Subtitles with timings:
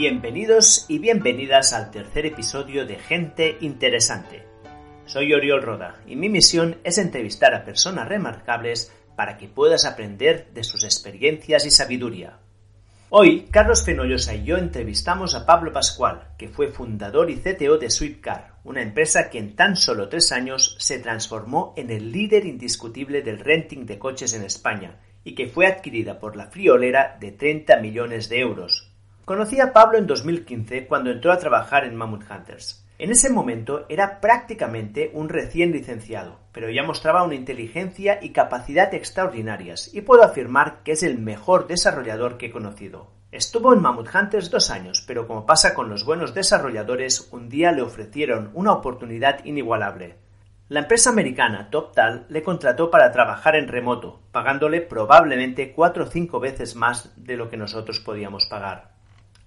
[0.00, 4.46] Bienvenidos y bienvenidas al tercer episodio de Gente Interesante.
[5.04, 10.54] Soy Oriol Roda y mi misión es entrevistar a personas remarcables para que puedas aprender
[10.54, 12.38] de sus experiencias y sabiduría.
[13.10, 17.90] Hoy, Carlos Fenollosa y yo entrevistamos a Pablo Pascual, que fue fundador y CTO de
[17.90, 23.20] Sweetcar, una empresa que en tan solo tres años se transformó en el líder indiscutible
[23.20, 27.76] del renting de coches en España y que fue adquirida por la friolera de 30
[27.80, 28.89] millones de euros,
[29.30, 32.84] Conocí a Pablo en 2015 cuando entró a trabajar en Mammoth Hunters.
[32.98, 38.92] En ese momento era prácticamente un recién licenciado, pero ya mostraba una inteligencia y capacidad
[38.92, 43.12] extraordinarias y puedo afirmar que es el mejor desarrollador que he conocido.
[43.30, 47.70] Estuvo en Mammoth Hunters dos años, pero como pasa con los buenos desarrolladores, un día
[47.70, 50.16] le ofrecieron una oportunidad inigualable.
[50.68, 56.40] La empresa americana TopTal le contrató para trabajar en remoto, pagándole probablemente cuatro o cinco
[56.40, 58.98] veces más de lo que nosotros podíamos pagar.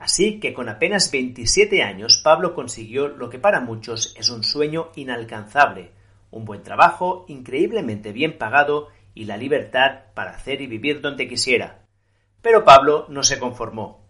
[0.03, 4.89] Así que con apenas 27 años Pablo consiguió lo que para muchos es un sueño
[4.97, 5.91] inalcanzable,
[6.29, 11.85] un buen trabajo increíblemente bien pagado y la libertad para hacer y vivir donde quisiera.
[12.41, 14.05] Pero Pablo no se conformó.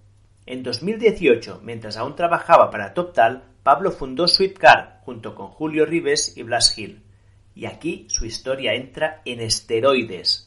[0.48, 6.42] En 2018, mientras aún trabajaba para TopTal, Pablo fundó Sweetcar junto con Julio Rives y
[6.42, 7.04] Blas Hill.
[7.54, 10.43] Y aquí su historia entra en esteroides.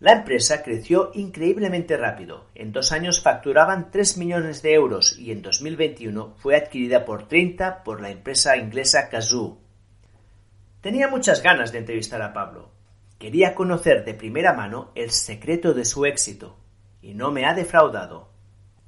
[0.00, 2.46] La empresa creció increíblemente rápido.
[2.54, 7.82] En dos años facturaban 3 millones de euros y en 2021 fue adquirida por 30
[7.82, 9.58] por la empresa inglesa Kazoo.
[10.80, 12.70] Tenía muchas ganas de entrevistar a Pablo.
[13.18, 16.56] Quería conocer de primera mano el secreto de su éxito.
[17.02, 18.30] Y no me ha defraudado.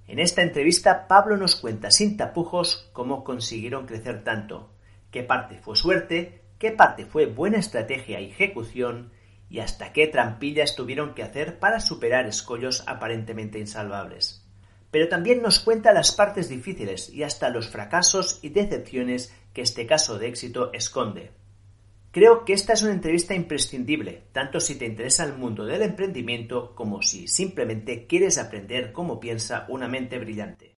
[0.06, 4.70] En esta entrevista Pablo nos cuenta sin tapujos cómo consiguieron crecer tanto,
[5.10, 9.12] qué parte fue suerte, qué parte fue buena estrategia y ejecución,
[9.50, 14.46] y hasta qué trampillas tuvieron que hacer para superar escollos aparentemente insalvables.
[14.92, 19.86] Pero también nos cuenta las partes difíciles y hasta los fracasos y decepciones que este
[19.86, 21.32] caso de éxito esconde.
[22.12, 26.74] Creo que esta es una entrevista imprescindible, tanto si te interesa el mundo del emprendimiento
[26.74, 30.76] como si simplemente quieres aprender cómo piensa una mente brillante.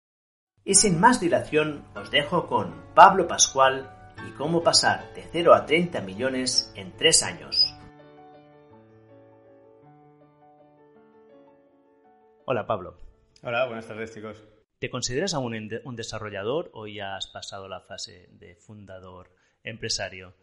[0.63, 5.65] Y sin más dilación, os dejo con Pablo Pascual y cómo pasar de 0 a
[5.65, 7.70] 30 millones en 3 años.
[12.45, 12.97] Hola Pablo.
[13.43, 14.43] Hola, buenas tardes chicos.
[14.79, 19.29] ¿Te consideras aún un desarrollador o ya has pasado la fase de fundador
[19.63, 20.33] empresario?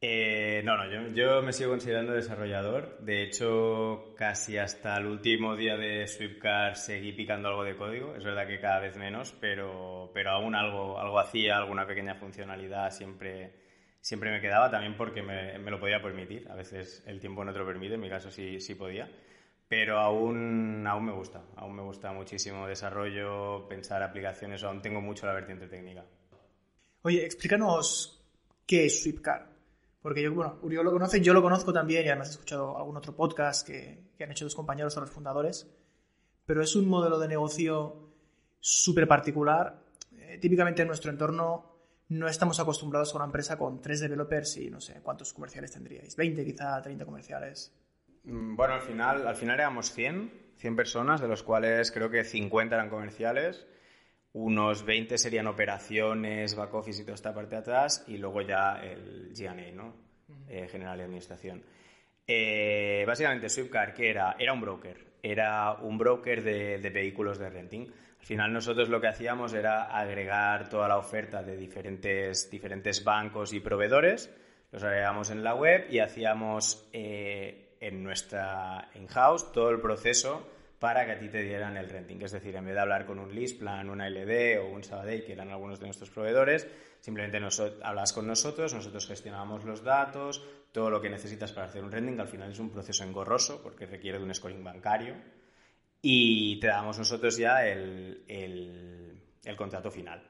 [0.00, 2.98] Eh, no, no, yo, me sigo considerando desarrollador.
[2.98, 8.16] De hecho, casi hasta el último día de Sweepcar seguí picando algo de código.
[8.16, 12.90] Es verdad que cada vez menos, pero, pero aún algo, algo hacía, alguna pequeña funcionalidad
[12.90, 13.52] siempre,
[14.00, 16.50] siempre me quedaba, también porque me, me, lo podía permitir.
[16.50, 19.08] A veces el tiempo no te lo permite, en mi caso sí, sí podía
[19.68, 25.26] pero aún, aún me gusta, aún me gusta muchísimo desarrollo, pensar aplicaciones, aún tengo mucho
[25.26, 26.04] la vertiente técnica.
[27.02, 28.24] Oye, explícanos
[28.66, 29.56] qué es Sweepcar.
[30.06, 32.96] Porque yo, bueno, Uriol lo conoce, yo lo conozco también y además he escuchado algún
[32.96, 35.68] otro podcast que, han hecho tus compañeros o los fundadores.
[36.44, 38.12] Pero es un modelo de negocio
[38.60, 39.82] súper particular.
[40.12, 41.76] Eh, típicamente en nuestro entorno
[42.08, 46.14] no estamos acostumbrados a una empresa con tres developers y no sé cuántos comerciales tendríais.
[46.14, 47.72] 20 quizá, 30 comerciales.
[48.26, 52.24] Mm, bueno, al final, al final éramos 100, 100 personas, de los cuales creo que
[52.24, 53.66] 50 eran comerciales,
[54.32, 58.82] unos 20 serían operaciones, back office y toda esta parte de atrás, y luego ya
[58.82, 59.94] el G&A, ¿no?
[60.48, 61.62] Eh, general de Administración.
[62.26, 64.36] Eh, básicamente, Sweepcar, ¿qué era?
[64.38, 65.06] Era un broker.
[65.22, 67.86] Era un broker de, de, vehículos de renting.
[68.18, 73.52] Al final, nosotros lo que hacíamos era agregar toda la oferta de diferentes, diferentes bancos
[73.52, 74.34] y proveedores,
[74.72, 80.46] los agregamos en la web y hacíamos eh, en nuestra in-house todo el proceso
[80.78, 82.20] para que a ti te dieran el renting.
[82.22, 85.32] Es decir, en vez de hablar con un plan, una LD o un Sabadell, que
[85.32, 86.66] eran algunos de nuestros proveedores,
[87.00, 87.40] simplemente
[87.82, 90.42] hablas con nosotros, nosotros gestionábamos los datos,
[90.72, 93.86] todo lo que necesitas para hacer un renting, al final es un proceso engorroso porque
[93.86, 95.14] requiere de un scoring bancario
[96.02, 100.22] y te damos nosotros ya el, el, contrato final.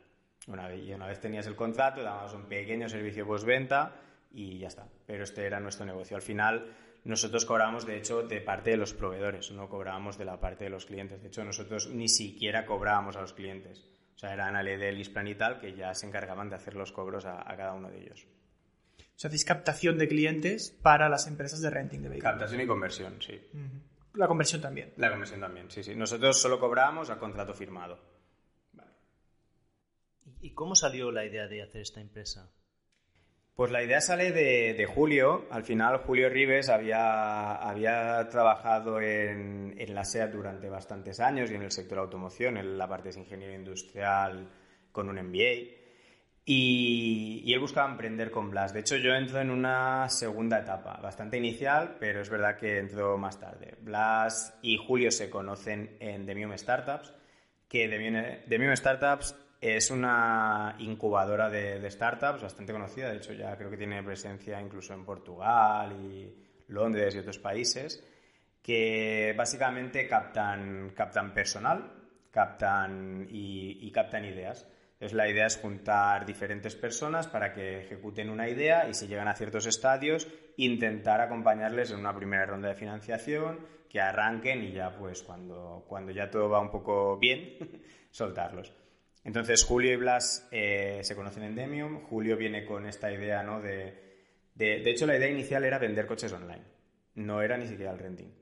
[0.46, 3.96] Una vez, y una vez tenías el contrato, dábamos un pequeño servicio postventa
[4.32, 4.86] y ya está.
[5.04, 6.16] Pero este era nuestro negocio.
[6.16, 6.72] Al final
[7.06, 10.70] nosotros cobramos, de hecho, de parte de los proveedores, no cobrábamos de la parte de
[10.70, 11.22] los clientes.
[11.22, 13.86] De hecho, nosotros ni siquiera cobrábamos a los clientes.
[14.16, 16.90] O sea, eran Ale del Isplan y tal que ya se encargaban de hacer los
[16.90, 18.26] cobros a, cada uno de ellos.
[18.98, 22.32] O sea, hacéis captación de clientes para las empresas de renting de vehículos.
[22.32, 23.40] Captación y conversión, sí.
[24.14, 24.92] La conversión también.
[24.96, 25.94] La conversión también, sí, sí.
[25.94, 28.00] Nosotros solo cobramos a contrato firmado.
[30.40, 32.50] ¿Y cómo salió la idea de hacer esta empresa?
[33.56, 35.46] Pues la idea sale de, Julio.
[35.50, 41.54] Al final, Julio Rives había, había trabajado en, en, la SEAT durante bastantes años y
[41.54, 44.46] en el sector automoción, en la parte de ingeniero industrial
[44.92, 45.76] con un MBA.
[46.44, 48.74] Y, él buscaba emprender con Blas.
[48.74, 53.16] De hecho, yo entro en una segunda etapa, bastante inicial, pero es verdad que entro
[53.16, 53.74] más tarde.
[53.80, 57.12] Blas y Julio se conocen en Demium Startups,
[57.68, 63.76] que Demium Startups es una incubadora de, startups bastante conocida, de hecho ya creo que
[63.76, 66.34] tiene presencia incluso en Portugal y
[66.68, 68.04] Londres y otros países,
[68.62, 71.96] que básicamente captan, captan personal
[72.36, 74.68] captan y, captan ideas.
[74.92, 79.28] Entonces la idea es juntar diferentes personas para que ejecuten una idea y si llegan
[79.28, 80.28] a ciertos estadios,
[80.58, 86.12] intentar acompañarles en una primera ronda de financiación, que arranquen y ya pues cuando, cuando
[86.12, 87.56] ya todo va un poco bien,
[88.10, 88.70] soltarlos.
[89.26, 92.00] Entonces Julio y Blas eh, se conocen en Demium.
[92.02, 93.60] Julio viene con esta idea, ¿no?
[93.60, 93.92] De,
[94.54, 96.62] de, hecho, la idea inicial era vender coches online.
[97.16, 98.32] No era ni siquiera el renting.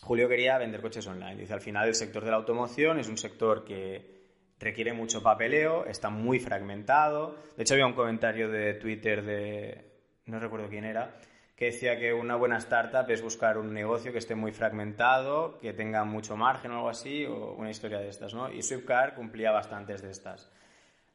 [0.00, 1.36] Julio quería vender coches online.
[1.36, 4.16] Dice, al final el sector de la automoción es un sector que
[4.58, 7.36] requiere mucho papeleo, está muy fragmentado.
[7.58, 9.92] De hecho, había un comentario de Twitter de,
[10.24, 11.20] no recuerdo quién era,
[11.58, 15.72] que decía que una buena startup es buscar un negocio que esté muy fragmentado, que
[15.72, 18.48] tenga mucho margen o algo así, o una historia de estas, ¿no?
[18.48, 20.52] Y Swiftcar cumplía bastantes de estas.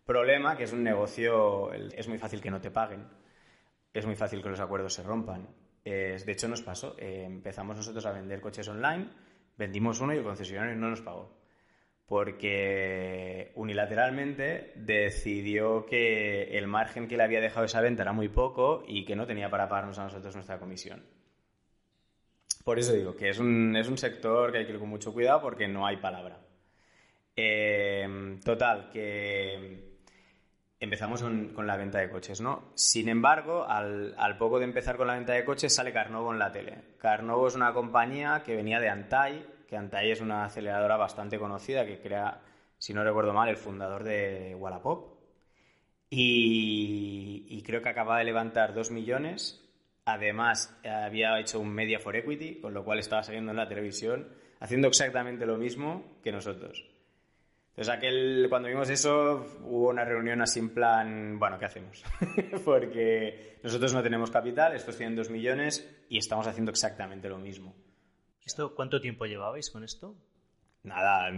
[0.06, 3.08] Problema que es un negocio, es muy fácil que no te paguen,
[3.94, 5.48] es muy fácil que los acuerdos se rompan.
[5.86, 6.98] de hecho, nos pasó.
[7.00, 9.08] Eh, empezamos nosotros a vender coches online,
[9.58, 11.43] vendimos uno y el concesionario no nos pagó
[12.06, 18.84] porque unilateralmente decidió que el margen que le había dejado esa venta era muy poco
[18.88, 21.04] y que no tenía para pagarnos a nosotros nuestra comisión.
[22.64, 25.14] Por eso digo que es un, es un sector que hay que ir con mucho
[25.14, 26.40] cuidado porque no hay palabra.
[27.36, 29.94] Eh, total, que
[30.80, 32.72] empezamos con, la venta de coches, ¿no?
[32.76, 36.40] Sin embargo, al, al, poco de empezar con la venta de coches sale Carnovo en
[36.40, 36.96] la tele.
[37.00, 41.86] Carnovo es una compañía que venía de Antai, que Antai es una aceleradora bastante conocida
[41.86, 42.42] que crea,
[42.78, 45.14] si no recuerdo mal, el fundador de Wallapop.
[46.10, 49.60] Y, creo que acaba de levantar 2 millones.
[50.06, 54.28] Además, había hecho un Media for Equity, con lo cual estaba saliendo en la televisión,
[54.60, 56.86] haciendo exactamente lo mismo que nosotros.
[57.70, 62.04] Entonces, aquel, cuando vimos eso, hubo una reunión así en plan, bueno, ¿qué hacemos?
[62.64, 67.74] Porque nosotros no tenemos capital, estos tienen 2 millones y estamos haciendo exactamente lo mismo.
[68.46, 70.16] ¿Esto cuánto tiempo llevabais con esto?
[70.84, 71.32] Nada,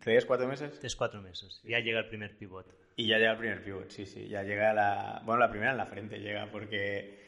[0.00, 0.78] tres, cuatro meses.
[0.80, 1.60] Tres, cuatro meses.
[1.64, 2.66] Ya llega el primer pivot.
[2.96, 4.26] Y ya llega el primer pivot, sí, sí.
[4.26, 5.22] Ya llega la.
[5.24, 7.24] Bueno, la primera en la frente llega, porque.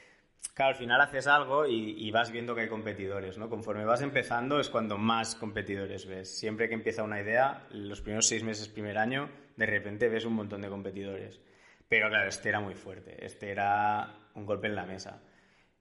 [0.55, 3.49] Claro, al final haces algo y, vas viendo que hay competidores, ¿no?
[3.49, 6.37] Conforme vas empezando es cuando más competidores ves.
[6.37, 10.35] Siempre que empieza una idea, los primeros seis meses, primer año, de repente ves un
[10.35, 11.41] montón de competidores.
[11.89, 13.25] Pero claro, este era muy fuerte.
[13.25, 15.21] Este era un golpe en la mesa.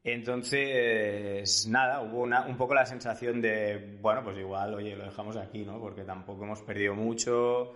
[0.09, 5.65] Entonces, nada, hubo un poco la sensación de, bueno, pues igual, oye, lo dejamos aquí,
[5.65, 5.81] ¿no?
[5.81, 7.74] Porque tampoco hemos perdido mucho,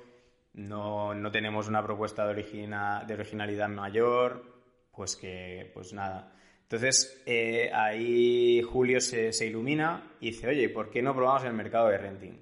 [0.53, 4.45] no, no tenemos una propuesta de, de originalidad mayor,
[4.93, 6.31] pues que, pues nada.
[6.61, 11.51] Entonces, eh, ahí Julio se, se, ilumina y dice, oye, ¿por qué no probamos el
[11.51, 12.39] mercado de renting?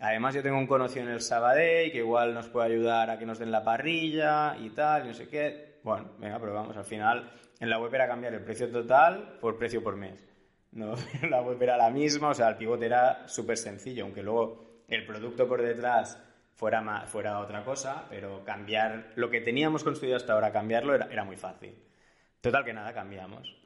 [0.00, 3.24] Además, yo tengo un conocido en el Sabadell que igual nos puede ayudar a que
[3.24, 5.80] nos den la parrilla y tal, y no sé qué.
[5.82, 6.76] Bueno, venga, probamos.
[6.76, 7.30] Al final,
[7.60, 10.24] en la web era cambiar el precio total por precio por mes.
[10.72, 10.94] No,
[11.28, 15.06] la web era la misma, o sea, el pivote era súper sencillo, aunque luego el
[15.06, 16.22] producto por detrás
[16.54, 21.24] fuera, fuera otra cosa, pero cambiar lo que teníamos construido hasta ahora, cambiarlo era, era
[21.24, 21.74] muy fácil.
[22.40, 23.56] Total que nada, cambiamos.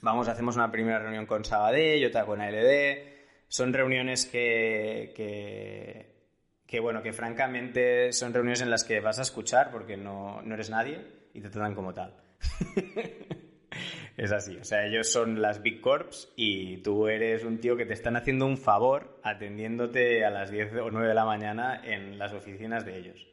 [0.00, 3.12] Vamos, hacemos una primera reunión con Sabadell, otra con ALD.
[3.46, 6.12] Son reuniones que, que,
[6.66, 10.54] que, bueno, que francamente son reuniones en las que vas a escuchar porque no, no
[10.54, 12.16] eres nadie y te tratan como tal.
[14.16, 17.86] es así, o sea, ellos son las Big Corps y tú eres un tío que
[17.86, 22.18] te están haciendo un favor atendiéndote a las 10 o 9 de la mañana en
[22.18, 23.26] las oficinas de ellos.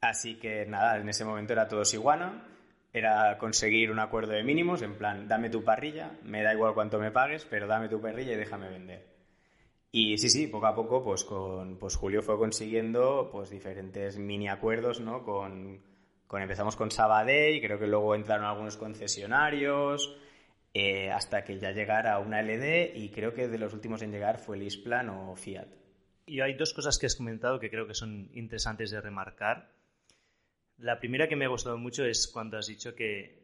[0.00, 2.44] Así que nada, en ese momento era todo iguana,
[2.92, 6.98] era conseguir un acuerdo de mínimos, en plan, dame tu parrilla, me da igual cuánto
[6.98, 9.12] me pagues, pero dame tu parrilla y déjame vender.
[9.92, 14.48] Y sí, sí, poco a poco, pues con pues Julio fue consiguiendo pues diferentes mini
[14.48, 15.22] acuerdos, ¿no?
[15.22, 15.80] Con,
[16.40, 20.16] empezamos con Sabadell, creo que luego entraron algunos concesionarios,
[20.72, 24.38] eh, hasta que ya llegara una LD y creo que de los últimos en llegar
[24.38, 25.68] fue Lisplan o Fiat.
[26.24, 29.70] Y hay dos cosas que has comentado que creo que son interesantes de remarcar.
[30.78, 33.42] La primera que me ha gustado mucho es cuando has dicho que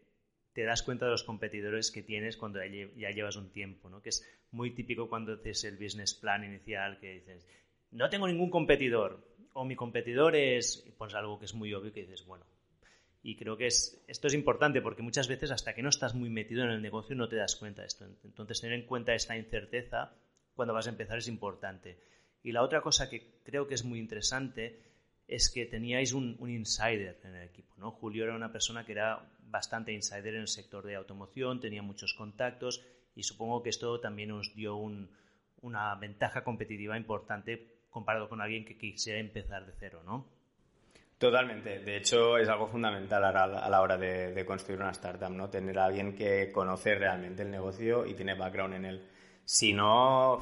[0.55, 4.27] te das cuenta de los competidores que tienes cuando ya llevas un tiempo, que es
[4.51, 7.47] muy típico cuando haces el business plan inicial que dices,
[7.91, 11.93] no tengo ningún competidor, o mi competidor es, y pones algo que es muy obvio
[11.93, 12.45] que dices, bueno,
[13.29, 16.31] Y creo que es, esto es importante porque muchas veces hasta que no estás muy
[16.31, 18.07] metido en el negocio no te das cuenta de esto.
[18.25, 20.15] Entonces tener en cuenta esta incerteza
[20.55, 22.01] cuando vas a empezar es importante.
[22.43, 24.81] Y la otra cosa que creo que es muy interesante
[25.27, 27.75] es que teníais un, insider en el equipo.
[27.77, 27.91] ¿no?
[27.91, 32.15] Julio era una persona que era bastante insider en el sector de automoción, tenía muchos
[32.15, 32.83] contactos
[33.15, 38.79] y supongo que esto también os dio una ventaja competitiva importante comparado con alguien que
[38.79, 40.38] quisiera empezar de cero, ¿no?
[41.19, 41.81] Totalmente.
[41.81, 45.51] De hecho, es algo fundamental a la, hora de, construir una startup, ¿no?
[45.51, 49.09] Tener a alguien que conoce realmente el negocio y tiene background en él.
[49.45, 50.41] Si no,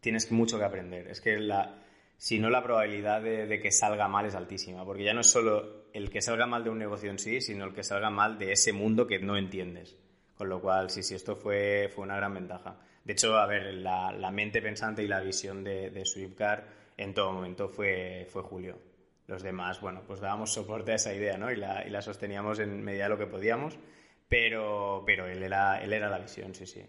[0.00, 1.08] tienes mucho que aprender.
[1.08, 1.82] Es que la,
[2.16, 4.82] si no, la probabilidad de, que salga mal es altísima.
[4.86, 7.66] Porque ya no es solo el que salga mal de un negocio en sí, sino
[7.66, 9.94] el que salga mal de ese mundo que no entiendes.
[10.38, 12.78] Con lo cual, sí, sí, esto fue, fue una gran ventaja.
[13.04, 16.64] De hecho, a ver, la, mente pensante y la visión de, de
[16.96, 18.87] en todo momento fue, fue Julio
[19.28, 21.52] los demás, bueno, pues dábamos soporte a esa idea, ¿no?
[21.52, 23.78] Y la, y la sosteníamos en medida de lo que podíamos,
[24.26, 26.82] pero, pero él, era, él era la visión, sí, sí.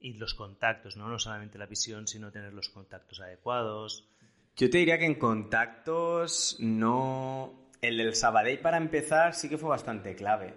[0.00, 1.08] Y los contactos, ¿no?
[1.08, 4.10] No solamente la visión, sino tener los contactos adecuados.
[4.56, 7.70] Yo te diría que en contactos no...
[7.80, 10.54] El del Sabadell para empezar sí que fue bastante clave.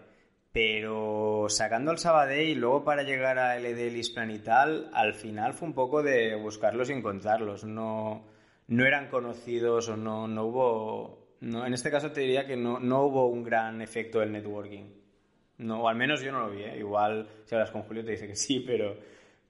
[0.51, 5.53] Pero sacando el Sabadell y luego para llegar a LD Lisplan y tal, al final
[5.53, 7.65] fue un poco de buscarlos y encontrarlos.
[7.65, 8.25] No,
[8.67, 11.27] no eran conocidos o no, no hubo...
[11.39, 14.85] No, en este caso te diría que no, no hubo un gran efecto del networking.
[15.59, 16.63] No, o al menos yo no lo vi.
[16.63, 16.77] ¿eh?
[16.77, 18.97] Igual si hablas con Julio te dice que sí, pero,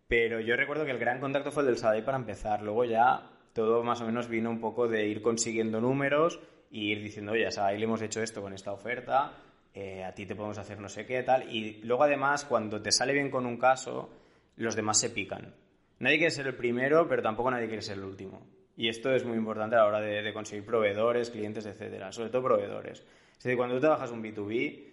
[0.07, 2.62] pero yo recuerdo que el gran contacto fue el del Sadai para empezar.
[2.62, 7.01] Luego ya todo más o menos vino un poco de ir consiguiendo números y ir
[7.01, 9.33] diciendo, oye, a le hemos hecho esto con esta oferta,
[9.74, 11.50] eh, a ti te podemos hacer no sé qué, tal.
[11.53, 14.09] Y luego además, cuando te sale bien con un caso,
[14.57, 15.55] los demás se pican.
[16.00, 18.56] Nadie quiere ser el primero, pero tampoco nadie quiere ser el último.
[18.77, 22.12] Y esto es muy importante a la hora de, conseguir proveedores, clientes, etcétera.
[22.12, 23.00] Sobre todo proveedores.
[23.00, 24.84] Es decir, cuando tú trabajas un B2B,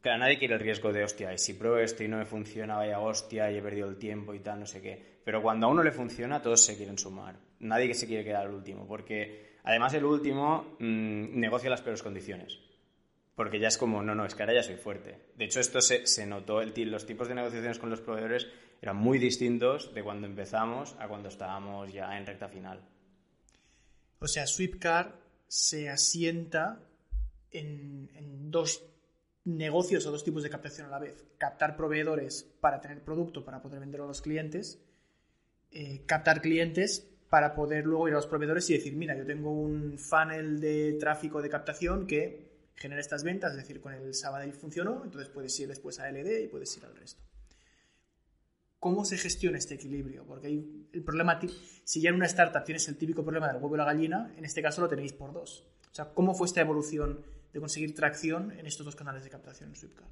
[0.00, 2.76] claro, nadie quiere el riesgo de, hostia, y si pruebo esto y no me funciona,
[2.76, 5.14] vaya hostia, y he perdido el tiempo y tal, no sé qué.
[5.24, 7.34] Pero cuando a uno le funciona, todos se quieren sumar.
[7.58, 12.04] Nadie que se quiere quedar el último, porque además el último mm, negocia las peores
[12.04, 12.60] condiciones.
[13.34, 15.16] Porque ya es como, no, no, es que ahora ya soy fuerte.
[15.34, 18.46] De hecho, esto se, notó, los tipos de negociaciones con los proveedores
[18.80, 22.80] eran muy distintos de cuando empezamos a cuando estábamos ya en recta final.
[24.24, 26.80] O sea, Sweepcar se asienta
[27.50, 28.08] en,
[28.50, 28.82] dos
[29.44, 31.22] negocios o dos tipos de captación a la vez.
[31.36, 34.80] Captar proveedores para tener producto, para poder venderlo a los clientes.
[35.72, 39.50] Eh, captar clientes para poder luego ir a los proveedores y decir, mira, yo tengo
[39.50, 44.54] un funnel de tráfico de captación que genera estas ventas, es decir, con el Sabadell
[44.54, 47.22] funcionó, entonces puedes ir después a LD y puedes ir al resto.
[48.84, 50.26] ¿Cómo se gestiona este equilibrio?
[50.26, 51.40] Porque hay el problema,
[51.84, 54.44] si ya en una startup tienes el típico problema del huevo y la gallina, en
[54.44, 55.64] este caso lo tenéis por dos.
[55.90, 57.24] O sea, ¿cómo fue esta evolución
[57.54, 60.04] de conseguir tracción en estos dos canales de captación en Swiftcar?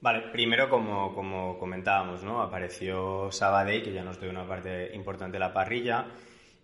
[0.00, 2.42] Vale, primero como, como comentábamos, ¿no?
[2.42, 6.06] Apareció Sabadell, que ya nos dio una parte importante de la parrilla,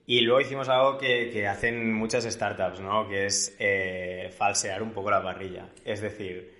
[0.06, 3.06] y luego hicimos algo que, que hacen muchas startups, ¿no?
[3.06, 5.68] Que es eh, falsear un poco la parrilla.
[5.84, 6.53] Es decir,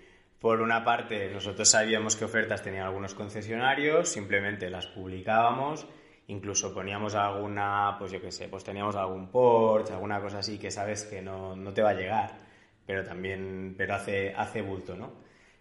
[0.44, 5.86] por una parte, nosotros sabíamos qué ofertas tenían algunos concesionarios, simplemente las publicábamos,
[6.26, 10.70] incluso poníamos alguna, pues yo qué sé, pues teníamos algún Porsche, alguna cosa así que
[10.70, 12.36] sabes que no, te va a llegar,
[12.84, 15.14] pero también, pero hace, hace bulto, ¿no?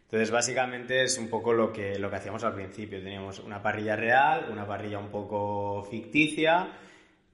[0.04, 3.02] Entonces, básicamente es un poco lo que, lo que hacíamos al principio.
[3.02, 6.74] Teníamos una parrilla real, una parrilla un poco ficticia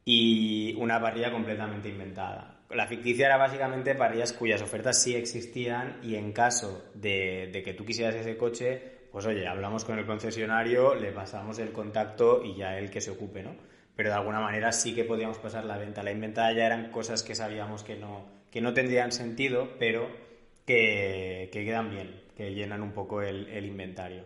[0.06, 2.59] y una parrilla completamente inventada.
[2.70, 7.84] La ficticia era básicamente parrillas cuyas ofertas sí existían y en caso de, que tú
[7.84, 12.78] quisieras ese coche, pues oye, hablamos con el concesionario, le pasamos el contacto y ya
[12.78, 13.56] él que se ocupe, ¿no?
[13.96, 16.04] Pero de alguna manera sí que podíamos pasar la venta.
[16.04, 20.08] La inventada ya eran cosas que sabíamos que no, que no tendrían sentido, pero
[20.66, 24.24] que, quedan bien, que llenan un poco el inventario.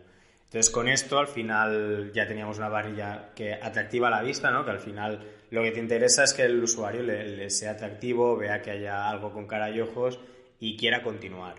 [0.53, 4.63] Entonces, con esto al final ya teníamos una varilla que atractiva a la vista, ¿no?
[4.63, 8.59] Que al final lo que te interesa es que el usuario le, sea atractivo, vea
[8.63, 10.19] que haya algo con cara y ojos
[10.59, 11.57] y quiera continuar.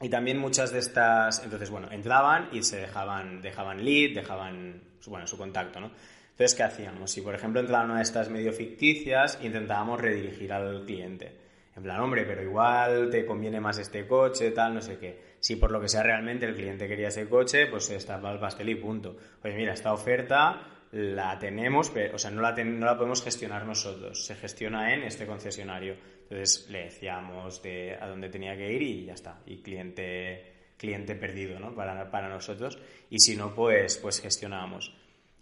[0.00, 5.28] Y también muchas de estas, entonces, bueno, entraban y se dejaban, dejaban lead, dejaban, bueno,
[5.28, 5.92] su contacto, ¿no?
[6.30, 7.12] Entonces, ¿qué hacíamos?
[7.12, 11.36] Si, por ejemplo, entraba una de estas medio ficticias, intentábamos redirigir al cliente.
[11.76, 15.36] En plan, hombre, pero igual te conviene más este coche, tal, no sé qué.
[15.38, 18.70] Si por lo que sea realmente el cliente quería ese coche, pues está el pastel
[18.70, 19.16] y punto.
[19.44, 23.66] Oye, mira, esta oferta la tenemos, pero, o sea, no la, no la podemos gestionar
[23.66, 25.96] nosotros, se gestiona en este concesionario.
[26.22, 29.40] Entonces le decíamos de a dónde tenía que ir y ya está.
[29.46, 31.74] Y cliente, cliente perdido, ¿no?
[31.74, 32.78] Para, para nosotros.
[33.10, 34.94] Y si no, pues, pues gestionábamos.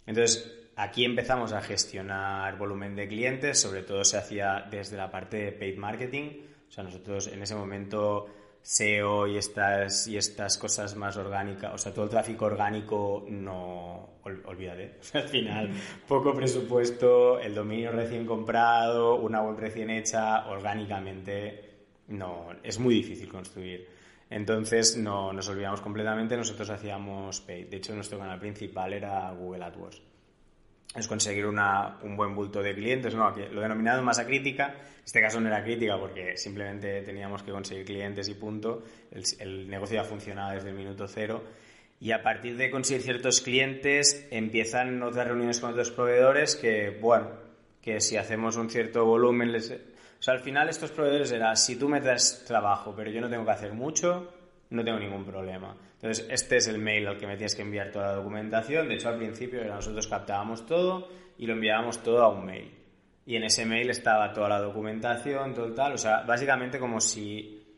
[0.05, 5.37] Entonces, Aquí empezamos a gestionar volumen de clientes, sobre todo se hacía desde la parte
[5.37, 6.43] de paid marketing.
[6.69, 8.27] O sea, nosotros en ese momento
[8.67, 14.19] SEO y estas, y estas cosas más orgánicas, o sea, todo el tráfico orgánico no,
[14.43, 15.69] olvídate, al final
[16.05, 23.29] poco presupuesto, el dominio recién comprado, una web recién hecha, orgánicamente no, es muy difícil
[23.29, 23.87] construir.
[24.29, 29.63] Entonces no, nos olvidamos completamente, nosotros hacíamos paid, de hecho nuestro canal principal era Google
[29.63, 30.01] AdWords
[30.95, 33.29] es conseguir una, un buen bulto de clientes, ¿no?
[33.29, 37.85] lo denominado masa crítica, en este caso no era crítica porque simplemente teníamos que conseguir
[37.85, 38.83] clientes y punto,
[39.39, 41.43] el, negocio ya funcionaba desde el minuto cero.
[41.99, 47.29] Y a partir de conseguir ciertos clientes empiezan otras reuniones con otros proveedores que, bueno,
[47.81, 49.71] que si hacemos un cierto volumen, les...
[49.71, 53.29] o sea, al final estos proveedores era, si tú me das trabajo pero yo no
[53.29, 54.31] tengo que hacer mucho,
[54.69, 55.75] no tengo ningún problema.
[55.93, 58.87] Entonces, este es el mail al que me tienes que enviar toda la documentación.
[58.87, 61.07] De hecho, al principio nosotros captábamos todo
[61.37, 62.73] y lo enviábamos todo a un mail.
[63.25, 65.93] Y en ese mail estaba toda la documentación, todo tal.
[65.93, 67.77] O sea, básicamente como si,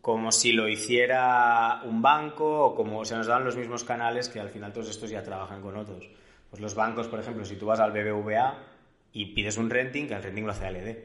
[0.00, 4.40] como si lo hiciera un banco o como se nos dan los mismos canales que
[4.40, 6.08] al final todos estos ya trabajan con otros.
[6.50, 8.58] Pues los bancos, por ejemplo, si tú vas al BBVA
[9.12, 10.96] y pides un renting, que el renting lo hace ALD.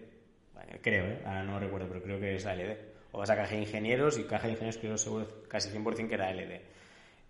[0.82, 1.22] creo, ¿eh?
[1.26, 4.24] ahora no recuerdo, pero creo que es ALD o vas a Caja de Ingenieros y
[4.24, 6.62] Caja de Ingenieros creo seguro casi 100% que era LD.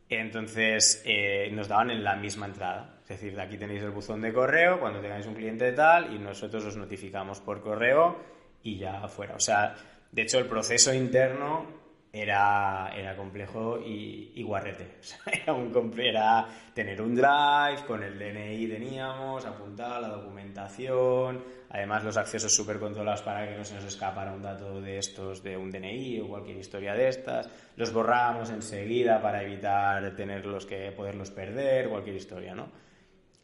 [0.09, 2.99] Entonces eh, nos daban en la misma entrada.
[3.03, 6.13] Es decir, de aquí tenéis el buzón de correo cuando tengáis un cliente de tal
[6.13, 8.17] y nosotros os notificamos por correo
[8.63, 9.35] y ya fuera.
[9.35, 9.75] O sea,
[10.11, 11.80] de hecho el proceso interno
[12.13, 14.97] era, era complejo y, guarrete.
[15.31, 22.17] era, un, era tener un drive, con el DNI teníamos, apuntar la documentación, además los
[22.17, 25.71] accesos súper controlados para que no se nos escapara un dato de estos de un
[25.71, 31.89] DNI o cualquier historia de estas, los borrábamos enseguida para evitar tenerlos que poderlos perder,
[31.89, 32.69] cualquier historia, ¿no?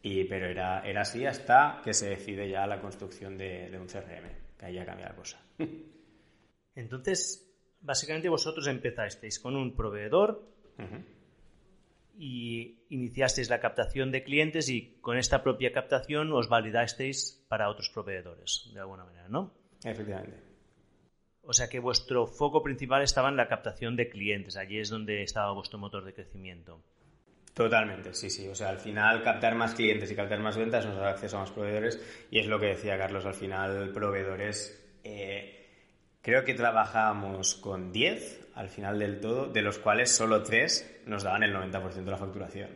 [0.02, 3.86] Y, pero era, era así hasta que se decide ya la construcción de, de un
[3.86, 5.38] CRM, que ahí ya cambia la cosa.
[6.76, 7.47] Entonces,
[7.80, 10.42] básicamente vosotros empezasteis con un proveedor
[12.16, 17.90] y iniciasteis la captación de clientes y con esta propia captación os validasteis para otros
[17.90, 19.54] proveedores, de alguna manera, ¿no?
[19.84, 20.42] Efectivamente.
[21.42, 25.22] O sea que vuestro foco principal estaba en la captación de clientes, allí es donde
[25.22, 26.82] estaba vuestro motor de crecimiento.
[27.54, 28.46] Totalmente, sí, sí.
[28.48, 31.40] O sea, al final captar más clientes y captar más ventas nos da acceso a
[31.40, 34.84] más proveedores y es lo que decía Carlos, al final proveedores...
[35.02, 35.57] Eh,
[36.22, 41.22] Creo que trabajábamos con 10 al final del todo, de los cuales solo 3 nos
[41.22, 42.70] daban el 90% de la facturación.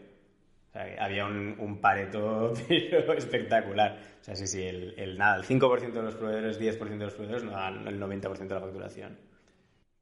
[0.68, 2.52] O sea, había un, pareto
[3.16, 3.98] espectacular.
[4.20, 7.44] O sea, sí, sí, el, nada, el 5% de los proveedores, 10% de los proveedores
[7.44, 9.18] nos daban el 90% de la facturación.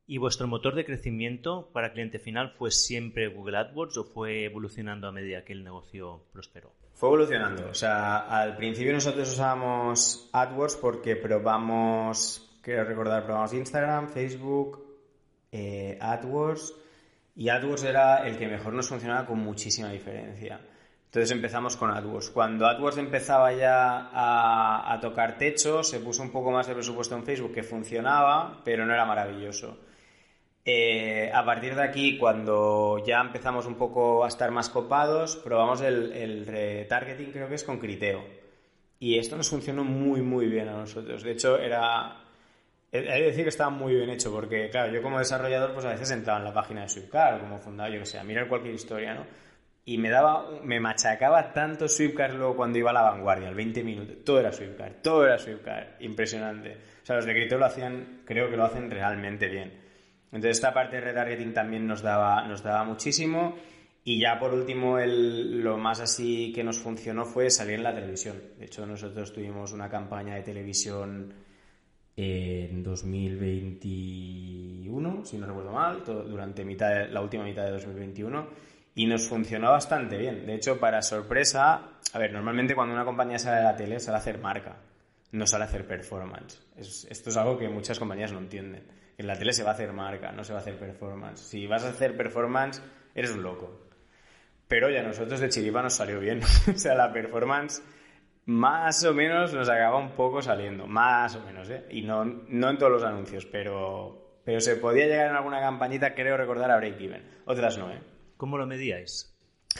[0.06, 5.06] ¿Y vuestro motor de crecimiento para cliente final fue siempre Google AdWords o fue evolucionando
[5.08, 6.72] a medida que el negocio prosperó?
[6.94, 7.68] Fue evolucionando.
[7.70, 14.84] O sea, al principio nosotros usábamos AdWords porque probamos Quiero recordar, probamos Instagram, Facebook,
[15.50, 16.74] eh, AdWords.
[17.36, 20.60] Y AdWords era el que mejor nos funcionaba con muchísima diferencia.
[21.06, 22.30] Entonces empezamos con AdWords.
[22.30, 27.24] Cuando AdWords empezaba ya a, tocar techo, se puso un poco más de presupuesto en
[27.24, 29.78] Facebook que funcionaba, pero no era maravilloso.
[30.62, 35.80] Eh, a partir de aquí, cuando ya empezamos un poco a estar más copados, probamos
[35.80, 38.22] el, el retargeting, creo que es con Criteo.
[38.98, 41.22] Y esto nos funcionó muy, muy bien a nosotros.
[41.22, 42.29] De hecho, era
[42.92, 45.90] Hay que decir que estaba muy bien hecho, porque, claro, yo como desarrollador, pues a
[45.90, 48.74] veces entraba en la página de Swiftcar, como fundador, yo que sé, a mirar cualquier
[48.74, 49.26] historia, ¿no?
[49.84, 53.84] Y me daba, me machacaba tanto Swiftcar luego cuando iba a la vanguardia, al 20
[53.84, 54.16] minutos.
[54.24, 55.96] Todo era Swiftcar, todo era Swiftcar.
[56.00, 56.76] Impresionante.
[57.02, 59.72] O sea, los de Crypto lo hacían, creo que lo hacen realmente bien.
[60.26, 63.56] Entonces, esta parte de retargeting también nos daba, nos daba muchísimo.
[64.04, 67.94] Y ya por último, el, lo más así que nos funcionó fue salir en la
[67.94, 68.36] televisión.
[68.58, 71.34] De hecho, nosotros tuvimos una campaña de televisión
[72.16, 78.48] en 2021, si no recuerdo mal, durante mitad la última mitad de 2021,
[78.94, 80.46] y nos funcionó bastante bien.
[80.46, 84.16] De hecho, para sorpresa, a ver, normalmente cuando una compañía sale de la tele sale
[84.16, 84.76] a hacer marca,
[85.32, 86.60] no sale a hacer performance.
[86.76, 88.82] esto es algo que muchas compañías no entienden.
[89.16, 91.40] En la tele se va a hacer marca, no se va a hacer performance.
[91.40, 92.82] Si vas a hacer performance,
[93.14, 93.86] eres un loco.
[94.66, 96.40] Pero ya nosotros de Chiripa nos salió bien.
[96.74, 97.82] o sea, la performance
[98.50, 101.84] más o menos nos acaba un poco saliendo, más o menos, ¿eh?
[101.90, 106.14] Y no, no en todos los anuncios, pero, pero se podía llegar en alguna campañita,
[106.14, 107.22] creo recordar, a break-even.
[107.46, 108.00] Otras no, ¿eh?
[108.36, 109.32] ¿Cómo lo medíais?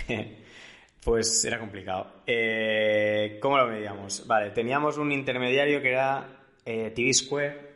[1.04, 2.22] pues era complicado.
[2.24, 4.24] Eh, ¿Cómo lo medíamos?
[4.28, 6.28] Vale, teníamos un intermediario que era
[6.64, 7.70] eh, TV Square,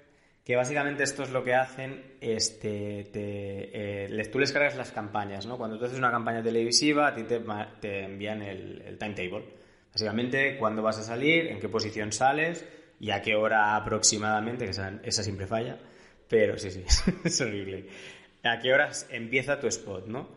[0.45, 5.45] que básicamente esto es lo que hacen, este, te, eh, tú les cargas las campañas,
[5.45, 5.59] ¿no?
[5.59, 7.43] Cuando tú haces una campaña televisiva, a ti te,
[7.81, 9.64] te envían el, el timetable.
[9.95, 12.67] Básicamente, cuándo vas a salir, en qué posición sales
[13.01, 15.79] y a qué hora aproximadamente, que esa, siempre falla,
[16.29, 16.85] pero sí, sí,
[17.25, 17.87] es horrible.
[18.43, 20.29] ¿A qué horas empieza tu spot, no?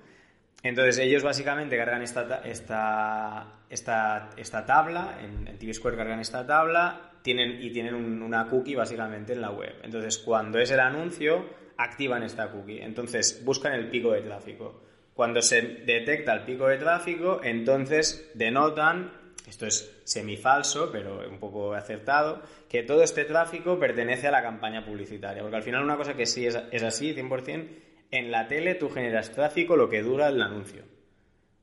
[0.63, 6.45] Entonces ellos básicamente cargan esta, esta, esta, esta tabla, en, en TV Square cargan esta
[6.45, 9.75] tabla tienen, y tienen una cookie básicamente en la web.
[9.83, 11.45] Entonces cuando es el anuncio,
[11.77, 12.81] activan esta cookie.
[12.81, 14.81] Entonces buscan el pico de tráfico.
[15.13, 19.11] Cuando se detecta el pico de tráfico, entonces denotan,
[19.47, 24.85] esto es semifalso, pero un poco acertado, que todo este tráfico pertenece a la campaña
[24.85, 25.41] publicitaria.
[25.41, 27.67] Porque al final una cosa que sí es, es así, 100%,
[28.11, 30.83] en la tele tú generas tráfico lo que dura el anuncio.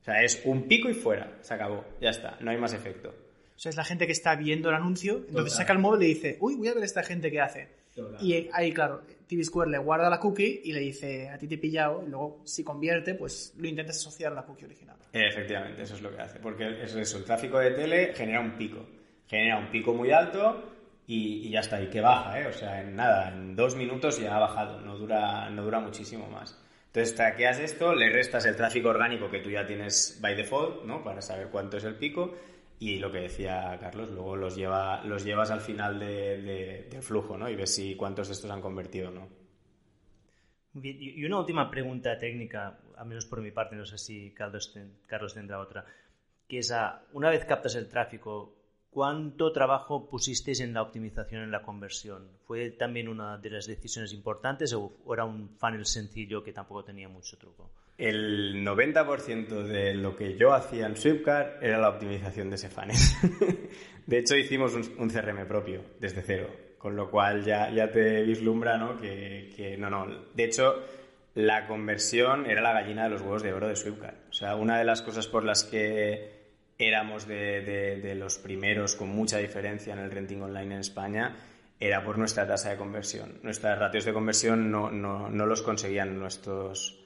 [0.01, 3.09] O sea, es un pico y fuera, se acabó, ya está, no hay más efecto.
[3.55, 6.13] O sea, es la gente que está viendo el anuncio, entonces saca el móvil y
[6.13, 7.69] dice, uy, voy a ver esta gente que hace.
[8.19, 11.55] Y ahí, claro, TV Square le guarda la cookie y le dice, a ti te
[11.55, 14.97] he pillado, y luego si convierte, pues lo intentas asociar a la cookie original.
[15.11, 18.57] Efectivamente, eso es lo que hace, porque es eso, el tráfico de tele genera un
[18.57, 18.85] pico,
[19.27, 20.71] genera un pico muy alto
[21.07, 22.47] y, ya está, y que baja, ¿eh?
[22.47, 26.27] O sea, en nada, en dos minutos ya ha bajado, no dura, no dura muchísimo
[26.27, 26.59] más.
[26.87, 31.03] Entonces, traqueas esto, le restas el tráfico orgánico que tú ya tienes by default, ¿no?
[31.03, 32.33] Para saber cuánto es el pico
[32.79, 37.37] y lo que decía Carlos, luego los, lleva, los llevas al final de, del flujo,
[37.37, 37.49] ¿no?
[37.49, 39.27] Y ves si cuántos de estos han convertido no.
[40.81, 45.33] Y una última pregunta técnica, a menos por mi parte, no sé si Carlos, Carlos
[45.33, 45.85] tendrá otra,
[46.49, 48.55] que es, a, una vez captas el tráfico,
[48.95, 52.29] ¿Cuánto trabajo pusisteis en la optimización en la conversión?
[52.45, 57.09] ¿Fue también una de las decisiones importantes o era un funnel sencillo que tampoco tenía
[57.09, 57.73] mucho truco?
[57.97, 62.97] El 90% de lo que yo hacía en Swiftcard era la optimización de ese funnel.
[64.05, 68.77] de hecho, hicimos un, CRM propio desde cero, con lo cual ya, ya te vislumbra
[68.77, 68.99] ¿no?
[68.99, 70.07] Que, que no, no.
[70.33, 70.83] De hecho,
[71.35, 74.15] la conversión era la gallina de los huevos de oro de Swiftcard.
[74.29, 76.35] O sea, una de las cosas por las que
[76.77, 81.35] éramos de, los primeros con mucha diferencia en el renting online en España,
[81.79, 83.39] era por nuestra tasa de conversión.
[83.43, 87.04] Nuestras ratios de conversión no, los conseguían nuestros,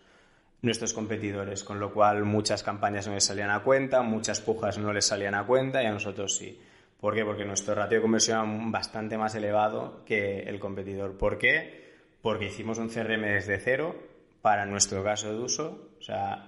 [0.62, 4.94] nuestros competidores, con lo cual muchas campañas no les salían a cuenta, muchas pujas no
[4.94, 6.60] les salían a cuenta y a nosotros sí.
[7.00, 7.24] ¿Por qué?
[7.24, 11.18] Porque nuestro ratio de conversión era bastante más elevado que el competidor.
[11.18, 11.88] ¿Por qué?
[12.22, 13.96] Porque hicimos un CRM desde cero
[14.42, 15.90] para nuestro caso de uso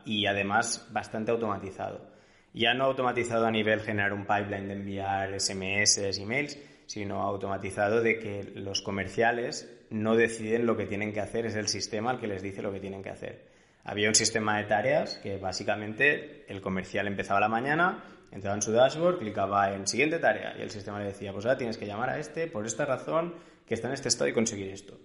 [0.06, 2.12] y además bastante automatizado
[2.54, 8.20] ya no automatizado a nivel generar un pipeline de enviar SMS, emails, sino automatizado de
[8.20, 12.28] que los comerciales no deciden lo que tienen que hacer, es el sistema el que
[12.28, 13.51] les dice lo que tienen que hacer.
[13.84, 18.72] Había un sistema de tareas que básicamente el comercial empezaba la mañana, entraba en su
[18.72, 22.10] dashboard, clicaba en siguiente tarea y el sistema le decía, pues ahora tienes que llamar
[22.10, 23.34] a este por esta razón
[23.66, 25.00] que está en este estado y conseguir esto.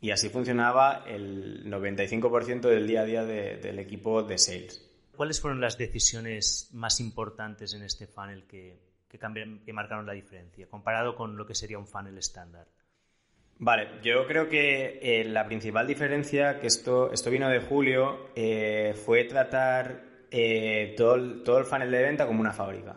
[0.00, 4.82] Y así funcionaba el 95% del día a día del equipo de sales.
[5.16, 11.16] ¿Cuáles fueron las decisiones más importantes en este funnel que, que, marcaron la diferencia, comparado
[11.16, 12.68] con lo que sería un funnel estándar?
[13.58, 18.94] Vale, yo creo que eh, la principal diferencia, que esto, esto vino de Julio, eh,
[18.94, 22.96] fue tratar eh, todo, el, todo el funnel de venta como una fábrica.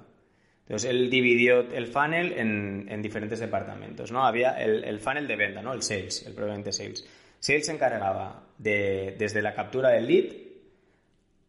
[0.64, 4.26] Entonces él dividió el funnel en, diferentes departamentos, ¿no?
[4.26, 5.74] Había el, el, funnel de venta, ¿no?
[5.74, 7.08] El sales, el probablemente sales.
[7.40, 10.26] Sales se encargaba de, desde la captura del lead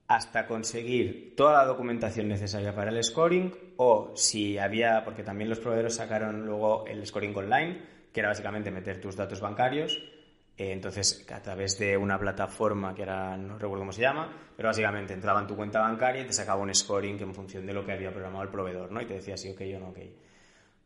[0.07, 5.59] hasta conseguir toda la documentación necesaria para el scoring o si había, porque también los
[5.59, 7.81] proveedores sacaron luego el scoring online,
[8.13, 9.99] que era básicamente meter tus datos bancarios.
[10.57, 14.69] Eh, entonces, a través de una plataforma que era, no recuerdo cómo se llama, pero
[14.69, 17.85] básicamente entraba en tu cuenta bancaria y te sacaba un scoring en función de lo
[17.85, 19.01] que había programado el proveedor, ¿no?
[19.01, 19.99] Y te decía sí, ok o no, ok.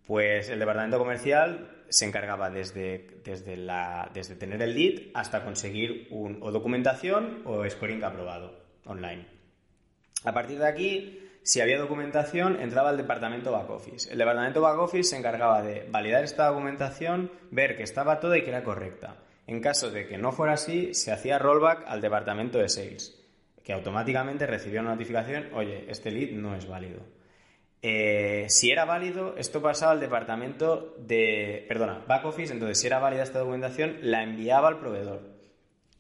[0.07, 6.09] Pues el departamento comercial se encargaba desde, desde, la, desde tener el lead hasta conseguir
[6.11, 9.27] un, o documentación o scoring aprobado online.
[10.25, 14.11] A partir de aquí, si había documentación, entraba el departamento back office.
[14.11, 18.43] El departamento back office se encargaba de validar esta documentación, ver que estaba toda y
[18.43, 19.19] que era correcta.
[19.47, 23.23] En caso de que no fuera así, se hacía rollback al departamento de sales,
[23.63, 27.01] que automáticamente recibía una notificación, oye, este lead no es válido.
[27.83, 33.01] Eh, si era válido, esto pasaba al departamento de, perdona, back office, entonces si era
[33.01, 35.21] válida esta documentación, la enviaba al proveedor.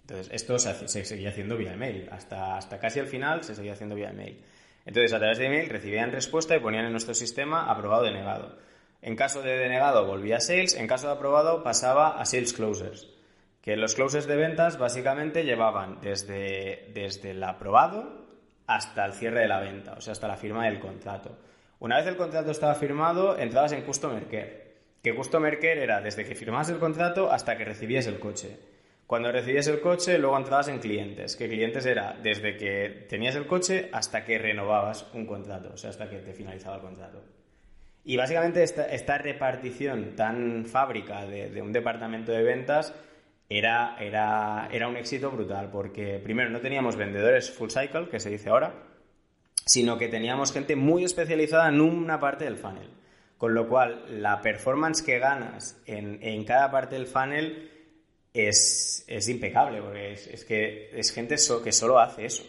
[0.00, 2.08] Entonces, esto se, seguía haciendo vía email.
[2.10, 4.42] Hasta, hasta casi al final se seguía haciendo vía email.
[4.86, 8.58] Entonces, a través de email recibían respuesta y ponían en nuestro sistema aprobado denegado.
[9.00, 13.10] En caso de denegado volvía a sales, en caso de aprobado pasaba a sales closers.
[13.60, 18.24] Que los closers de ventas básicamente llevaban desde, desde el aprobado
[18.66, 21.36] hasta el cierre de la venta, o sea, hasta la firma del contrato.
[21.80, 24.64] Una vez el contrato estaba firmado, entrabas en Customer Care.
[25.02, 28.58] Que Customer Care era desde que firmas el contrato hasta que recibías el coche.
[29.14, 31.36] Cuando recibías el coche, luego entrabas en clientes.
[31.36, 35.90] Que clientes era desde que tenías el coche hasta que renovabas un contrato, o sea,
[35.90, 37.22] hasta que te finalizaba el contrato.
[38.04, 42.92] Y básicamente esta, repartición tan fábrica de, un departamento de ventas
[43.48, 48.30] era, era, era un éxito brutal porque primero no teníamos vendedores full cycle, que se
[48.30, 48.74] dice ahora,
[49.64, 52.90] sino que teníamos gente muy especializada en una parte del funnel.
[53.38, 57.70] Con lo cual, la performance que ganas en, en cada parte del funnel
[58.34, 62.44] es, es impecable, porque es, que es gente que solo hace eso.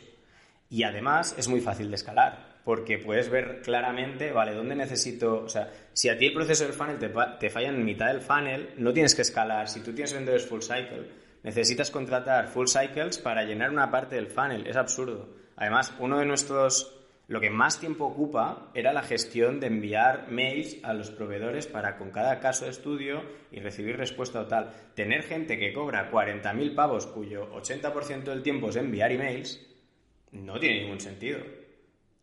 [0.70, 5.48] Y además es muy fácil de escalar, porque puedes ver claramente, vale, dónde necesito, o
[5.48, 8.72] sea, si a ti el proceso del funnel te, te falla en mitad del funnel,
[8.78, 9.70] no tienes que escalar.
[9.70, 11.06] Si tú tienes vendedores full cycle,
[11.44, 14.66] necesitas contratar full cycles para llenar una parte del funnel.
[14.66, 15.30] Es absurdo.
[15.56, 16.95] Además, uno de nuestros
[17.28, 21.98] lo que más tiempo ocupa era la gestión de enviar mails a los proveedores para
[21.98, 24.72] con cada caso de estudio y recibir respuesta total.
[24.94, 29.60] Tener gente que cobra 40.000 pavos cuyo 80% del tiempo es enviar emails
[30.32, 31.40] no tiene ningún sentido.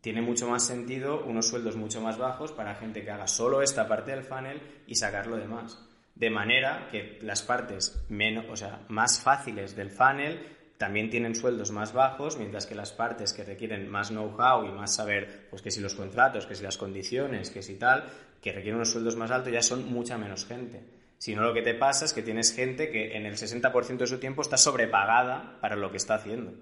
[0.00, 3.88] Tiene mucho más sentido unos sueldos mucho más bajos para gente que haga solo esta
[3.88, 5.88] parte del funnel y sacar lo demás.
[6.14, 10.40] De manera que las partes menos, o sea, más fáciles del funnel
[10.82, 14.92] también tienen sueldos más bajos, mientras que las partes que requieren más know-how y más
[14.92, 18.02] saber, pues que si los contratos, que si las condiciones, que si tal,
[18.40, 20.82] que requieren unos sueldos más altos, ya son mucha menos gente.
[21.18, 24.06] Si no, lo que te pasa es que tienes gente que en el 60% de
[24.08, 26.52] su tiempo está sobrepagada para lo que está haciendo.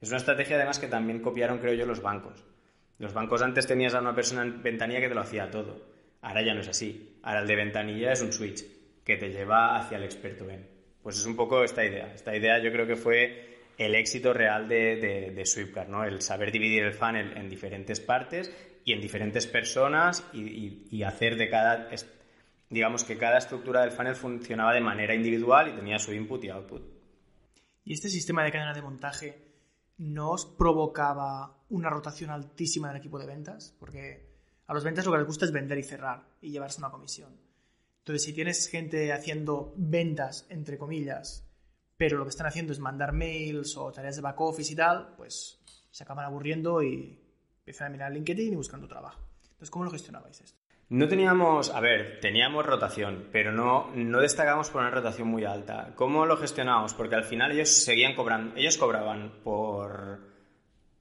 [0.00, 2.42] Es una estrategia además que también copiaron, creo yo, los bancos.
[2.98, 5.80] Los bancos antes tenías a una persona en ventanilla que te lo hacía todo.
[6.22, 7.20] Ahora ya no es así.
[7.22, 8.64] Ahora el de ventanilla es un switch
[9.04, 10.66] que te lleva hacia el experto en.
[11.04, 12.12] Pues es un poco esta idea.
[12.12, 16.04] Esta idea yo creo que fue el éxito real de, de, Swiftcard, ¿no?
[16.04, 21.48] El saber dividir el funnel en diferentes partes y en diferentes personas y, hacer de
[21.48, 21.88] cada,
[22.68, 26.50] digamos que cada estructura del funnel funcionaba de manera individual y tenía su input y
[26.50, 26.82] output.
[27.82, 29.48] ¿Y este sistema de cadena de montaje
[29.96, 33.74] no os provocaba una rotación altísima del equipo de ventas?
[33.80, 34.28] Porque
[34.66, 37.34] a los ventas lo que les gusta es vender y cerrar y llevarse una comisión.
[38.00, 41.49] Entonces, si tienes gente haciendo ventas, entre comillas,
[42.00, 45.12] pero lo que están haciendo es mandar mails o tareas de back office y tal,
[45.18, 45.60] pues
[45.90, 47.20] se acaban aburriendo y
[47.58, 49.20] empiezan a mirar LinkedIn y buscando trabajo.
[49.42, 50.58] Entonces, ¿cómo lo gestionabais esto?
[50.88, 55.92] No teníamos, a ver, teníamos rotación, pero no, no destacamos por una rotación muy alta.
[55.94, 56.94] ¿Cómo lo gestionábamos?
[56.94, 60.20] Porque al final ellos seguían cobrando, ellos cobraban por,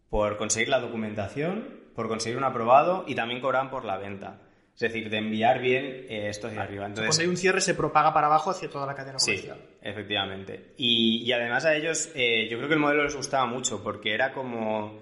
[0.09, 4.41] por conseguir la documentación, por conseguir un aprobado y también cobraban por la venta.
[4.79, 6.85] Es decir, de enviar bien eh, esto hacia arriba.
[6.85, 9.57] Entonces, Cuando hay un cierre se propaga para abajo hacia toda la cadena comercial.
[9.57, 10.73] Sí, efectivamente.
[10.77, 14.31] Y, además a ellos, eh, yo creo que el modelo les gustaba mucho porque era
[14.31, 14.97] como...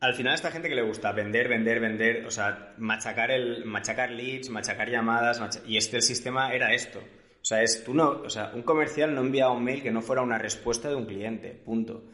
[0.00, 3.64] Al final a esta gente que le gusta vender, vender, vender, o sea, machacar, el,
[3.64, 6.98] machacar leads, machacar llamadas, y este el sistema era esto.
[6.98, 10.02] O sea, es, tú no, o sea, un comercial no enviaba un mail que no
[10.02, 12.04] fuera una respuesta de un cliente, punto.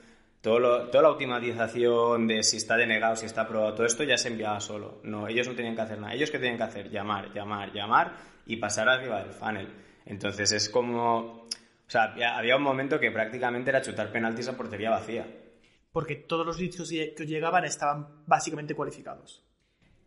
[0.40, 4.28] Todo toda la automatización de si está denegado, si está aprobado, todo esto ya se
[4.28, 5.00] enviaba solo.
[5.04, 6.14] No, ellos no tenían que hacer nada.
[6.14, 9.68] Ellos que tenían que hacer llamar, llamar, llamar y pasar arriba del funnel.
[10.06, 11.48] Entonces es como, o
[11.86, 15.26] sea, había un momento que prácticamente era chutar penaltis a portería vacía.
[15.92, 19.44] Porque todos los leads que llegaban estaban básicamente cualificados.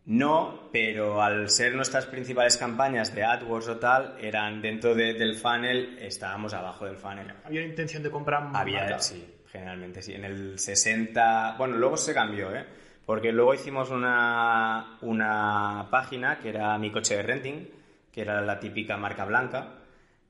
[0.06, 5.96] No, pero al ser nuestras principales campañas de AdWords o tal, eran dentro del funnel,
[6.00, 7.32] estábamos abajo del funnel.
[7.44, 10.12] Había intención de comprar Había, sí generalmente, sí.
[10.14, 11.54] En el 60...
[11.56, 12.64] Bueno, luego se cambió, ¿eh?
[13.06, 17.68] Porque luego hicimos una, una página que era Mi Coche de Renting,
[18.10, 19.74] que era la típica marca blanca,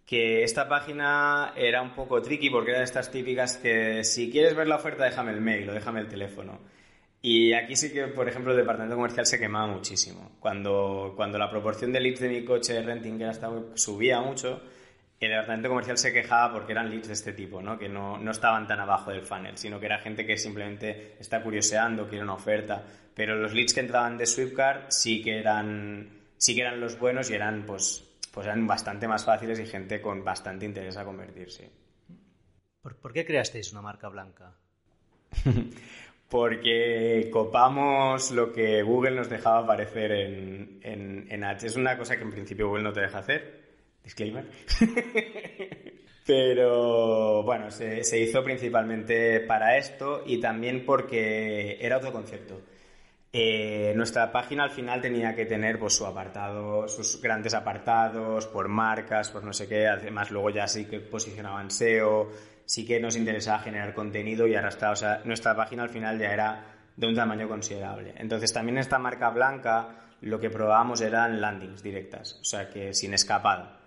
[0.04, 4.54] que esta página era un poco tricky porque era de estas típicas que si quieres
[4.54, 6.60] ver la oferta déjame el mail o déjame el teléfono.
[7.22, 10.32] Y aquí sí que, por ejemplo, el departamento comercial se quemaba muchísimo.
[10.40, 13.32] Cuando, cuando la proporción de leads de mi coche de renting que era
[13.74, 14.60] subía mucho,
[15.24, 17.78] el departamento comercial se quejaba porque eran leads de este tipo, ¿no?
[17.78, 21.42] que no, no, estaban tan abajo del funnel, sino que era gente que simplemente está
[21.42, 22.84] curioseando, quiere una oferta.
[23.14, 27.30] Pero los leads que entraban de Swiftcard sí que eran, sí que eran los buenos
[27.30, 31.70] y eran, pues, pues eran bastante más fáciles y gente con bastante interés a convertirse.
[32.82, 34.56] ¿Por, qué creasteis una marca blanca?
[36.28, 41.64] porque copamos lo que Google nos dejaba aparecer en, en, en Ads.
[41.64, 43.63] Es una cosa que en principio Google no te deja hacer
[44.04, 44.44] Disclaimer.
[46.26, 52.62] Pero bueno, se, hizo principalmente para esto y también porque era otro concepto.
[53.30, 58.68] Eh, nuestra página al final tenía que tener pues, su apartado, sus grandes apartados por
[58.68, 59.86] marcas, por no sé qué.
[59.86, 62.30] Además, luego ya sí que posicionaban SEO,
[62.64, 64.92] sí que nos interesaba generar contenido y arrastrar.
[64.92, 66.64] O sea, nuestra página al final ya era
[66.96, 68.14] de un tamaño considerable.
[68.16, 73.12] Entonces, también esta marca blanca lo que probábamos eran landings directas, o sea, que sin
[73.12, 73.83] escapada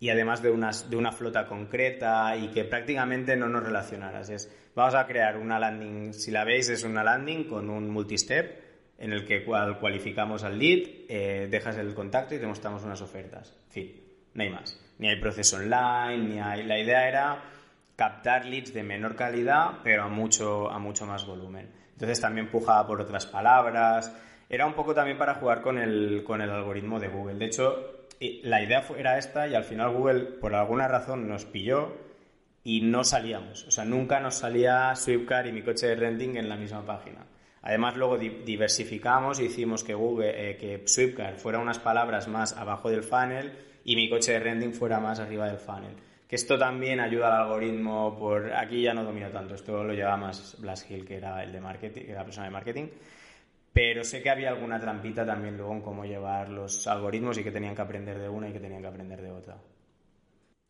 [0.00, 4.30] y además de, unas, de una flota concreta y que prácticamente no nos relacionaras.
[4.30, 8.68] Es, vamos a crear una landing, si la veis es una landing con un multistep
[8.98, 13.00] en el que cual cualificamos al lead, eh, dejas el contacto y te mostramos unas
[13.00, 13.56] ofertas.
[13.68, 13.92] Fin,
[14.34, 14.80] no hay más.
[14.98, 16.64] Ni hay proceso online, ni hay...
[16.64, 17.44] La idea era
[17.94, 21.70] captar leads de menor calidad, pero a mucho, a mucho más volumen.
[21.92, 24.12] Entonces también pujaba por otras palabras.
[24.48, 27.34] Era un poco también para jugar con el, con el algoritmo de Google.
[27.34, 31.92] De hecho, la idea era esta y al final Google, por alguna razón, nos pilló
[32.64, 33.64] y no salíamos.
[33.66, 37.26] O sea, nunca nos salía Swiftcar y mi coche de renting en la misma página.
[37.62, 42.90] Además, luego diversificamos y hicimos que Google, eh, que Swiftcar fuera unas palabras más abajo
[42.90, 43.52] del funnel
[43.84, 45.94] y mi coche de renting fuera más arriba del funnel
[46.28, 50.16] que esto también ayuda al algoritmo por aquí ya no domino tanto esto lo lleva
[50.16, 52.86] más Blas Hill que era el de marketing que era la persona de marketing
[53.78, 57.52] pero sé que había alguna trampita también luego en cómo llevar los algoritmos y que
[57.52, 59.56] tenían que aprender de una y que tenían que aprender de otra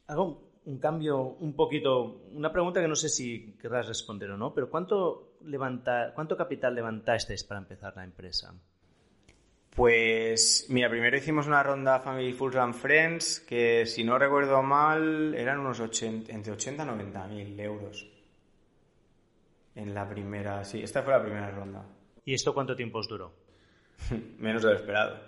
[0.09, 4.53] hago un cambio un poquito una pregunta que no sé si querrás responder o no
[4.53, 8.53] pero cuánto levanta cuánto capital levantasteis para empezar la empresa
[9.71, 15.35] pues mira, primero hicimos una ronda Family Full and Friends que si no recuerdo mal
[15.35, 18.11] eran unos 80, entre 80 y 90 mil euros.
[19.77, 21.85] En la primera, sí, esta fue la primera ronda.
[22.29, 23.33] ¿Y esto cuánto tiempo os duró?
[24.38, 25.19] Menos de lo esperado.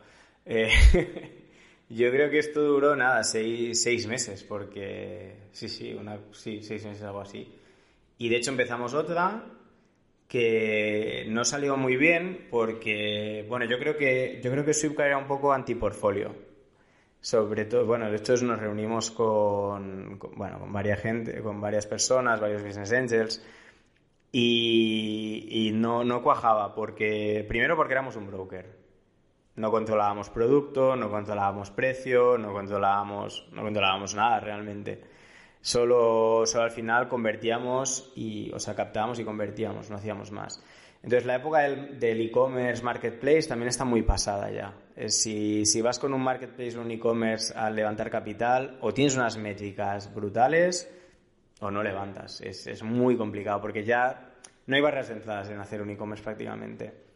[0.44, 0.68] Eh,
[1.88, 7.22] yo creo que esto duró nada, seis, meses, porque sí, sí, una, seis meses, algo
[7.22, 7.50] así.
[8.18, 9.46] Y de hecho empezamos otra
[10.28, 15.16] que no salió muy bien porque, bueno, yo creo que, yo creo que Swipcar era
[15.16, 16.34] un poco antiportfolio.
[17.18, 22.38] Sobre todo, bueno, de hecho nos reunimos con, bueno, con varias gente, con varias personas,
[22.38, 23.42] varios business angels,
[24.32, 28.78] y, no, no cuajaba, porque, primero porque éramos un broker.
[29.56, 35.02] No controlábamos producto, no controlábamos precio, no controlábamos, no controlábamos nada realmente.
[35.60, 40.62] Solo, solo al final convertíamos y, o sea, captábamos y convertíamos, no hacíamos más.
[41.02, 44.74] Entonces, la época del e-commerce marketplace también está muy pasada ya.
[45.08, 49.36] Si, si vas con un marketplace o un e-commerce a levantar capital, o tienes unas
[49.36, 50.90] métricas brutales
[51.60, 52.40] o no levantas.
[52.40, 54.32] Es, es muy complicado porque ya
[54.66, 57.10] no hay barreras de entradas en hacer un e-commerce prácticamente.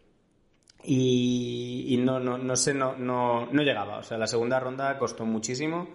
[0.86, 3.98] Y, no, no, no sé, no, no, no llegaba.
[3.98, 5.88] O sea, la segunda ronda costó muchísimo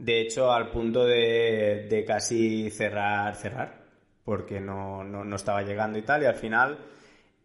[0.00, 3.82] de hecho, al punto de, casi cerrar, cerrar,
[4.24, 6.78] porque no, estaba llegando y tal, y al final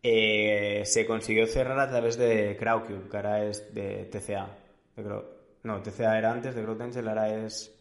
[0.02, 4.48] eh, se consiguió cerrar a través de Crowdcube, que ahora es de TCA.
[5.64, 7.76] no, TCA era antes de Growth ahora es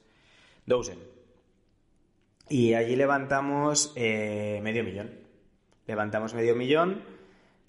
[0.66, 0.98] Dozen.
[2.48, 5.10] Y allí levantamos eh, medio millón.
[5.86, 7.02] Levantamos medio millón.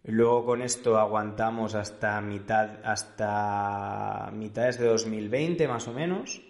[0.04, 6.42] Luego con esto aguantamos hasta mitad, hasta mitades de 2020 más o menos.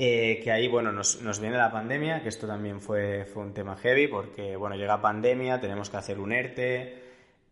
[0.00, 4.06] Eh, que ahí, bueno, nos, viene la pandemia, que esto también fue, un tema heavy,
[4.06, 7.02] porque, bueno, llega pandemia, tenemos que hacer un ERTE,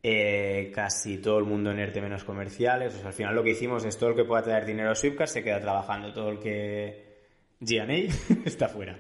[0.00, 3.50] eh, casi todo el mundo en ERTE menos comerciales, o sea, al final lo que
[3.50, 6.38] hicimos es todo el que pueda traer dinero a Swipcar se queda trabajando, todo el
[6.38, 7.16] que
[7.60, 8.96] G&A está fuera.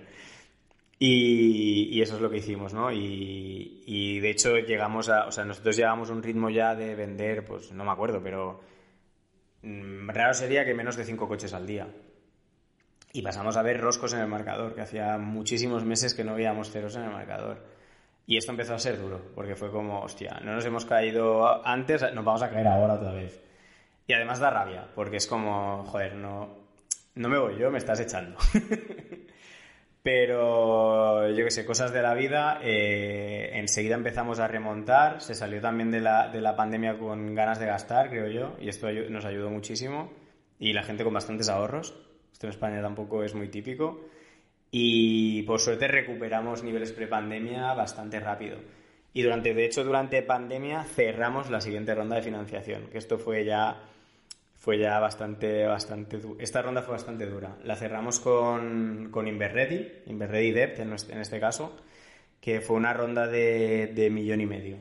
[0.98, 2.90] Y, eso es lo que hicimos, ¿no?
[2.90, 7.72] Y, de hecho llegamos a, o sea, nosotros llevamos un ritmo ya de vender, pues
[7.72, 8.60] no me acuerdo, pero
[9.62, 11.86] mm, raro sería que menos de cinco coches al día
[13.16, 16.70] y pasamos a ver roscos en el marcador, que hacía muchísimos meses que no veíamos
[16.70, 17.64] ceros en el marcador.
[18.26, 22.02] Y esto empezó a ser duro, porque fue como, hostia, no nos hemos caído antes,
[22.12, 23.40] nos vamos a caer ahora otra vez.
[24.06, 26.58] Y además da rabia, porque es como, joder, no,
[27.14, 28.36] no me voy yo, me estás echando.
[30.06, 35.60] Pero yo qué sé, cosas de la vida, eh, enseguida empezamos a remontar, se salió
[35.60, 39.24] también de la, de la pandemia con ganas de gastar, creo yo, y esto nos
[39.24, 40.12] ayudó muchísimo,
[40.60, 41.92] y la gente con bastantes ahorros.
[42.32, 44.06] Esto en España tampoco es muy típico.
[44.70, 48.58] Y por suerte recuperamos niveles prepandemia bastante rápido.
[49.12, 53.44] Y durante, de hecho, durante pandemia cerramos la siguiente ronda de financiación, que esto fue
[53.44, 53.82] ya
[54.66, 57.56] fue ya bastante, bastante esta ronda fue bastante dura.
[57.62, 61.76] La cerramos con, con Inverready, Inverready Debt en, en este caso,
[62.40, 64.78] que fue una ronda de, de millón y medio.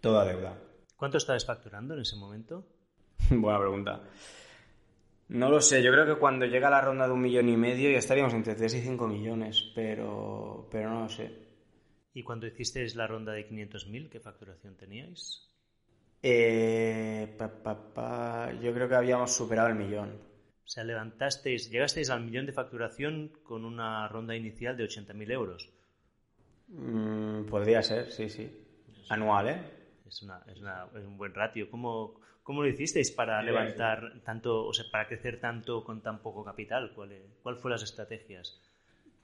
[0.00, 0.56] Toda deuda.
[0.96, 2.66] ¿Cuánto estabas facturando en ese momento?
[3.30, 4.00] Buena pregunta.
[5.28, 7.90] No lo sé, yo creo que cuando llega la ronda de un millón y medio
[7.90, 11.30] ya estaríamos entre 3 y 5 millones, pero, pero no lo sé.
[12.14, 15.49] ¿Y cuando hicisteis la ronda de 500.000, qué facturación teníais?
[16.22, 17.36] Eh,
[18.62, 20.10] yo creo que habíamos superado el millón.
[20.64, 25.68] O sea, levantasteis, llegasteis al millón de facturación con una ronda inicial de 80.000 euros.
[26.68, 28.48] Mm, podría ser, sí, sí.
[29.08, 29.60] Anual, ¿eh?
[30.06, 31.68] Es, una, es, es un buen ratio.
[31.70, 36.44] ¿Cómo, ¿Cómo lo hicisteis para levantar tanto, o sea, para crecer tanto con tan poco
[36.44, 36.92] capital?
[36.94, 38.60] ¿Cuál, cuál fueron las estrategias?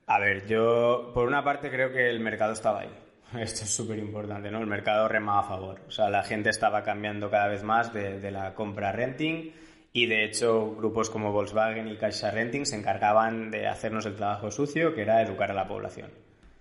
[0.06, 2.90] A ver, yo por una parte creo que el mercado estaba ahí.
[3.38, 4.60] Esto es súper importante, ¿no?
[4.60, 5.80] El mercado remaba a favor.
[5.88, 9.52] O sea, la gente estaba cambiando cada vez más de, de la compra renting
[9.92, 14.50] y de hecho grupos como Volkswagen y Caixa Renting se encargaban de hacernos el trabajo
[14.50, 16.10] sucio, que era educar a la población.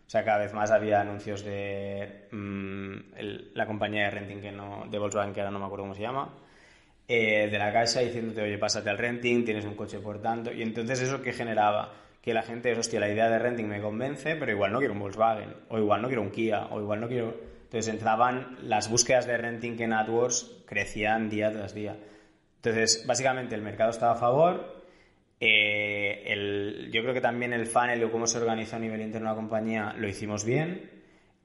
[0.08, 2.96] O sea, cada vez más había anuncios de mm,
[3.54, 6.04] la compañía de renting que no, de Volkswagen, que ahora no me acuerdo cómo se
[6.04, 6.34] llama,
[7.08, 10.54] eh, de la casa diciéndote, oye, pásate al renting, tienes un coche por tanto.
[10.54, 11.92] Y entonces eso que generaba
[12.26, 15.00] que la gente, hostia, la idea de renting me convence, pero igual no quiero un
[15.00, 17.34] Volkswagen, o igual no quiero un Kia, o igual no quiero...
[17.66, 21.96] Entonces entraban, las búsquedas de renting en AdWords crecían día tras día.
[22.56, 24.84] Entonces, básicamente el mercado estaba a favor,
[25.40, 29.36] eh, yo creo que también el funnel o cómo se organiza a nivel interno la
[29.36, 30.90] compañía lo hicimos bien.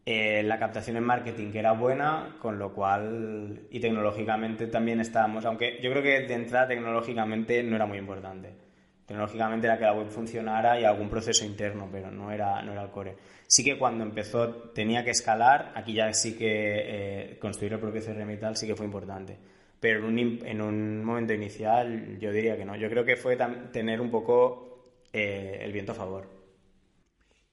[0.07, 5.45] Eh, la captación en marketing que era buena, con lo cual y tecnológicamente también estábamos,
[5.45, 8.70] aunque yo creo que de entrada tecnológicamente no era muy importante.
[9.11, 12.85] Tecnológicamente era que la web funcionara y algún proceso interno, pero no era, no era
[12.85, 13.17] el core.
[13.49, 18.01] Sí que cuando empezó tenía que escalar, aquí ya sí que eh, construir el propio
[18.01, 19.37] CRM y tal sí que fue importante
[19.81, 22.77] pero en un, momento inicial yo diría que no.
[22.77, 23.37] Yo creo que fue
[23.73, 26.29] tener un poco eh, el viento a favor.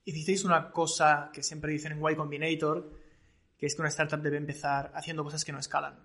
[0.03, 2.91] Hicisteis una cosa que siempre dicen en Y Combinator,
[3.57, 5.97] que es que una startup debe empezar haciendo cosas que no escalan.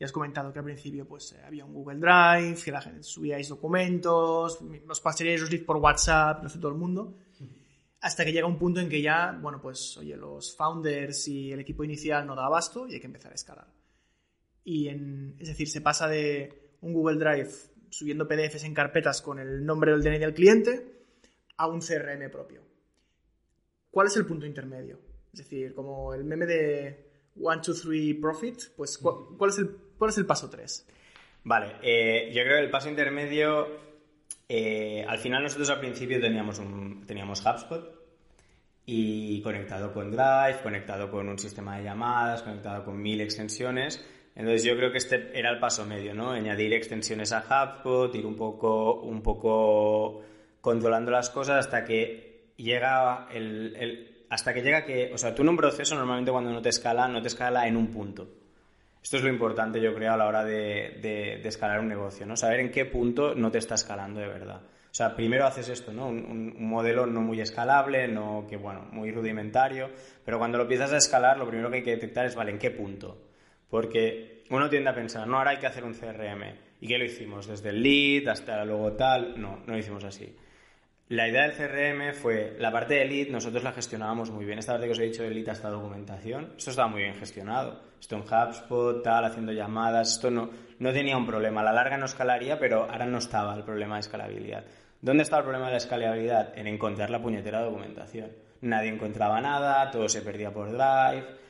[0.00, 3.02] Ya has comentado que al principio pues, eh, había un Google Drive, que la gente
[3.02, 7.18] subíais documentos, los pasaríais los por WhatsApp, lo hace todo el mundo.
[8.00, 11.60] Hasta que llega un punto en que ya, bueno, pues, oye, los founders y el
[11.60, 13.66] equipo inicial no da abasto y hay que empezar a escalar.
[14.64, 17.50] Y en, es decir, se pasa de un Google Drive
[17.90, 21.04] subiendo PDFs en carpetas con el nombre del DNI del cliente
[21.58, 22.62] a un CRM propio.
[23.90, 24.98] ¿Cuál es el punto intermedio?
[25.30, 30.10] Es decir, como el meme de 1, 2, 3 Profit, pues ¿cuál, es, el, cuál
[30.10, 30.88] es el paso 3?
[31.44, 33.68] Vale, eh, yo creo que el paso intermedio,
[34.48, 38.00] eh, al final nosotros al principio teníamos, un, teníamos HubSpot
[38.84, 44.64] y conectado con Drive, conectado con un sistema de llamadas, conectado con mil extensiones entonces
[44.64, 46.30] yo creo que este era el paso medio, ¿no?
[46.30, 50.22] Añadir extensiones a HubSpot, ir un poco, un poco
[50.60, 55.50] controlando las cosas hasta que llega el, hasta que llega que, o sea, tú en
[55.50, 58.28] un proceso normalmente cuando no te escala, no te escala en un punto.
[59.02, 62.36] Esto es lo importante, yo creo, a la hora de, escalar un negocio, ¿no?
[62.36, 64.60] Saber en qué punto no te está escalando de verdad.
[64.62, 66.08] O sea, primero haces esto, ¿no?
[66.08, 69.90] Un, modelo no muy escalable, no que, bueno, muy rudimentario,
[70.24, 72.58] pero cuando lo empiezas a escalar, lo primero que hay que detectar es, vale, ¿en
[72.58, 73.26] qué punto?
[73.68, 76.42] Porque uno tiende a pensar, no, ahora hay que hacer un CRM.
[76.80, 77.46] ¿Y qué lo hicimos?
[77.46, 79.40] Desde el lead hasta luego tal.
[79.40, 80.34] No, no lo hicimos así.
[81.08, 84.58] La idea del CRM fue la parte de lead, nosotros la gestionábamos muy bien.
[84.58, 87.89] Esta parte que os he dicho de lead hasta documentación, esto estaba muy bien gestionado.
[88.00, 91.60] Esto en HubSpot, tal, haciendo llamadas, esto no, no tenía un problema.
[91.60, 94.64] A la larga no escalaría, pero ahora no estaba el problema de escalabilidad.
[95.00, 96.58] ¿Dónde está el problema de la escalabilidad?
[96.58, 98.30] En encontrar la puñetera documentación.
[98.62, 101.40] Nadie encontraba nada, todo se perdía por Drive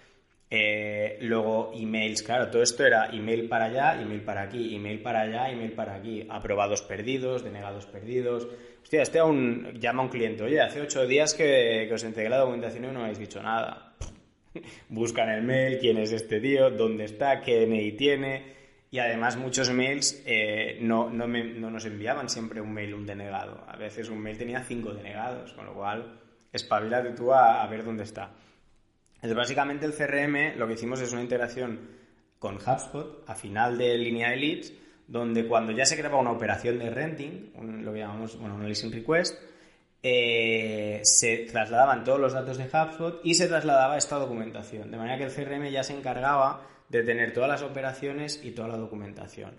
[0.52, 5.20] eh, luego emails, claro, todo esto era email para allá, email para aquí, email para
[5.20, 8.48] allá, email para aquí, aprobados perdidos, denegados perdidos.
[8.82, 12.38] Hostia, este aún llama a un cliente, oye, hace ocho días que, os entregué la
[12.38, 13.89] documentación y no me habéis dicho nada.
[14.88, 18.60] Buscan el mail, quién es este tío, dónde está, qué DNI tiene.
[18.90, 23.64] Y además muchos mails eh, no, no, nos enviaban siempre un mail un denegado.
[23.68, 26.20] A veces un mail tenía cinco denegados, con lo cual
[26.52, 28.32] espabilate tú a ver dónde está.
[29.22, 31.78] Entonces, básicamente el CRM lo que hicimos es una integración
[32.38, 34.72] con HubSpot a final de línea de leads,
[35.06, 38.90] donde cuando ya se creaba una operación de renting, lo que llamamos bueno, un listing
[38.90, 39.38] request,
[40.02, 44.90] eh, se trasladaban todos los datos de HubSpot y se trasladaba esta documentación.
[44.90, 48.68] De manera que el CRM ya se encargaba de tener todas las operaciones y toda
[48.68, 49.52] la documentación.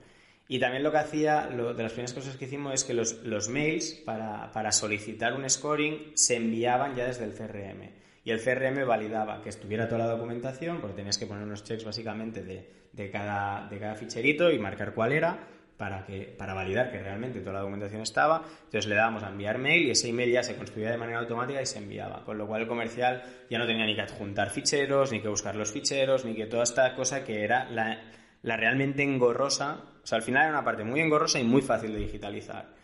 [0.47, 3.47] Y también lo que hacía, de las primeras cosas que hicimos es que los, los
[3.47, 8.85] mails para, para solicitar un scoring se enviaban ya desde el CRM y el CRM
[8.85, 13.67] validaba que estuviera toda la documentación, porque tenías que poner unos checks básicamente de, cada,
[13.67, 15.39] de cada ficherito y marcar cuál era
[15.81, 18.43] para, que, para validar que realmente toda la documentación estaba.
[18.65, 21.59] Entonces le dábamos a enviar mail y ese email ya se construía de manera automática
[21.59, 22.23] y se enviaba.
[22.23, 25.55] Con lo cual el comercial ya no tenía ni que adjuntar ficheros, ni que buscar
[25.55, 27.97] los ficheros, ni que toda esta cosa que era la,
[28.43, 29.81] realmente engorrosa.
[30.03, 32.75] O sea, al final era una parte muy engorrosa y muy fácil de digitalizar.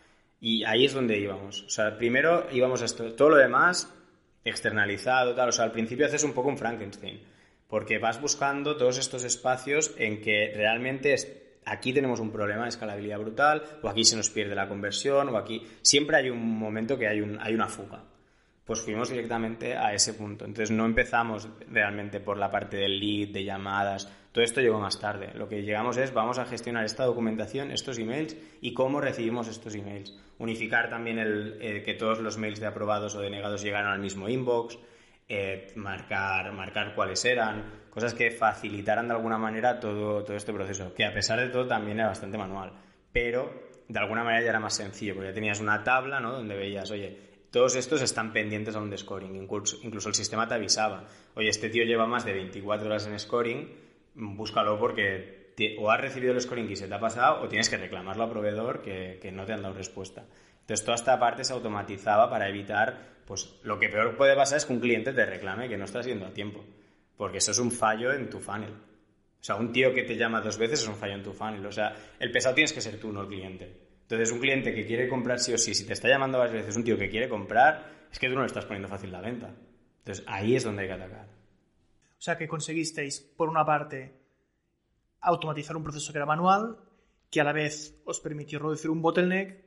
[0.42, 1.66] Y ahí es donde íbamos.
[1.66, 3.16] O sea, primero íbamos a.
[3.16, 3.94] Todo lo demás
[4.44, 5.50] externalizado, tal.
[5.50, 7.22] O sea, al principio haces un poco un Frankenstein,
[7.68, 11.14] porque vas buscando todos estos espacios en que realmente
[11.68, 15.38] aquí tenemos un problema de escalabilidad brutal, o aquí se nos pierde la conversión, o
[15.38, 18.04] aquí siempre hay un momento que hay, un, hay una fuga.
[18.66, 20.44] Pues fuimos directamente a ese punto.
[20.44, 25.00] Entonces no empezamos realmente por la parte del lead, de llamadas, todo esto llegó más
[25.00, 25.32] tarde.
[25.34, 29.74] Lo que llegamos es, vamos a gestionar esta documentación, estos emails y cómo recibimos estos
[29.74, 30.16] emails.
[30.38, 34.78] Unificar también eh, que todos los mails de aprobados o denegados llegaran al mismo inbox,
[35.28, 37.64] eh, marcar, marcar cuáles eran,
[37.98, 41.66] cosas que facilitaran de alguna manera todo, todo este proceso, que a pesar de todo
[41.66, 42.72] también era bastante manual,
[43.12, 43.52] pero
[43.88, 46.32] de alguna manera ya era más sencillo, porque ya tenías una tabla ¿no?
[46.32, 47.18] donde veías, oye,
[47.50, 49.36] todos estos están pendientes aún de scoring.
[49.36, 53.18] Incluso, incluso el sistema te avisaba, oye, este tío lleva más de 24 horas en
[53.18, 53.68] scoring,
[54.14, 57.78] búscalo porque o has recibido el scoring y se te ha pasado o tienes que
[57.78, 60.24] reclamarlo al proveedor que, que no te han dado respuesta.
[60.62, 64.68] Entonces, toda esta parte se automatizaba para evitar, pues lo que peor puede pasar es
[64.68, 66.64] que un cliente te reclame que no estás yendo a tiempo,
[67.18, 68.72] porque eso es un fallo en tu funnel.
[68.72, 71.66] O sea, un tío que te llama dos veces es un fallo en tu funnel.
[71.66, 73.88] O sea, el pesado tienes que ser tú, no el cliente.
[74.02, 76.78] Entonces, un cliente que quiere comprar sí o sí, si te está llamando varias veces
[76.78, 79.54] un tío que quiere comprar, es que tú no le estás poniendo fácil la venta.
[80.00, 81.28] Entonces, ahí es donde hay que atacar.
[82.18, 84.22] O sea, que conseguisteis, por una parte,
[85.20, 86.78] automatizar un proceso que era manual,
[87.30, 89.66] que a la vez os permitió reducir un bottleneck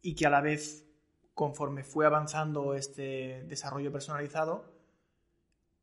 [0.00, 0.86] y que a la vez,
[1.34, 4.71] conforme fue avanzando este desarrollo personalizado,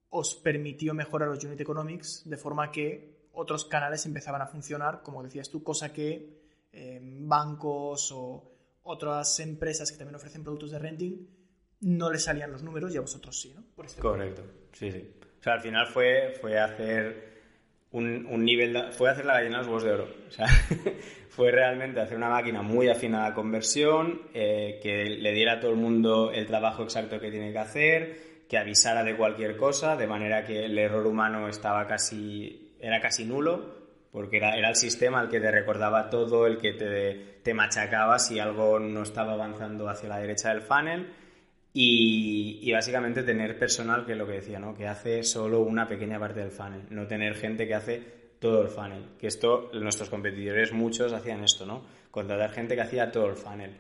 [0.10, 5.24] os permitió mejorar los unit economics de forma que otros canales empezaban a funcionar, como
[5.24, 6.40] decías tú, cosa que
[7.02, 8.52] bancos o
[8.84, 11.28] otras empresas que también ofrecen productos de renting,
[11.82, 13.84] no les salían los números y a vosotros sí, ¿no?
[13.84, 14.44] Este Correcto,
[14.74, 15.12] sí, sí.
[15.40, 17.30] O sea, al final fue, fue hacer
[17.92, 20.08] un, nivel, fue hacer la gallina de los huevos de oro.
[20.28, 20.48] O sea,
[21.30, 25.72] fue realmente hacer una máquina muy afina a conversión, eh, que le diera a todo
[25.72, 30.08] el mundo el trabajo exacto que tiene que hacer, que avisara de cualquier cosa, de
[30.08, 33.78] manera que el error humano estaba casi, era casi nulo
[34.12, 38.18] porque era, era, el sistema el que te recordaba todo, el que te, te, machacaba
[38.18, 41.14] si algo no estaba avanzando hacia la derecha del funnel
[41.74, 44.76] y, básicamente tener personal que es lo que decía, ¿no?
[44.76, 48.02] que hace solo una pequeña parte del funnel, no tener gente que hace
[48.40, 51.84] todo el funnel, que esto nuestros competidores muchos hacían esto, ¿no?
[52.10, 53.76] contratar gente que hacía todo el funnel.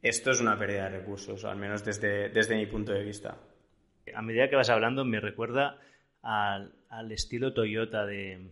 [0.00, 3.36] Esto es una pérdida de recursos, al menos desde, desde mi punto de vista.
[4.14, 5.78] A medida que vas hablando me recuerda
[6.22, 8.50] al, al estilo Toyota de,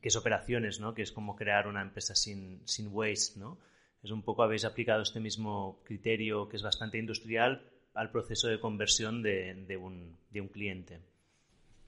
[0.00, 0.94] que es operaciones, ¿no?
[0.94, 3.58] Que es como crear una empresa sin, sin waste, ¿no?
[4.02, 7.62] Es un poco, habéis aplicado este mismo criterio que es bastante industrial
[7.94, 11.00] al proceso de conversión de, de, un, de un cliente.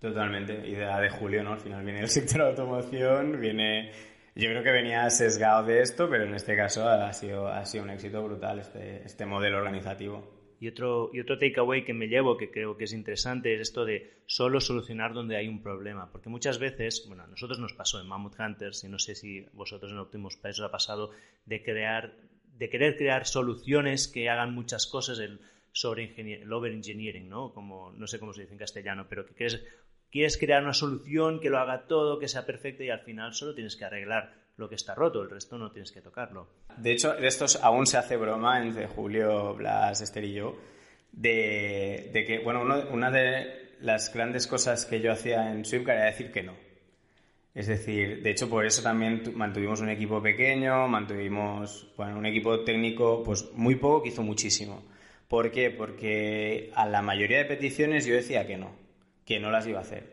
[0.01, 1.53] Totalmente, idea de Julio, ¿no?
[1.53, 3.92] Al final viene el sector de automoción, viene...
[4.34, 7.84] Yo creo que venía sesgado de esto, pero en este caso ha sido, ha sido
[7.84, 10.36] un éxito brutal este, este modelo organizativo.
[10.59, 13.84] Y otro, y otro takeaway que me llevo, que creo que es interesante, es esto
[13.84, 16.11] de solo solucionar donde hay un problema.
[16.11, 19.46] Porque muchas veces, bueno, a nosotros nos pasó en Mammoth Hunters, y no sé si
[19.52, 21.11] vosotros en Optimus Price os ha pasado,
[21.44, 22.14] de, crear,
[22.59, 25.40] de querer crear soluciones que hagan muchas cosas, el,
[25.72, 27.52] sobre el over-engineering, ¿no?
[27.52, 29.62] Como, no sé cómo se dice en castellano, pero que quieres,
[30.11, 33.54] quieres crear una solución que lo haga todo, que sea perfecta y al final solo
[33.54, 36.48] tienes que arreglar lo que está roto, el resto no tienes que tocarlo.
[36.76, 40.57] De hecho, de estos aún se hace broma entre Julio, Blas, Esther y yo,
[41.12, 46.32] de, que, bueno, una de las grandes cosas que yo hacía en Swipcar era decir
[46.32, 46.54] que no.
[47.54, 52.61] Es decir, de hecho, por eso también mantuvimos un equipo pequeño, mantuvimos bueno, un equipo
[52.61, 54.84] técnico, pues muy poco que hizo muchísimo.
[55.26, 55.70] ¿Por qué?
[55.70, 58.76] Porque a la mayoría de peticiones yo decía que no,
[59.24, 60.04] que no las iba a hacer.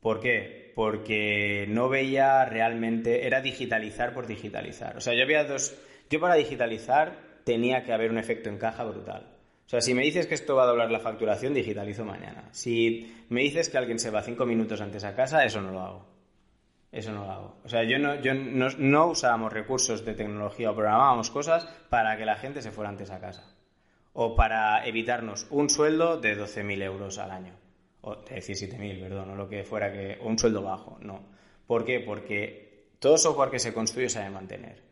[0.00, 0.63] ¿Por qué?
[0.74, 4.96] Porque no veía realmente, era digitalizar por digitalizar.
[4.96, 5.76] O sea, yo había dos,
[6.10, 9.34] yo para digitalizar tenía que haber un efecto en caja brutal.
[9.66, 12.48] O sea, si me dices que esto va a doblar la facturación, digitalizo mañana.
[12.50, 15.80] Si me dices que alguien se va cinco minutos antes a casa, eso no lo
[15.80, 16.06] hago.
[16.92, 17.56] Eso no lo hago.
[17.64, 22.16] O sea, yo no, yo no, no usábamos recursos de tecnología o programábamos cosas para
[22.16, 23.56] que la gente se fuera antes a casa.
[24.12, 27.63] O para evitarnos un sueldo de 12.000 euros al año
[28.04, 31.22] o 17.000, perdón, o lo que fuera que, un sueldo bajo, no.
[31.66, 32.00] ¿Por qué?
[32.00, 34.82] Porque todo software que se construye se debe mantener.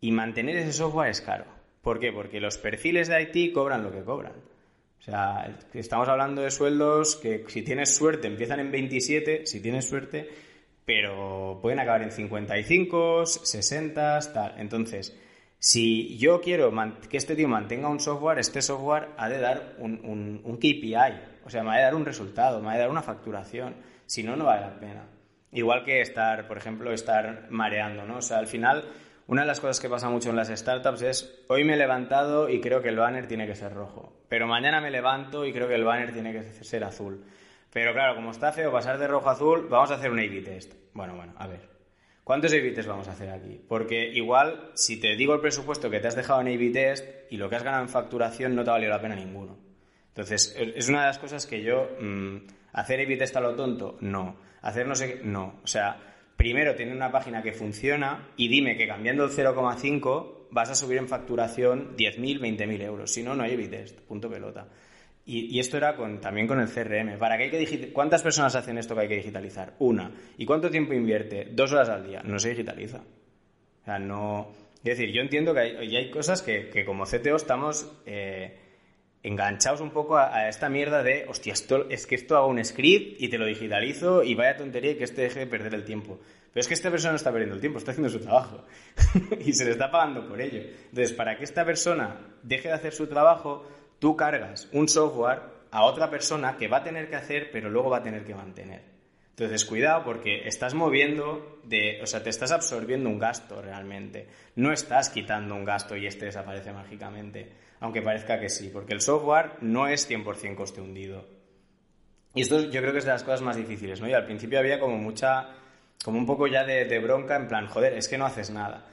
[0.00, 1.44] Y mantener ese software es caro.
[1.82, 2.12] ¿Por qué?
[2.12, 4.34] Porque los perfiles de IT cobran lo que cobran.
[4.98, 9.88] O sea, estamos hablando de sueldos que si tienes suerte empiezan en 27, si tienes
[9.88, 10.28] suerte,
[10.84, 14.54] pero pueden acabar en 55, 60, tal.
[14.58, 15.16] Entonces,
[15.58, 16.72] si yo quiero
[17.08, 21.50] que este tío mantenga un software, este software ha de dar un, un, KPI, o
[21.50, 24.34] sea, me ha de dar un resultado, me ha de dar una facturación, si no,
[24.34, 25.04] no vale la pena.
[25.52, 28.16] Igual que estar, por ejemplo, estar mareando, ¿no?
[28.16, 28.84] O sea, al final,
[29.28, 32.48] una de las cosas que pasa mucho en las startups es, hoy me he levantado
[32.48, 35.68] y creo que el banner tiene que ser rojo, pero mañana me levanto y creo
[35.68, 37.24] que el banner tiene que ser azul.
[37.72, 40.40] Pero claro, como está feo pasar de rojo a azul, vamos a hacer un A-B
[40.40, 40.74] test.
[40.94, 41.60] Bueno, bueno, a ver.
[42.24, 43.60] ¿Cuántos A-B test vamos a hacer aquí?
[43.68, 47.36] Porque igual, si te digo el presupuesto que te has dejado en A-B test y
[47.36, 49.65] lo que has ganado en facturación no te ha valido la pena ninguno.
[50.16, 51.90] Entonces, es una de las cosas que yo...
[52.00, 52.38] Mm,
[52.72, 53.98] ¿Hacer A-B test a lo tonto?
[54.00, 54.36] No.
[54.62, 55.24] ¿Hacer no sé qué?
[55.24, 55.60] No.
[55.62, 55.98] O sea,
[56.36, 60.96] primero tener una página que funciona y dime que cambiando el 0,5 vas a subir
[60.96, 63.12] en facturación 10.000, 20.000 euros.
[63.12, 64.00] Si no, no hay A-B test.
[64.00, 64.68] Punto pelota.
[65.26, 67.18] Y, esto era con, también con el CRM.
[67.18, 69.74] ¿Para qué hay que ¿Cuántas personas hacen esto que hay que digitalizar?
[69.80, 70.10] Una.
[70.38, 71.48] ¿Y cuánto tiempo invierte?
[71.52, 72.22] Dos horas al día.
[72.24, 72.98] No se digitaliza.
[73.82, 74.48] O sea, no...
[74.78, 77.92] Es decir, yo entiendo que hay, hay cosas que, como CTO estamos...
[78.06, 78.60] Eh,
[79.22, 81.54] enganchaos un poco a, esta mierda de, hostia,
[81.88, 85.04] es que esto hago un script y te lo digitalizo y vaya tontería y que
[85.04, 86.18] este deje de perder el tiempo.
[86.52, 88.64] Pero es que esta persona no está perdiendo el tiempo, está haciendo su trabajo
[89.44, 90.62] y se le está pagando por ello.
[90.88, 93.66] Entonces, para que esta persona deje de hacer su trabajo,
[93.98, 97.90] tú cargas un software a otra persona que va a tener que hacer, pero luego
[97.90, 98.96] va a tener que mantener.
[99.30, 101.60] Entonces, cuidado porque estás moviendo,
[102.02, 104.26] o sea, te estás absorbiendo un gasto realmente.
[104.54, 109.00] No estás quitando un gasto y este desaparece mágicamente, aunque parezca que sí, porque el
[109.00, 111.26] software no es 100% coste hundido.
[112.34, 114.08] Y esto yo creo que es de las cosas más difíciles, ¿no?
[114.08, 115.48] Y al principio había como mucha,
[116.04, 118.86] como un poco ya de, bronca, en plan, joder, es que no haces nada.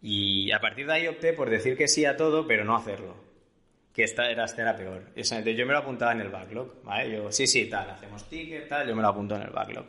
[0.00, 3.16] Y a partir de ahí opté por decir que sí a todo, pero no hacerlo
[3.94, 5.12] que esta era, esta era peor.
[5.14, 7.12] Yo me lo apuntaba en el backlog, ¿vale?
[7.12, 9.86] Yo, sí, sí, tal, hacemos ticket, tal, yo me lo apunto en el backlog.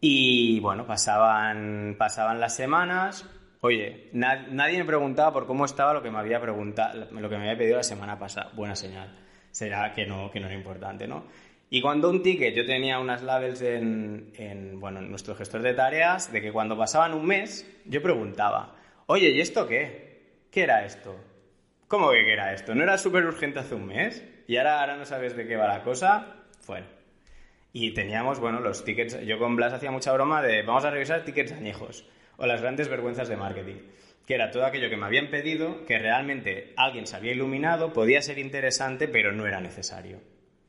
[0.00, 3.28] Y bueno, pasaban, pasaban las semanas.
[3.60, 7.44] Oye, nadie me preguntaba por cómo estaba lo que me había preguntado, lo que me
[7.44, 8.50] había pedido la semana pasada.
[8.54, 9.16] Buena señal.
[9.50, 11.24] Será que no, que no era importante, ¿no?
[11.70, 15.74] Y cuando un ticket, yo tenía unas labels en, en, bueno, en nuestro gestor de
[15.74, 18.76] tareas, de que cuando pasaban un mes, yo preguntaba,
[19.06, 20.44] oye, ¿y esto qué?
[20.50, 21.16] ¿Qué era esto?
[21.88, 22.74] ¿Cómo que era esto?
[22.74, 24.22] ¿No era súper urgente hace un mes?
[24.46, 26.44] ¿Y ahora, ahora no sabes de qué va la cosa?
[26.66, 26.86] Bueno.
[27.72, 29.20] Y teníamos, bueno, los tickets.
[29.26, 32.88] Yo con Blas hacía mucha broma de vamos a revisar tickets añejos o las grandes
[32.88, 33.76] vergüenzas de marketing.
[34.26, 38.20] Que era todo aquello que me habían pedido, que realmente alguien se había iluminado, podía
[38.22, 40.20] ser interesante, pero no era necesario.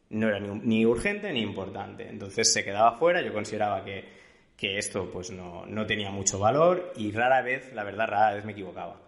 [0.10, 2.08] No era ni, urgente ni importante.
[2.08, 3.22] Entonces se quedaba fuera.
[3.22, 4.06] Yo consideraba que,
[4.56, 8.46] que esto pues no, no tenía mucho valor y rara vez, la verdad, rara vez
[8.46, 9.07] me equivocaba.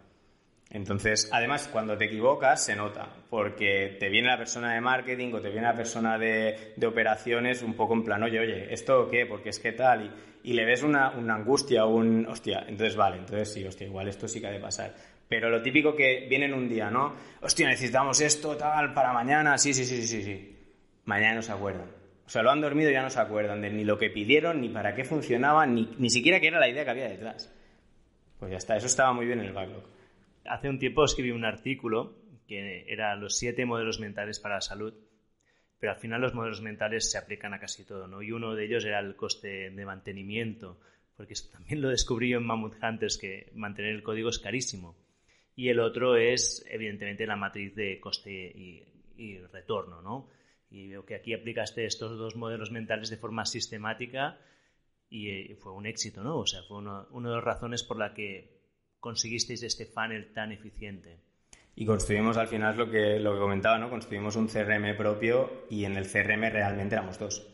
[0.71, 5.41] Entonces, además, cuando te equivocas se nota, porque te viene la persona de marketing o
[5.41, 9.25] te viene la persona de, operaciones un poco en plan, oye, oye, ¿esto qué?
[9.25, 10.13] Porque es que tal,
[10.43, 14.39] y, le ves una, angustia, un, hostia, entonces vale, entonces sí, hostia, igual esto sí
[14.39, 14.93] que ha de pasar.
[15.27, 17.15] Pero lo típico que viene en un día, ¿no?
[17.41, 20.55] Hostia, necesitamos esto, tal, para mañana, sí, sí, sí, sí, sí.
[21.05, 21.89] Mañana no se acuerdan.
[22.25, 24.61] O sea, lo han dormido y ya no se acuerdan de ni lo que pidieron,
[24.61, 27.51] ni para qué funcionaba, ni, ni siquiera qué era la idea que había detrás.
[28.39, 29.98] Pues ya está, eso estaba muy bien en el backlog
[30.45, 32.15] hace un tiempo escribí un artículo
[32.49, 34.93] que era los siete modelos mentales para la salud,
[35.79, 38.21] pero al final los modelos mentales se aplican a casi todo, ¿no?
[38.21, 40.79] Y uno de ellos era el coste de mantenimiento,
[41.15, 44.97] porque también lo descubrí en Mammoth Hunters, que mantener el código es carísimo.
[45.55, 48.85] Y el otro es, evidentemente, la matriz de coste y,
[49.51, 50.29] retorno, ¿no?
[50.71, 54.39] Y veo que aquí aplicaste estos dos modelos mentales de forma sistemática
[55.09, 56.37] y eh, fue un éxito, ¿no?
[56.37, 58.58] O sea, fue una de las razones por la que
[58.99, 61.19] conseguisteis este funnel tan eficiente?
[61.75, 63.89] Y construimos al final lo que, lo que comentaba, ¿no?
[63.89, 67.47] Construimos un CRM propio y en el CRM realmente éramos dos.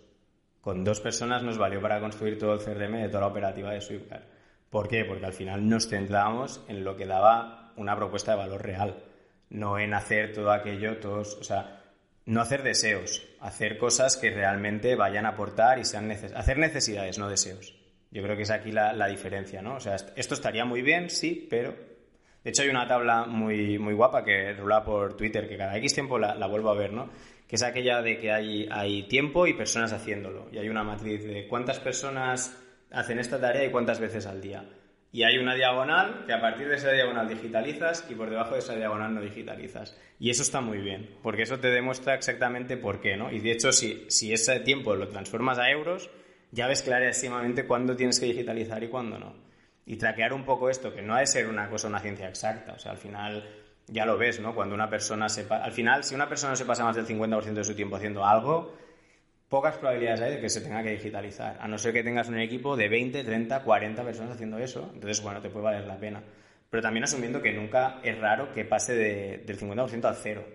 [0.61, 3.81] Con dos personas nos valió para construir todo el CRM de toda la operativa de
[3.81, 4.23] Swiftcard.
[4.71, 5.05] ¿Por qué?
[5.05, 9.03] Porque al final nos centrábamos en lo que daba una propuesta de valor real,
[9.49, 11.83] no en hacer todo aquello, todos, o sea,
[12.25, 16.39] no hacer deseos, hacer cosas que realmente vayan a aportar y sean necesarias.
[16.39, 17.75] Hacer necesidades, no deseos.
[18.15, 19.75] Yo creo que es aquí la, diferencia, ¿no?
[19.75, 21.75] O sea, esto estaría muy bien, sí, pero...
[22.45, 25.95] De hecho, hay una tabla muy, muy guapa que rula por Twitter, que cada X
[25.95, 27.09] tiempo la, vuelvo a ver, ¿no?
[27.45, 30.47] Que es aquella de que hay, hay tiempo y personas haciéndolo.
[30.53, 32.57] Y hay una matriz de cuántas personas
[32.89, 34.63] hacen esta tarea y cuántas veces al día.
[35.11, 38.59] Y hay una diagonal que a partir de esa diagonal digitalizas y por debajo de
[38.59, 39.99] esa diagonal no digitalizas.
[40.19, 43.29] Y eso está muy bien, porque eso te demuestra exactamente por qué, ¿no?
[43.29, 46.09] Y de hecho, si, si ese tiempo lo transformas a euros,
[46.55, 49.35] ya ves clarísimamente cuándo tienes que digitalizar y cuándo no.
[49.85, 52.73] Y traquear un poco esto, que no ha de ser una cosa, una ciencia exacta.
[52.73, 53.43] O sea, al final
[53.87, 54.55] ya lo ves, ¿no?
[54.55, 57.63] Cuando una persona se Al final, si una persona se pasa más del 50% de
[57.63, 58.73] su tiempo haciendo algo,
[59.49, 61.57] pocas probabilidades hay de que se tenga que digitalizar.
[61.59, 64.89] A no ser que tengas un equipo de 20, 30, 40 personas haciendo eso.
[64.93, 66.23] Entonces, bueno, te puede valer la pena.
[66.69, 70.45] Pero también asumiendo que nunca es raro que pase del 50% al cero.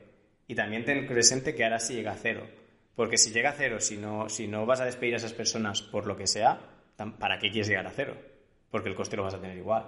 [0.49, 2.47] Y también ten presente que ahora sí llega a cero.
[2.95, 5.83] Porque si llega a cero, si no, si no vas a despedir a esas personas
[5.83, 6.61] por lo que sea,
[7.19, 8.17] ¿para qué quieres llegar a cero?
[8.71, 9.85] Porque el coste lo vas a tener igual.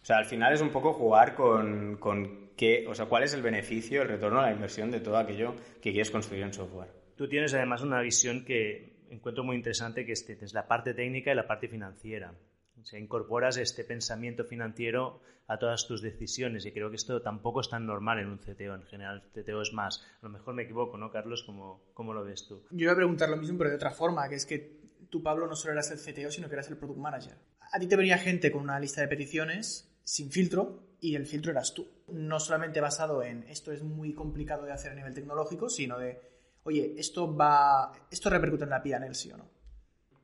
[0.00, 3.34] O sea, al final es un poco jugar con, con qué, o sea, cuál es
[3.34, 6.88] el beneficio, el retorno a la inversión de todo aquello que quieres construir en software.
[7.16, 11.34] Tú tienes además una visión que encuentro muy interesante, que es la parte técnica y
[11.34, 12.32] la parte financiera.
[12.80, 17.60] O sea, incorporas este pensamiento financiero a todas tus decisiones y creo que esto tampoco
[17.60, 18.74] es tan normal en un CTO.
[18.74, 20.00] En general, el CTO es más.
[20.22, 21.42] A lo mejor me equivoco, ¿no, Carlos?
[21.44, 22.62] ¿Cómo, cómo lo ves tú?
[22.70, 25.46] Yo iba a preguntar lo mismo, pero de otra forma, que es que tú, Pablo,
[25.46, 27.36] no solo eras el CTO, sino que eras el Product Manager.
[27.72, 31.50] A ti te venía gente con una lista de peticiones sin filtro y el filtro
[31.50, 31.88] eras tú.
[32.08, 36.20] No solamente basado en esto es muy complicado de hacer a nivel tecnológico, sino de,
[36.64, 39.48] oye, esto va, esto repercute en la PNL, sí o no.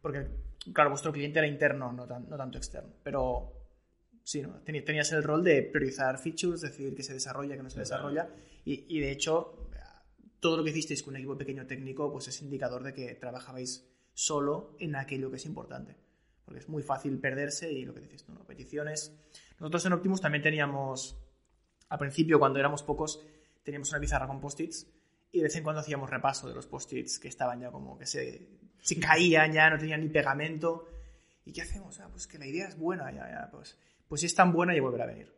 [0.00, 0.26] Porque,
[0.72, 2.94] claro, vuestro cliente era interno, no, no tanto externo.
[3.02, 3.56] Pero
[4.26, 4.60] sí, ¿no?
[4.62, 8.28] tenías el rol de priorizar features, decidir que se desarrolla, que no se desarrolla,
[8.64, 9.68] y, de hecho
[10.40, 13.88] todo lo que hicisteis con un equipo pequeño técnico, pues es indicador de que trabajabais
[14.12, 15.96] solo en aquello que es importante.
[16.44, 18.44] Porque es muy fácil perderse y lo que dices tú, ¿no?
[18.44, 19.16] Peticiones.
[19.58, 21.16] Nosotros en Optimus también teníamos,
[21.88, 23.24] al principio, cuando éramos pocos,
[23.62, 24.86] teníamos una pizarra con post-its
[25.32, 28.06] y de vez en cuando hacíamos repaso de los post-its que estaban ya como que
[28.06, 28.48] se,
[28.80, 30.88] se caían ya, no tenían ni pegamento.
[31.44, 31.98] ¿Y qué hacemos?
[32.00, 34.74] Ah, pues que la idea es buena, ya, ya, pues, pues si es tan buena,
[34.74, 35.32] ya volverá a venir.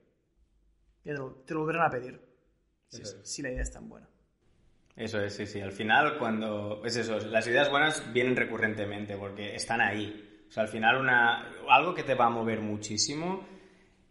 [1.05, 2.21] Ya te lo, te lo volverán a pedir.
[2.89, 4.09] Si, si la idea es tan buena.
[4.99, 5.61] Eso es, sí, sí.
[5.61, 6.85] Al final, cuando.
[6.85, 10.45] Es eso, las ideas buenas vienen recurrentemente porque están ahí.
[10.49, 13.47] O sea, al final, una, algo que te va a mover muchísimo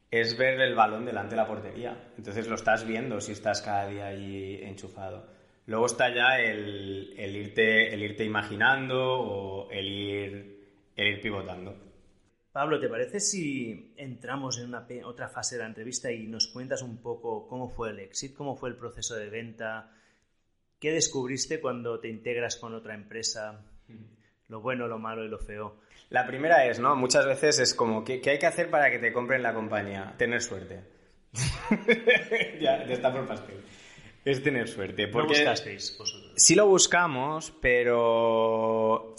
[0.09, 2.11] es ver el balón delante de la portería.
[2.17, 5.29] Entonces lo estás viendo si estás cada día ahí enchufado.
[5.67, 11.75] Luego está ya el, el irte, el irte imaginando o el ir, el ir pivotando.
[12.53, 16.81] Pablo, ¿te parece si entramos en una otra fase de la entrevista y nos cuentas
[16.81, 19.91] un poco cómo fue el exit, cómo fue el proceso de venta?
[20.79, 23.61] ¿Qué descubriste cuando te integras con otra empresa?
[24.47, 25.81] Lo bueno, lo malo y lo feo.
[26.09, 26.95] La primera es, ¿no?
[26.95, 30.15] Muchas veces es como, ¿qué, qué hay que hacer para que te compren la compañía?
[30.17, 30.81] Tener suerte.
[32.61, 33.61] ya, ya está por pastel.
[34.27, 35.07] Es tener suerte.
[35.07, 36.33] Porque ¿No buscasteis vosotros?
[36.35, 39.15] Sí lo buscamos, pero...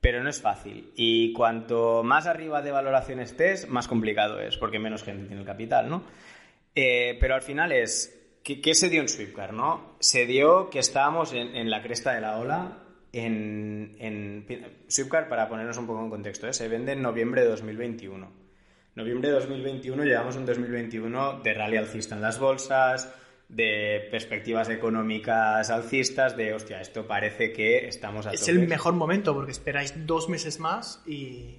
[0.00, 0.90] Pero no es fácil.
[0.96, 5.46] Y cuanto más arriba de valoración estés, más complicado es, porque menos gente tiene el
[5.46, 6.02] capital, ¿no?
[6.74, 9.94] Eh, pero al final es, ¿Qué, ¿Qué, se dio en Swiftcar, no?
[10.00, 12.78] Se dio que estábamos en, en la cresta de la ola.
[13.12, 14.46] En, en
[14.88, 16.52] Swiftcar, para ponernos un poco en contexto, ¿eh?
[16.52, 18.32] se vende en noviembre de 2021.
[18.96, 23.14] Noviembre de 2021, llevamos un 2021 de rally alcista en las bolsas,
[23.50, 29.34] de perspectivas económicas alcistas, de hostia, esto parece que estamos a Es el mejor momento
[29.34, 31.58] porque esperáis dos meses más y.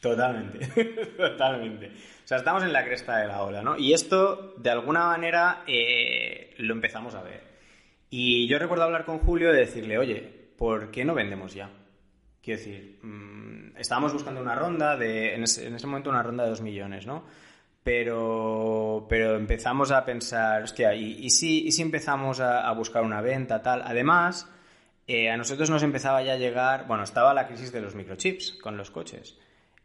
[0.00, 0.66] Totalmente,
[1.16, 1.86] totalmente.
[1.86, 3.76] O sea, estamos en la cresta de la ola, ¿no?
[3.76, 7.42] Y esto, de alguna manera, eh, lo empezamos a ver.
[8.08, 10.20] Y yo recuerdo hablar con Julio y decirle, oye,
[10.56, 11.70] ¿por qué no vendemos ya?
[12.42, 16.44] Quiero decir, mmm, estábamos buscando una ronda de, en ese, en ese, momento una ronda
[16.44, 17.24] de dos millones, ¿no?
[17.82, 23.02] Pero, pero empezamos a pensar, hostia, ¿y, y, si, y si empezamos a, a buscar
[23.02, 23.82] una venta, tal?
[23.82, 24.48] Además,
[25.06, 28.52] eh, a nosotros nos empezaba ya a llegar, bueno, estaba la crisis de los microchips
[28.62, 29.36] con los coches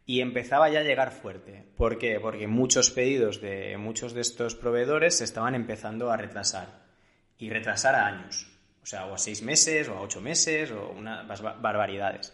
[0.06, 1.64] y empezaba ya a llegar fuerte.
[1.76, 2.20] ¿Por qué?
[2.20, 6.84] Porque muchos pedidos de muchos de estos proveedores se estaban empezando a retrasar
[7.38, 8.46] y retrasar a años.
[8.84, 12.32] O sea, o a seis meses, o a ocho meses, o unas barbaridades.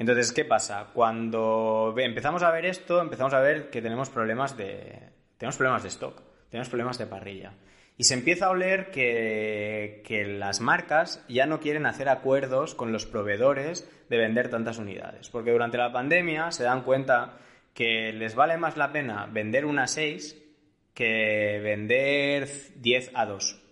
[0.00, 0.86] Entonces, ¿qué pasa?
[0.94, 4.98] Cuando empezamos a ver esto, empezamos a ver que tenemos problemas de,
[5.36, 7.52] tenemos problemas de stock, tenemos problemas de parrilla.
[7.98, 12.92] Y se empieza a oler que, que, las marcas ya no quieren hacer acuerdos con
[12.92, 15.28] los proveedores de vender tantas unidades.
[15.28, 17.36] Porque durante la pandemia se dan cuenta
[17.74, 20.34] que les vale más la pena vender una 6
[20.94, 23.62] que vender 10 a 2.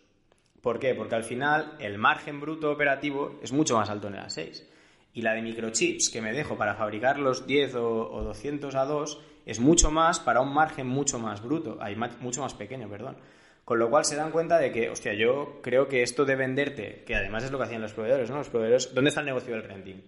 [0.60, 0.94] ¿Por qué?
[0.94, 4.68] Porque al final el margen bruto operativo es mucho más alto en la 6.
[5.12, 8.84] Y la de microchips que me dejo para fabricar los 10 o, o 200 a
[8.84, 13.16] 2 es mucho más para un margen mucho más bruto, hay mucho más pequeño, perdón.
[13.64, 17.02] Con lo cual se dan cuenta de que, hostia, yo creo que esto de venderte,
[17.06, 18.36] que además es lo que hacían los proveedores, ¿no?
[18.36, 20.02] Los proveedores, ¿dónde está el negocio del renting?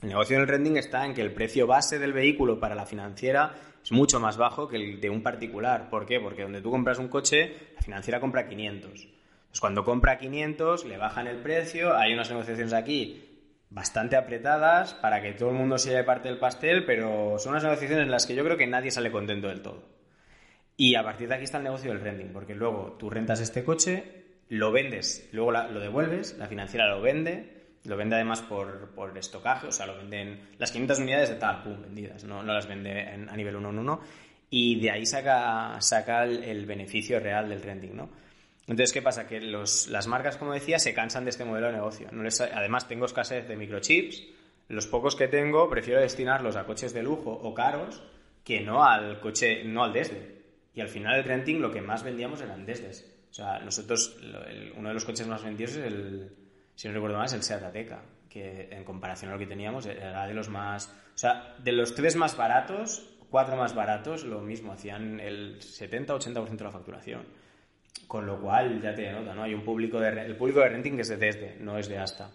[0.00, 3.52] El negocio del renting está en que el precio base del vehículo para la financiera
[3.82, 5.90] es mucho más bajo que el de un particular.
[5.90, 6.20] ¿Por qué?
[6.20, 8.90] Porque donde tú compras un coche, la financiera compra 500.
[8.90, 13.31] Entonces, cuando compra 500, le bajan el precio, hay unas negociaciones aquí
[13.72, 17.64] bastante apretadas para que todo el mundo se lleve parte del pastel, pero son unas
[17.64, 19.82] negociaciones en las que yo creo que nadie sale contento del todo.
[20.76, 23.64] Y a partir de aquí está el negocio del renting, porque luego tú rentas este
[23.64, 28.90] coche, lo vendes, luego la, lo devuelves, la financiera lo vende, lo vende además por,
[28.90, 32.52] por estocaje, o sea, lo venden las 500 unidades de tal, pum, vendidas, no, no
[32.52, 34.00] las vende en, a nivel 1 en 1,
[34.50, 38.10] y de ahí saca, saca el, el, beneficio real del renting, ¿no?
[38.66, 39.26] Entonces, ¿qué pasa?
[39.26, 42.08] Que los, las marcas, como decía, se cansan de este modelo de negocio.
[42.12, 44.22] No les, además, tengo escasez de microchips,
[44.68, 48.02] los pocos que tengo prefiero destinarlos a coches de lujo o caros
[48.44, 50.42] que no al coche, no al desde.
[50.74, 53.08] Y al final el renting lo que más vendíamos eran desdes.
[53.30, 56.32] O sea, nosotros, el, uno de los coches más vendidos es el,
[56.74, 59.86] si no recuerdo mal, es el Seat Ateca, que en comparación a lo que teníamos
[59.86, 60.88] era de los más...
[61.14, 66.48] O sea, de los tres más baratos, cuatro más baratos, lo mismo, hacían el 70-80%
[66.56, 67.26] de la facturación.
[68.12, 69.42] Con lo cual, ya te nota, ¿no?
[69.42, 70.10] Hay un público de...
[70.10, 72.30] El público de renting que es de desde, no es de hasta.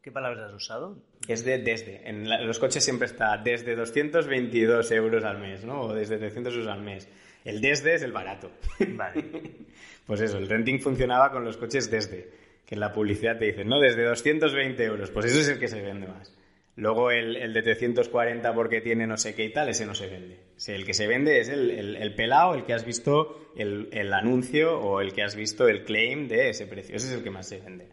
[0.00, 1.02] ¿Qué palabras has usado?
[1.28, 2.08] Es de desde.
[2.08, 5.82] En, la, en los coches siempre está desde 222 euros al mes, ¿no?
[5.82, 7.10] O desde 300 euros al mes.
[7.44, 8.52] El desde es el barato.
[8.88, 9.22] Vale.
[10.06, 12.30] pues eso, el renting funcionaba con los coches desde,
[12.64, 15.68] que en la publicidad te dicen, no, desde 220 euros, pues eso es el que
[15.68, 16.34] se vende más.
[16.76, 20.06] Luego el, el de 340 porque tiene no sé qué y tal, ese no se
[20.06, 20.47] vende.
[20.66, 24.12] El que se vende es el, el, el pelado, el que has visto el, el,
[24.12, 26.96] anuncio o el que has visto el claim de ese precio.
[26.96, 27.86] Ese es el que más se vende.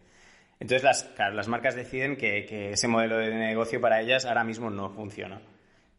[0.59, 4.89] Entonces, las, las marcas deciden que, ese modelo de negocio para ellas ahora mismo no
[4.89, 5.41] funciona.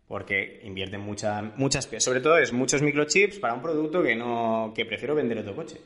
[0.08, 4.84] Porque invierten mucha, muchas Sobre todo es muchos microchips para un producto que, no, que
[4.84, 5.76] prefiero vender otro coche.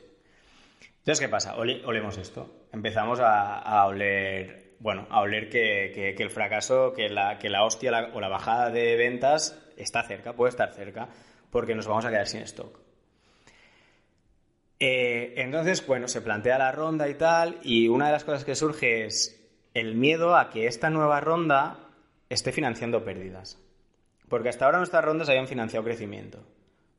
[0.99, 1.55] Entonces, ¿qué pasa?
[1.55, 2.67] olemos esto.
[2.71, 8.21] Empezamos a, oler, bueno, a oler que, el fracaso, que la, que la hostia o
[8.21, 11.09] la bajada de ventas está cerca, puede estar cerca,
[11.49, 12.79] porque nos vamos a quedar sin stock.
[14.79, 18.55] Eh, entonces, bueno, se plantea la ronda y tal, y una de las cosas que
[18.55, 19.39] surge es
[19.73, 21.77] el miedo a que esta nueva ronda
[22.29, 23.59] esté financiando pérdidas.
[24.27, 26.39] Porque hasta ahora nuestras rondas habían financiado crecimiento.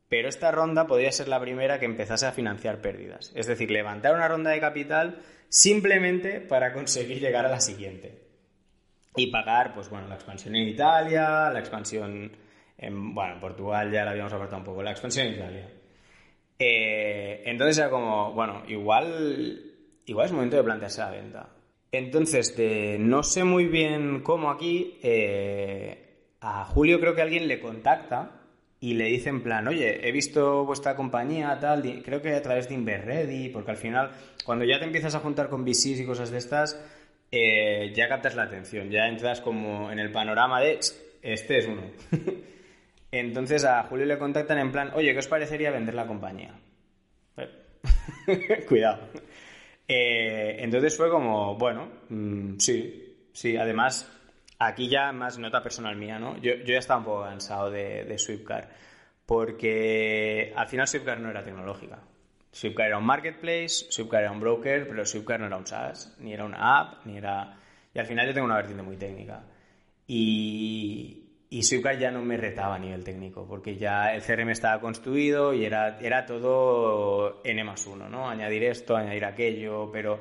[0.08, 3.32] Pero esta ronda podría ser la primera que empezase a financiar pérdidas.
[3.34, 8.20] Es decir, levantar una ronda de capital simplemente para conseguir llegar a la siguiente.
[9.16, 12.30] Y pagar, pues bueno, la expansión en Italia, la expansión
[12.82, 15.68] en, bueno, en Portugal ya la habíamos apartado un poco, la expansión en Italia.
[16.58, 19.72] Eh, entonces era como, bueno, igual,
[20.04, 21.48] igual es momento de plantearse la venta.
[21.90, 22.54] Entonces,
[22.98, 28.40] no sé muy bien cómo aquí, eh, a Julio creo que alguien le contacta
[28.80, 32.68] y le dice en plan, oye, he visto vuestra compañía, tal, creo que a través
[32.68, 34.10] de Inverready, porque al final,
[34.44, 36.82] cuando ya te empiezas a juntar con VCs y cosas de estas,
[37.30, 40.80] eh, ya captas la atención, ya entras como en el panorama de,
[41.22, 41.82] este es uno.
[43.12, 46.54] Entonces a Julio le contactan en plan, oye, ¿qué os parecería vender la compañía?
[48.68, 49.08] Cuidado.
[49.86, 54.10] Eh, entonces fue como, bueno, mm, sí, sí, además,
[54.58, 56.38] aquí ya más nota personal mía, ¿no?
[56.38, 58.70] Yo, ya estaba un poco cansado de, de Swiftcar,
[59.26, 61.98] porque al final Swiftcar no era tecnológica.
[62.50, 66.32] Swiftcar era un marketplace, Swiftcar era un broker, pero Swiftcar no era un SaaS, ni
[66.32, 67.58] era una app, ni era...
[67.94, 69.44] Y al final yo tengo una vertiente muy técnica.
[70.06, 71.21] Y,
[71.52, 75.52] y Swiftcard ya no me retaba a nivel técnico, porque ya el CRM estaba construido
[75.52, 78.26] y era, era todo N más uno, ¿no?
[78.26, 80.18] Añadir esto, añadir aquello, pero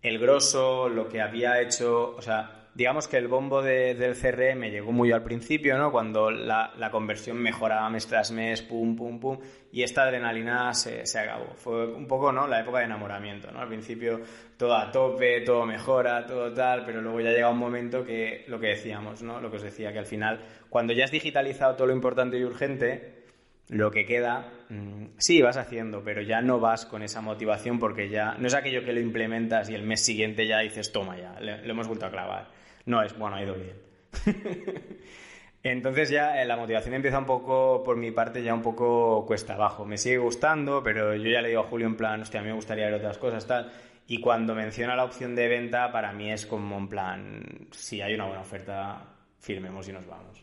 [0.00, 4.92] el grosso, lo que había hecho, o sea, digamos que el bombo del CRM llegó
[4.92, 5.90] muy al principio, ¿no?
[5.90, 9.36] Cuando la, conversión mejoraba mes tras mes, pum, pum, pum,
[9.72, 11.54] y esta adrenalina se, se, acabó.
[11.56, 12.46] Fue un poco, ¿no?
[12.46, 13.58] La época de enamoramiento, ¿no?
[13.58, 14.20] Al principio
[14.56, 18.60] todo a tope, todo mejora, todo tal, pero luego ya llega un momento que, lo
[18.60, 19.40] que decíamos, ¿no?
[19.40, 22.44] Lo que os decía, que al final, cuando ya has digitalizado todo lo importante y
[22.44, 23.24] urgente,
[23.70, 28.08] lo que queda, mm, sí, vas haciendo, pero ya no vas con esa motivación porque
[28.08, 31.40] ya no es aquello que lo implementas y el mes siguiente ya dices, toma ya,
[31.40, 32.57] lo hemos vuelto a clavar
[32.88, 33.76] no es, bueno, ha ido bien.
[35.62, 39.54] Entonces ya eh, la motivación empieza un poco, por mi parte, ya un poco cuesta
[39.54, 39.84] abajo.
[39.84, 42.48] Me sigue gustando, pero yo ya le digo a Julio en plan, hostia, a mí
[42.48, 43.70] me gustaría ver otras cosas, tal.
[44.06, 48.14] Y cuando menciona la opción de venta, para mí es como en plan, si hay
[48.14, 49.04] una buena oferta,
[49.38, 50.42] firmemos y nos vamos.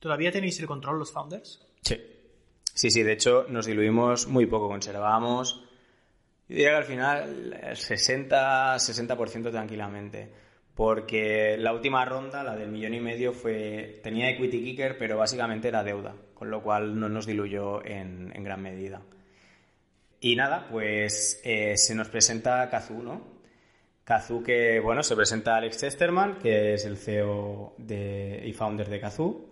[0.00, 1.64] ¿Todavía tenéis el control los founders?
[1.82, 1.96] Sí.
[2.64, 5.62] Sí, sí, de hecho nos diluimos muy poco, conservamos,
[6.48, 10.32] yo diría que al final 60, 60% tranquilamente
[10.80, 15.68] porque la última ronda, la del millón y medio, fue tenía equity kicker, pero básicamente
[15.68, 19.02] era deuda, con lo cual no nos diluyó en, gran medida.
[20.22, 23.20] Y nada, pues eh, se nos presenta Kazoo, ¿no?
[24.04, 29.00] Kazoo que, bueno, se presenta Alex Chesterman, que es el CEO de, y founder de
[29.00, 29.50] Kazoo,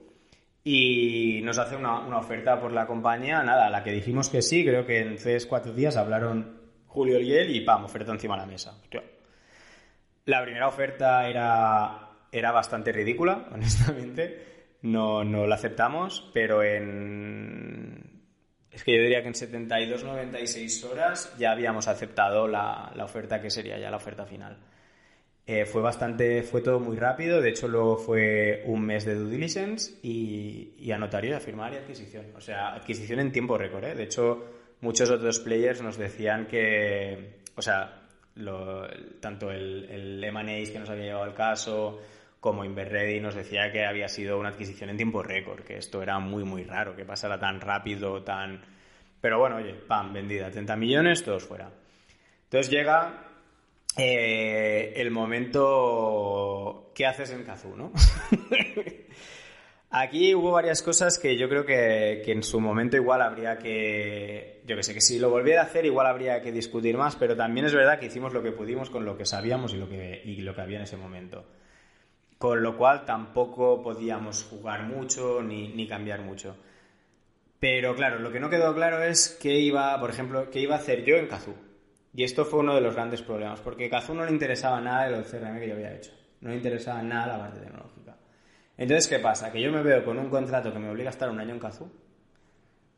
[0.65, 4.65] y nos hace una, oferta por la compañía, nada, a la que dijimos que sí,
[4.65, 6.57] creo que en tres, cuatro días hablaron
[6.87, 8.81] Julio él y pam, oferta encima de la mesa.
[10.29, 14.77] La primera oferta era, era bastante ridícula, honestamente.
[14.83, 18.21] No, no la aceptamos, pero en.
[18.71, 23.49] Es que yo diría que en 72, 96 horas ya habíamos aceptado la, oferta que
[23.49, 24.59] sería ya la oferta final.
[25.47, 29.31] Eh, fue bastante, fue todo muy rápido, de hecho luego fue un mes de due
[29.31, 32.27] diligence y, y a notario de firmar y adquisición.
[32.37, 33.95] O sea, adquisición en tiempo récord, ¿eh?
[33.95, 34.45] De hecho,
[34.83, 38.08] muchos otros players nos decían que, o sea,
[39.21, 42.01] tanto el, el M&A que nos había llevado al caso
[42.41, 46.19] como Inverready nos decía que había sido una adquisición en tiempo récord, que esto era
[46.19, 48.61] muy, muy raro, que pasara tan rápido, tan...
[49.21, 51.71] Pero bueno, oye, pam, vendida, 30 millones, todos fuera.
[52.45, 53.25] Entonces llega
[53.97, 56.93] eh, el momento...
[56.95, 57.93] ¿Qué haces en Kazoo, no?
[59.91, 64.77] Aquí hubo varias cosas que yo creo que, en su momento igual habría que, yo
[64.77, 67.65] que sé, que si lo volviera a hacer igual habría que discutir más, pero también
[67.65, 70.43] es verdad que hicimos lo que pudimos con lo que sabíamos y lo que, y
[70.43, 71.47] lo que había en ese momento.
[72.37, 76.55] Con lo cual tampoco podíamos jugar mucho ni, ni cambiar mucho.
[77.59, 80.79] Pero claro, lo que no quedó claro es qué iba, por ejemplo, qué iba a
[80.79, 81.57] hacer yo en Kazoo.
[82.15, 85.17] Y esto fue uno de los grandes problemas, porque Kazoo no le interesaba nada de
[85.17, 86.13] lo CRM que yo había hecho.
[86.43, 87.98] No le interesaba nada la parte tecnológica.
[88.79, 89.51] Entonces, ¿qué pasa?
[89.51, 91.59] Que yo me veo con un contrato que me obliga a estar un año en
[91.59, 91.91] Kazoo,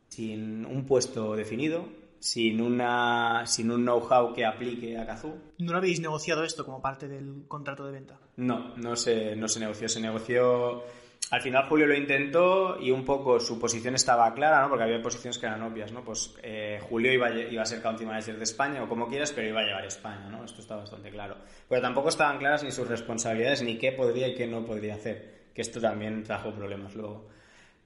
[0.09, 5.35] sin un puesto definido, sin, una, sin un know-how que aplique a Kazoo.
[5.57, 8.19] ¿No lo habéis negociado esto como parte del contrato de venta?
[8.37, 9.89] No, no se, no se negoció.
[9.89, 10.83] Se negoció.
[11.31, 14.69] Al final Julio lo intentó y un poco su posición estaba clara, ¿no?
[14.69, 16.03] Porque había posiciones que eran obvias, ¿no?
[16.03, 19.47] Pues eh, Julio iba, iba a ser country manager de España o como quieras, pero
[19.47, 20.43] iba a llevar España, ¿no?
[20.43, 21.37] Esto está bastante claro.
[21.67, 25.40] Pero tampoco estaban claras ni sus responsabilidades ni qué podría y qué no podría hacer.
[25.53, 27.27] Que esto también trajo problemas luego.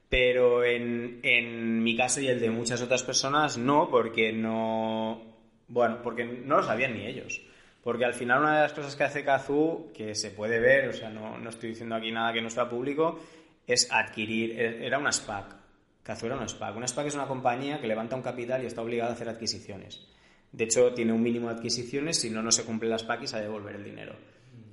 [0.08, 5.20] Pero en, en mi caso y el de muchas otras personas no, porque no.
[5.68, 7.40] Bueno, porque no lo sabían ni ellos.
[7.82, 10.92] Porque al final una de las cosas que hace Kazoo, que se puede ver, o
[10.92, 13.20] sea, no, no estoy diciendo aquí nada que no sea público,
[13.66, 15.54] es adquirir, e, era una SPAC.
[16.02, 16.76] Kazoo era una SPAC.
[16.76, 20.04] Una SPAC es una compañía que levanta un capital y está obligada a hacer adquisiciones.
[20.52, 23.26] De hecho, tiene un mínimo de adquisiciones, si no, no se cumple la SPAC y
[23.26, 24.16] se ha de devolver el dinero.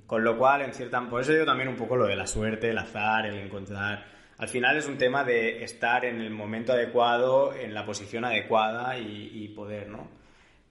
[0.06, 1.00] Con lo cual, en cierta...
[1.08, 4.48] Por eso digo también un poco lo de la suerte, el azar, el encontrar al
[4.48, 9.48] final es un tema de estar en el momento adecuado, en la posición adecuada y,
[9.48, 10.08] poder, ¿no?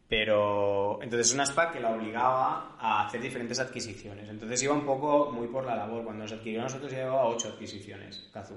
[0.09, 4.29] Pero entonces es una SPAC que la obligaba a hacer diferentes adquisiciones.
[4.29, 6.03] Entonces iba un poco muy por la labor.
[6.03, 8.55] Cuando nos adquirió a nosotros ya llevaba ocho adquisiciones, Kazu.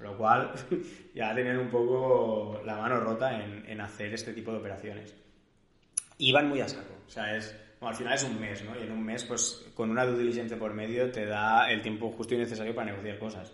[0.00, 0.52] Lo cual
[1.14, 5.14] ya tenían un poco la mano rota en, hacer este tipo de operaciones.
[6.18, 6.94] Iban muy a saco.
[7.06, 7.56] O sea, es,
[7.88, 8.78] al final es un mes, ¿no?
[8.78, 12.10] Y en un mes, pues con una due diligence por medio te da el tiempo
[12.10, 13.52] justo y necesario para negociar cosas.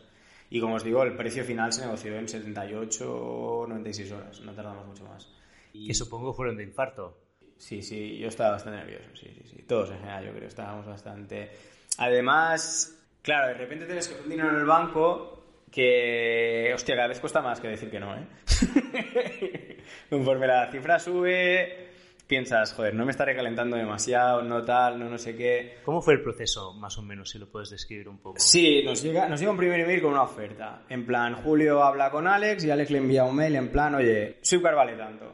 [0.50, 4.52] Y como os digo, el precio final se negoció en 78 o 96 horas, no
[4.52, 5.28] tardamos mucho más.
[5.72, 7.18] Que supongo fueron de infarto.
[7.56, 9.62] Sí, sí, yo estaba bastante nervioso, sí, sí, sí.
[9.64, 11.50] Todos en general, yo creo, estábamos bastante...
[11.98, 15.38] Además, claro, de repente tienes que un dinero en el banco
[15.70, 18.26] que, hostia, cada vez cuesta más que decir que no, ¿eh?
[20.10, 21.87] Conforme la cifra sube,
[22.28, 25.78] piensas, joder, no me está recalentando demasiado, no tal, no no sé qué.
[25.82, 28.38] ¿Cómo fue el proceso, más o menos, si lo puedes describir un poco?
[28.38, 30.82] Sí, nos llega, nos llega un primer email con una oferta.
[30.88, 34.38] En plan, Julio habla con Alex y Alex le envía un mail en plan, oye,
[34.42, 35.32] Swipcar vale tanto.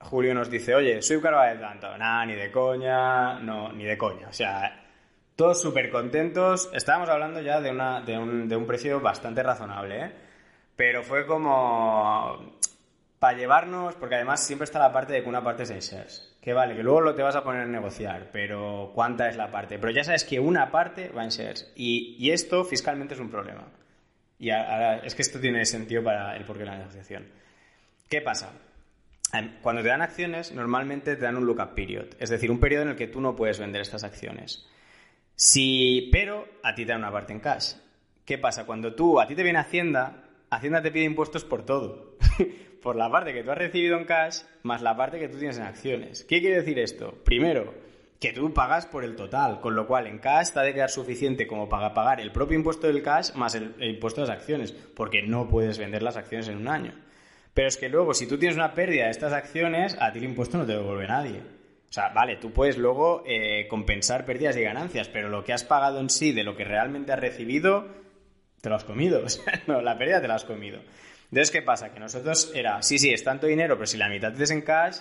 [0.00, 1.96] Julio nos dice, oye, Swipcar vale tanto.
[1.96, 4.28] Nada, ni de coña, no, ni de coña.
[4.28, 4.84] O sea,
[5.36, 6.68] todos súper contentos.
[6.74, 10.12] Estábamos hablando ya de, una, de, un, de un precio bastante razonable, ¿eh?
[10.74, 12.58] Pero fue como
[13.26, 16.32] para llevarnos, porque además siempre está la parte de que una parte es en shares.
[16.40, 19.50] Que vale, que luego lo te vas a poner a negociar, pero ¿cuánta es la
[19.50, 19.80] parte?
[19.80, 21.72] Pero ya sabes que una parte va en shares.
[21.74, 23.66] Y, esto fiscalmente es un problema.
[24.38, 27.26] Y ahora, es que esto tiene sentido para el porqué de la negociación.
[28.08, 28.52] ¿Qué pasa?
[29.32, 32.84] Em, cuando te dan acciones, normalmente te dan un lookup period, es decir, un periodo
[32.84, 34.68] en el que tú no puedes vender estas acciones.
[35.34, 37.72] Si, pero a ti te dan una parte en cash.
[38.24, 38.66] ¿Qué pasa?
[38.66, 40.25] Cuando tú, a ti te viene Hacienda,
[40.56, 42.16] Hacienda te pide impuestos por todo.
[42.82, 45.58] por la parte que tú has recibido en cash más la parte que tú tienes
[45.58, 46.24] en acciones.
[46.24, 47.12] ¿Qué quiere decir esto?
[47.24, 47.74] Primero,
[48.20, 50.90] que tú pagas por el total, con lo cual en cash te ha de quedar
[50.90, 54.72] suficiente como para pagar el propio impuesto del cash más el, impuesto de las acciones,
[54.72, 56.92] porque no puedes vender las acciones en un año.
[57.52, 60.24] Pero es que luego, si tú tienes una pérdida de estas acciones, a ti el
[60.24, 61.40] impuesto no te devuelve nadie.
[61.88, 65.64] O sea, vale, tú puedes luego eh, compensar pérdidas y ganancias, pero lo que has
[65.64, 67.88] pagado en sí de lo que realmente has recibido,
[68.60, 69.22] te lo has comido.
[69.24, 70.80] O sea, no, la pérdida te la has comido.
[71.24, 71.92] Entonces, ¿qué pasa?
[71.92, 74.98] Que nosotros era, sí, sí, es tanto dinero, pero si la mitad es en cash,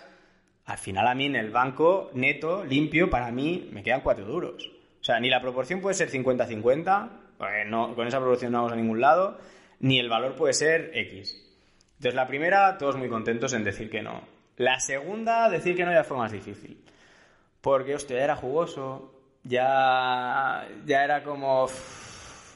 [0.65, 4.71] al final a mí en el banco neto, limpio, para mí me quedan cuatro duros.
[4.99, 7.09] O sea, ni la proporción puede ser 50-50,
[7.67, 9.37] no, con esa proporción no vamos a ningún lado,
[9.79, 11.41] ni el valor puede ser X.
[11.97, 14.21] Entonces, la primera, todos muy contentos en decir que no.
[14.57, 16.83] La segunda, decir que no ya fue más difícil.
[17.61, 21.67] Porque, hostia, ya era jugoso, ya, ya era como...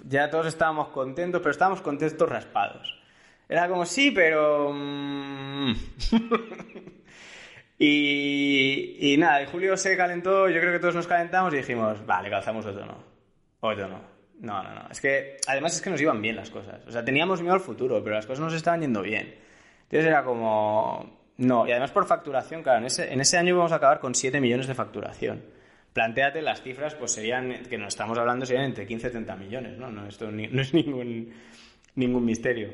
[0.06, 3.00] Ya todos estábamos contentos, pero estábamos contentos raspados.
[3.48, 4.72] Era como, sí, pero...
[4.74, 5.74] Mm".
[7.80, 12.06] y, y nada, y Julio se calentó, yo creo que todos nos calentamos y dijimos,
[12.06, 12.98] vale, calzamos otro no.
[13.62, 14.20] Otro no.
[14.40, 14.88] No, no, no.
[14.90, 16.86] Es que, además es que nos iban bien las cosas.
[16.88, 19.36] O sea, teníamos miedo al futuro, pero las cosas nos estaban yendo bien.
[19.84, 21.20] Entonces era como...
[21.38, 24.14] No, y además por facturación, claro, en ese, en ese año íbamos a acabar con
[24.14, 25.42] 7 millones de facturación.
[25.94, 29.78] Plantéate, las cifras, pues serían, que nos estamos hablando, serían entre 15 y 30 millones,
[29.78, 29.90] ¿no?
[29.90, 31.34] no esto no es ningún,
[31.96, 32.70] ningún misterio.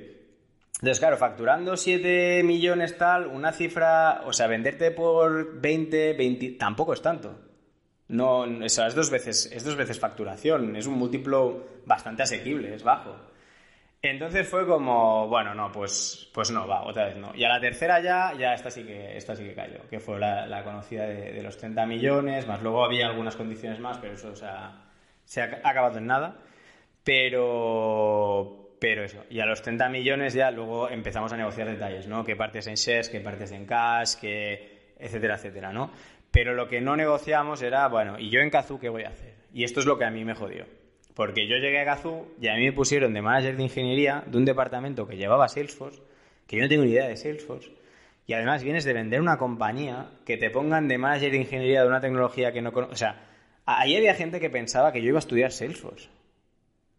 [0.76, 6.94] Entonces, claro, facturando 7 millones tal, una cifra, o sea, venderte por 20, 20, tampoco
[6.94, 7.40] es tanto.
[8.08, 13.16] No, es dos veces, es dos veces facturación, es un múltiplo bastante asequible, es bajo.
[14.10, 17.36] Entonces fue como, bueno, no, pues, pues no, va, otra vez no.
[17.36, 20.20] Y a la tercera ya, ya esta sí que, esta sí que cayó, que fue
[20.20, 25.42] la, conocida de, los 30 millones, más luego había algunas condiciones más, pero eso se
[25.42, 26.38] ha acabado en nada.
[27.04, 32.24] Pero, pero eso, y a los 30 millones ya luego empezamos a negociar detalles, ¿no?
[32.24, 35.92] ¿Qué partes en shares, qué partes en cash, qué, etcétera, etcétera, ¿no?
[36.32, 39.36] Pero lo que no negociamos era, bueno, ¿y yo en Kazoo qué voy a hacer?
[39.54, 40.66] Y esto es lo que a mí me jodió.
[41.16, 44.38] Porque yo llegué a Kazoo y a mí me pusieron de manager de ingeniería de
[44.38, 46.02] un departamento que llevaba Salesforce,
[46.46, 47.72] que yo no tengo ni idea de Salesforce,
[48.28, 51.88] Y además vienes de vender una compañía que te pongan de manager de ingeniería de
[51.88, 52.94] una tecnología que no conoces.
[52.94, 53.22] O sea,
[53.66, 56.10] ahí había gente que pensaba que yo iba a estudiar Salesforce.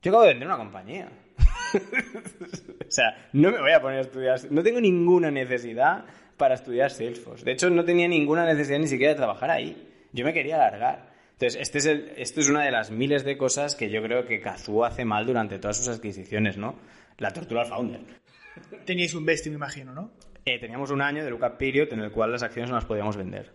[0.02, 1.10] Yo acabo de vender una compañía.
[1.74, 4.40] o sea, no me voy a poner a estudiar.
[4.50, 6.04] No tengo ninguna necesidad
[6.38, 7.44] para estudiar Salesforce.
[7.44, 10.08] De hecho, no tenía ninguna necesidad ni siquiera de trabajar ahí.
[10.12, 11.15] Yo me quería alargar.
[11.39, 14.41] Entonces, este es esto es una de las miles de cosas que yo creo que
[14.41, 16.76] Kazoo hace mal durante todas sus adquisiciones, ¿no?
[17.18, 18.01] La tortura al founder.
[18.87, 20.12] Teníais un vesting, me imagino, ¿no?
[20.47, 23.18] Eh, teníamos un año de lookup period en el cual las acciones no las podíamos
[23.18, 23.53] vender.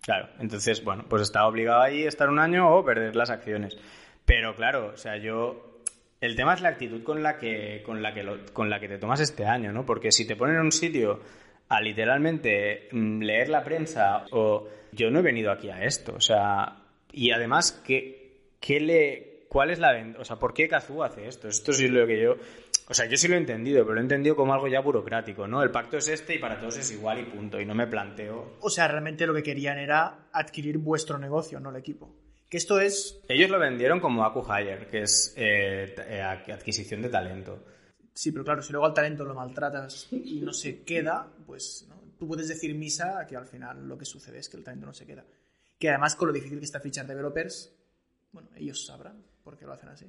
[0.00, 3.78] Claro, entonces, bueno, pues estaba obligado ahí a estar un año o perder las acciones.
[4.24, 5.82] Pero claro, o sea, yo
[6.20, 8.98] el tema es la actitud con la que, con la que, con la que te
[8.98, 9.86] tomas este año, ¿no?
[9.86, 11.20] Porque si te ponen en un sitio
[11.72, 16.20] a literalmente mm, leer la prensa o yo no he venido aquí a esto, o
[16.20, 20.14] sea, y además, ¿qué, qué le, ¿cuál es la...
[20.18, 21.48] O sea, ¿por qué Kazoo hace esto?
[21.48, 22.36] Esto sí es lo que yo...
[22.88, 25.46] O sea, yo sí lo he entendido, pero lo he entendido como algo ya burocrático,
[25.46, 25.62] ¿no?
[25.62, 28.58] El pacto es este y para todos es igual y punto, y no me planteo...
[28.60, 32.14] O sea, realmente lo que querían era adquirir vuestro negocio, no el equipo.
[32.50, 33.18] Que esto es...
[33.28, 37.64] Ellos lo vendieron como AcuHire, que es eh, eh, adquisición de talento.
[38.14, 41.88] Sí, pero claro, si luego al talento lo maltratas y no se queda, pues
[42.18, 44.92] tú puedes decir misa que al final lo que sucede es que el talento no
[44.92, 45.24] se queda.
[45.78, 47.74] Que además con lo difícil que está fichar developers,
[48.32, 50.06] bueno, ellos sabrán por qué lo hacen así.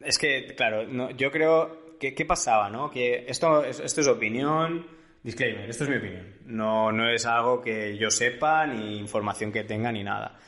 [0.00, 2.90] Es que, claro, yo creo que ¿qué pasaba, no?
[2.90, 4.86] Que esto, esto es opinión,
[5.22, 6.34] disclaimer, esto es mi opinión.
[6.46, 10.38] No, no es algo que yo sepa, ni información que tenga, ni nada.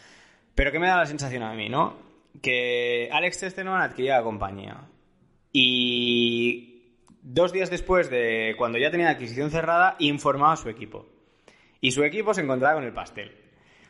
[0.54, 1.96] Pero ¿qué me da la sensación a mí, no?
[2.40, 4.88] Que Alex Testenman adquiría la compañía.
[5.52, 6.69] Y
[7.22, 11.08] dos días después de cuando ya tenía la adquisición cerrada, informaba a su equipo.
[11.80, 13.32] Y su equipo se encontraba con el pastel.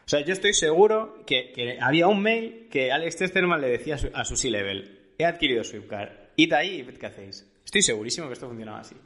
[0.05, 4.25] O sea, yo estoy seguro que, había un mail que Alex Testerman le decía a
[4.25, 7.49] su, C-Level, he adquirido Swiftcard, id ahí y qué hacéis.
[7.65, 8.97] Estoy segurísimo que esto funcionaba así.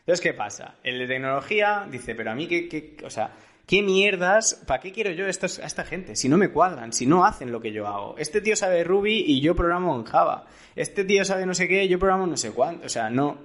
[0.00, 0.76] Entonces, ¿qué pasa?
[0.82, 3.36] El de tecnología dice, pero a mí, ¿qué, qué, o sea,
[3.68, 4.64] ¿Qué mierdas?
[4.66, 6.16] ¿Para qué quiero yo a, esta gente?
[6.16, 8.16] Si no me cuadran, si no hacen lo que yo hago.
[8.16, 10.46] Este tío sabe Ruby y yo programo en Java.
[10.74, 12.86] Este tío sabe no sé qué, yo programo no sé cuánto.
[12.86, 13.36] O sea, no,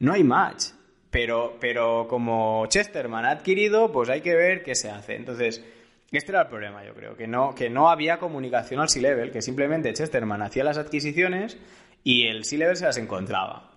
[0.00, 0.66] no hay match.
[1.10, 5.14] Pero, pero como Chesterman ha adquirido, pues hay que ver qué se hace.
[5.14, 5.64] Entonces,
[6.10, 9.42] este era el problema, yo creo, que no, que no había comunicación al C-Level, que
[9.42, 11.58] simplemente Chesterman hacía las adquisiciones
[12.02, 13.70] y el C-Level se las encontraba.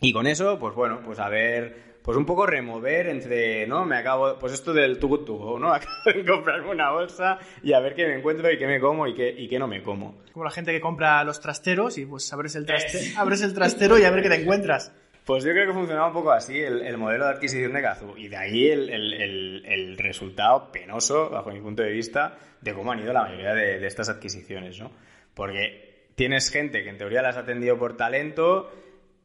[0.00, 3.84] Y con eso, pues bueno, pues a ver pues un poco remover entre, ¿no?
[3.84, 5.72] Me acabo, pues esto del tubo tubo, ¿no?
[5.74, 9.08] Acabo de comprarme una bolsa y a ver qué me encuentro y qué me como
[9.08, 10.22] y qué, y qué no me como.
[10.32, 13.98] Como la gente que compra los trasteros y pues abres el, traste abres el trastero
[13.98, 14.92] y a ver qué te encuentras.
[15.26, 18.28] Pues yo creo que funcionaba un poco así el, modelo de adquisición de Kazoo y
[18.28, 23.22] de ahí el, resultado penoso, bajo mi punto de vista, de cómo han ido la
[23.22, 24.92] mayoría de, estas adquisiciones, ¿no?
[25.34, 28.70] Porque tienes gente que en teoría las ha atendido por talento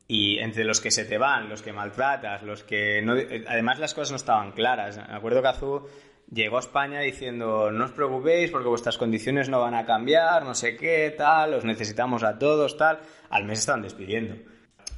[0.08, 3.14] y entre los que se te van, los que maltratas, los que no...
[3.48, 4.98] Además las cosas no estaban claras.
[4.98, 5.84] Me acuerdo que Azul
[6.32, 10.56] llegó a España diciendo no os preocupéis porque vuestras condiciones no van a cambiar, no
[10.56, 13.02] sé qué, tal, os necesitamos a todos, tal.
[13.30, 14.51] Al mes estaban despidiendo.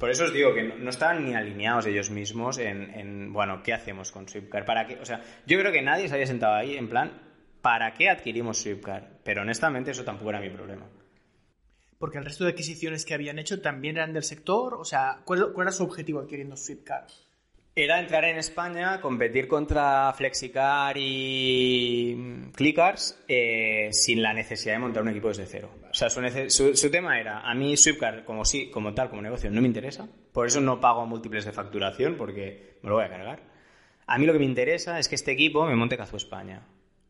[0.04, 3.72] Por eso os digo que no, estaban ni alineados ellos mismos en, en, bueno, ¿qué
[3.72, 4.66] hacemos con Swipcar?
[4.66, 4.98] ¿Para qué?
[5.00, 7.10] O sea, yo creo que nadie se había sentado ahí en plan,
[7.62, 9.20] ¿para qué adquirimos Swipcar?
[9.24, 10.86] Pero honestamente eso tampoco era mi problema
[11.98, 14.74] porque el resto de adquisiciones que habían hecho también eran del sector.
[14.74, 17.06] O sea, ¿cuál, era su objetivo adquiriendo Swiftcar?
[17.76, 25.02] Era entrar en España, competir contra Flexicar y Clickars eh, sin la necesidad de montar
[25.02, 25.70] un equipo desde cero.
[25.90, 29.60] O sea, su, tema era, a mí Swiftcar como, sí, como tal, como negocio, no
[29.60, 30.06] me interesa.
[30.32, 33.42] Por eso no pago múltiples de facturación, porque me lo voy a cargar.
[34.06, 36.62] A mí lo que me interesa es que este equipo me monte Cazo España.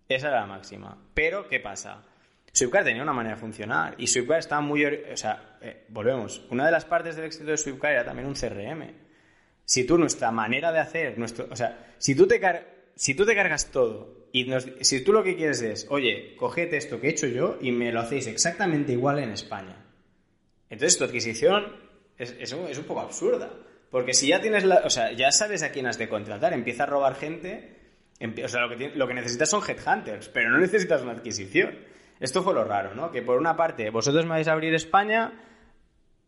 [0.09, 0.97] Esa era la máxima.
[1.13, 2.07] Pero, ¿qué pasa?
[2.53, 4.83] Swiftcar tenía una manera de funcionar y Swiftcar estaba muy...
[4.87, 8.35] O sea, eh, volvemos, una de las partes del éxito de Swiftcar era también un
[8.35, 9.04] CRM.
[9.65, 12.41] Si tú nuestra manera de hacer, nuestro, o sea, si tú te,
[12.97, 14.51] si tú te cargas todo y
[14.81, 17.93] si tú lo que quieres es, oye, cogete esto que he hecho yo y me
[17.93, 19.77] lo hacéis exactamente igual en España.
[20.71, 21.77] Entonces tu adquisición
[22.19, 23.51] es, es, un, es un poco absurda.
[23.95, 26.83] Porque si ya tienes la, o sea, ya sabes a quién has de contratar, empieza
[26.83, 27.77] a robar gente,
[28.43, 31.79] o sea, lo que, lo que necesitas son headhunters, pero no necesitas una adquisición.
[32.19, 33.13] Esto fue lo raro, ¿no?
[33.13, 35.33] Que por una parte vosotros me vais a abrir España,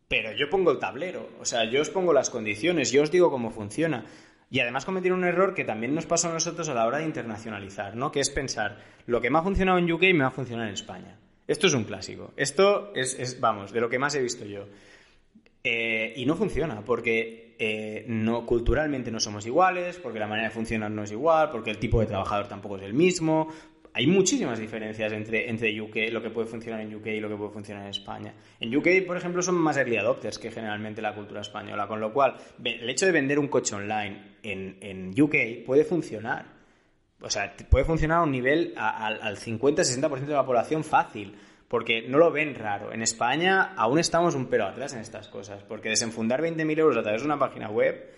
[0.09, 3.31] pero yo pongo el tablero, o sea, yo os pongo las condiciones, yo os digo
[3.31, 4.05] cómo funciona.
[4.49, 7.05] Y además cometer un error que también nos pasó a nosotros a la hora de
[7.05, 8.13] internacionalizar, ¿no?
[8.13, 10.75] Que es pensar, lo que me ha funcionado en UK me va a funcionar en
[10.75, 11.19] España.
[11.49, 12.33] Esto es un clásico.
[12.37, 14.67] Esto es, vamos, de lo que más he visto yo.
[15.65, 20.55] Eh, y no funciona, porque eh, no, culturalmente no somos iguales, porque la manera de
[20.55, 23.49] funcionar no es igual, porque el tipo de trabajador tampoco es el mismo,
[23.97, 27.37] hay muchísimas diferencias entre, entre UK, lo que puede funcionar en UK y lo que
[27.37, 28.35] puede funcionar en España.
[28.61, 32.13] En UK, por ejemplo, son más early adopters que generalmente la cultura española, con lo
[32.13, 36.45] cual el hecho de vender un coche online en, en UK puede funcionar.
[37.23, 41.35] O sea, puede funcionar a un nivel al 50-60% de la población fácil,
[41.67, 42.93] porque no lo ven raro.
[42.93, 47.03] En España aún estamos un pelo atrás en estas cosas, porque desenfundar 20.000 euros a
[47.03, 48.13] través de una página web,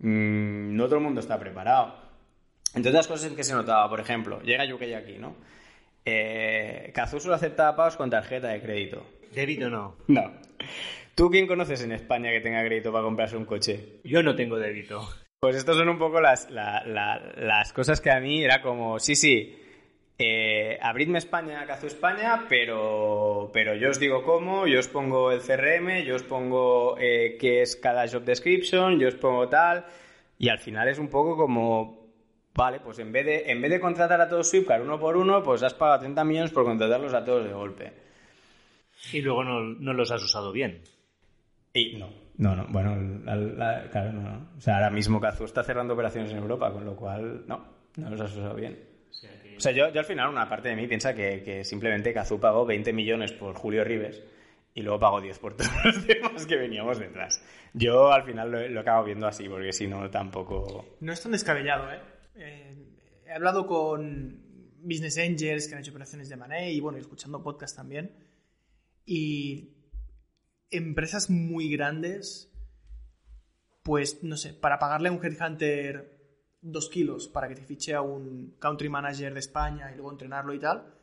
[0.00, 2.09] mmm, no todo el mundo está preparado.
[2.74, 5.34] Entre otras cosas en que se notaba, por ejemplo, llega UK aquí, ¿no?
[6.04, 9.06] Eh, solo acepta pagos con tarjeta de crédito.
[9.34, 9.96] ¿Débito no?
[10.08, 10.32] No.
[11.14, 14.00] ¿Tú quién conoces en España que tenga crédito para comprarse un coche?
[14.04, 15.06] Yo no tengo débito.
[15.40, 19.56] Pues estas son un poco las, las cosas que a mí era como, sí, sí,
[20.22, 25.40] eh, abridme España, Cazú España, pero, pero yo os digo cómo, yo os pongo el
[25.40, 29.86] CRM, yo os pongo eh, qué es cada job description, yo os pongo tal,
[30.38, 31.99] y al final es un poco como,
[32.54, 35.42] Vale, pues en vez de, en vez de contratar a todos Swipcar uno por uno,
[35.42, 37.92] pues has pagado 30 millones por contratarlos a todos de golpe.
[39.12, 40.82] Y luego no, los has usado bien.
[41.72, 42.66] Y no, no, no.
[42.68, 43.22] Bueno,
[43.90, 47.46] claro, no, O sea, ahora mismo Kazu está cerrando operaciones en Europa, con lo cual,
[47.46, 47.64] no,
[47.96, 48.90] no los has usado bien.
[49.56, 52.92] O sea, yo, al final, una parte de mí piensa que, simplemente Kazu pagó 20
[52.92, 54.22] millones por Julio Rives
[54.74, 57.44] y luego pagó 10 por todos los demás que veníamos detrás.
[57.74, 60.96] Yo al final lo, lo acabo viendo así, porque si no, tampoco.
[61.00, 62.00] No es tan descabellado, ¿eh?
[62.34, 64.50] Eh, he hablado con
[64.82, 68.14] business angels que han hecho operaciones de money y bueno, escuchando podcast también.
[69.04, 69.76] Y
[70.70, 72.52] empresas muy grandes,
[73.82, 76.18] pues no sé, para pagarle a un headhunter
[76.62, 80.52] dos kilos para que te fiche a un country manager de España y luego entrenarlo
[80.52, 80.94] y tal,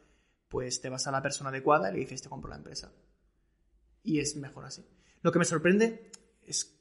[0.48, 2.94] pues te vas a la persona adecuada y le dices te compro la empresa.
[4.04, 4.86] Y es mejor así.
[5.22, 6.12] Lo que me sorprende
[6.44, 6.80] es,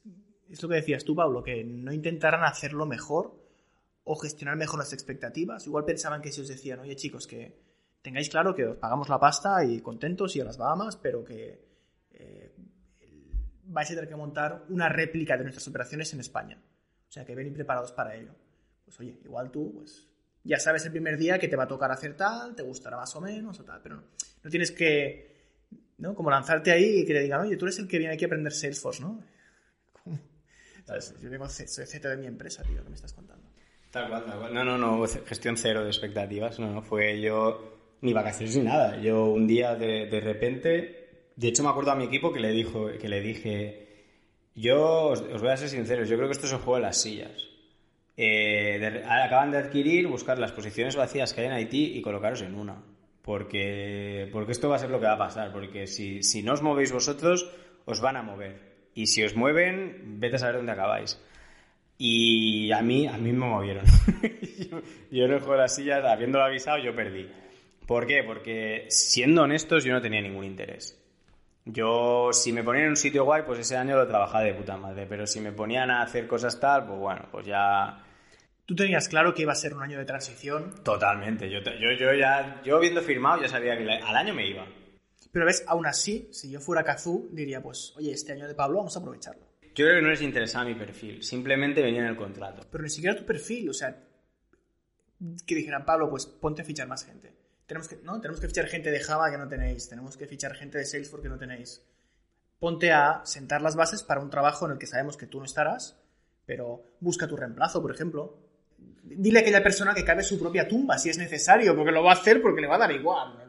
[0.49, 3.46] es lo que decías tú, Pablo, que no intentaran hacerlo mejor
[4.09, 5.67] o gestionar mejor las expectativas.
[5.67, 7.59] Igual pensaban que si os decían, oye chicos, que
[8.01, 11.61] tengáis claro que os pagamos la pasta y contentos y a las Bahamas, pero que
[12.11, 12.55] eh,
[13.65, 16.57] vais a tener que montar una réplica de nuestras operaciones en España.
[16.57, 18.33] O sea, que venid preparados para ello.
[18.85, 20.07] Pues oye, igual tú, pues
[20.41, 23.13] ya sabes el primer día que te va a tocar hacer tal, te gustará más
[23.17, 25.65] o menos o tal, pero no, tienes que,
[25.97, 26.15] ¿no?
[26.15, 28.27] Como lanzarte ahí y que te digan, oye, tú eres el que viene aquí a
[28.27, 29.21] aprender Salesforce, ¿no?
[31.21, 33.46] Yo Z de mi empresa, tío, ¿qué me estás contando?
[34.51, 36.59] No, no, no, gestión cero de expectativas.
[36.59, 38.99] No, no, fue yo ni vacaciones ni nada.
[39.01, 42.51] Yo un día de, de repente, de hecho me acuerdo a mi equipo que le,
[42.51, 43.87] dijo, que le dije,
[44.55, 47.01] yo os, voy a ser sincero, yo creo que esto es un juego de las
[47.01, 47.47] sillas.
[48.19, 52.55] Eh, acaban de adquirir, buscar las posiciones vacías que hay en Haití y colocaros en
[52.55, 52.83] una.
[53.21, 55.51] Porque, porque esto va a ser lo que va a pasar.
[55.51, 57.51] Porque si, si no os movéis vosotros,
[57.85, 58.89] os van a mover.
[58.95, 61.21] Y si os mueven, vete a saber dónde acabáis.
[61.97, 63.85] Y a mí, a mí me movieron.
[65.11, 67.27] yo, en el juego de las sillas, habiéndolo avisado, yo perdí.
[67.87, 68.23] ¿Por qué?
[68.23, 71.01] Porque, siendo honestos, yo no tenía ningún interés.
[71.65, 74.77] Yo, si me ponían en un sitio guay, pues ese año lo trabajaba de puta
[74.77, 75.07] madre.
[75.07, 78.03] Pero si me ponían a hacer cosas tal, pues bueno, pues ya...
[78.65, 80.75] ¿Tú tenías claro que iba a ser un año de transición?
[80.83, 81.49] Totalmente.
[81.49, 84.65] Yo, yo, yo ya, yo habiendo firmado, ya sabía que al año me iba.
[85.31, 88.79] Pero ves, aún así, si yo fuera Kazú, diría, pues, oye, este año de Pablo
[88.79, 89.46] vamos a aprovecharlo.
[89.77, 92.65] Yo creo que no les interesaba mi perfil, simplemente venía en el contrato.
[92.71, 93.95] Pero ni siquiera tu perfil, o sea,
[95.45, 97.31] que dijeran, Pablo, pues ponte a fichar más gente.
[97.67, 98.19] Tenemos que, ¿no?
[98.19, 101.21] tenemos que fichar gente de Java que no tenéis, tenemos que fichar gente de Salesforce
[101.21, 101.85] que no tenéis.
[102.57, 105.45] Ponte a sentar las bases para un trabajo en el que sabemos que tú no
[105.45, 106.01] estarás,
[106.47, 108.39] pero busca tu reemplazo, por ejemplo.
[109.03, 112.13] Dile a aquella persona que cabe su propia tumba si es necesario, porque lo va
[112.13, 113.46] a hacer porque le va a dar igual.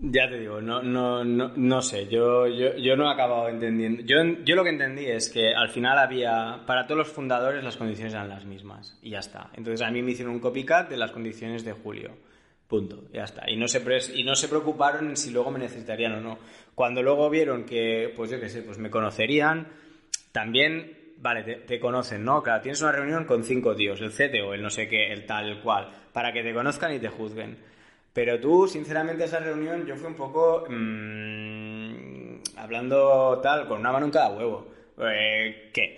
[0.00, 4.02] Ya te digo, no, no, no, no sé, yo, yo, yo, no he acabado entendiendo.
[4.02, 7.76] Yo, yo lo que entendí es que al final había, para todos los fundadores las
[7.76, 9.50] condiciones eran las mismas y ya está.
[9.54, 12.12] Entonces a mí me hicieron un copycat de las condiciones de Julio.
[12.68, 13.50] Punto, ya está.
[13.50, 13.82] Y no se,
[14.14, 16.38] y no se preocuparon en si luego me necesitarían o no.
[16.76, 19.66] Cuando luego vieron que, pues yo qué sé, pues me conocerían,
[20.30, 22.42] también, vale, te, conocen, ¿no?
[22.42, 25.48] Claro, tienes una reunión con cinco tíos, el CTO, el no sé qué, el tal,
[25.48, 27.56] el cual, para que te conozcan y te juzguen.
[28.18, 34.06] Pero tú, sinceramente, esa reunión yo fui un poco mmm, hablando tal, con una mano
[34.06, 34.66] en cada huevo.
[34.98, 35.96] Eh, ¿Qué?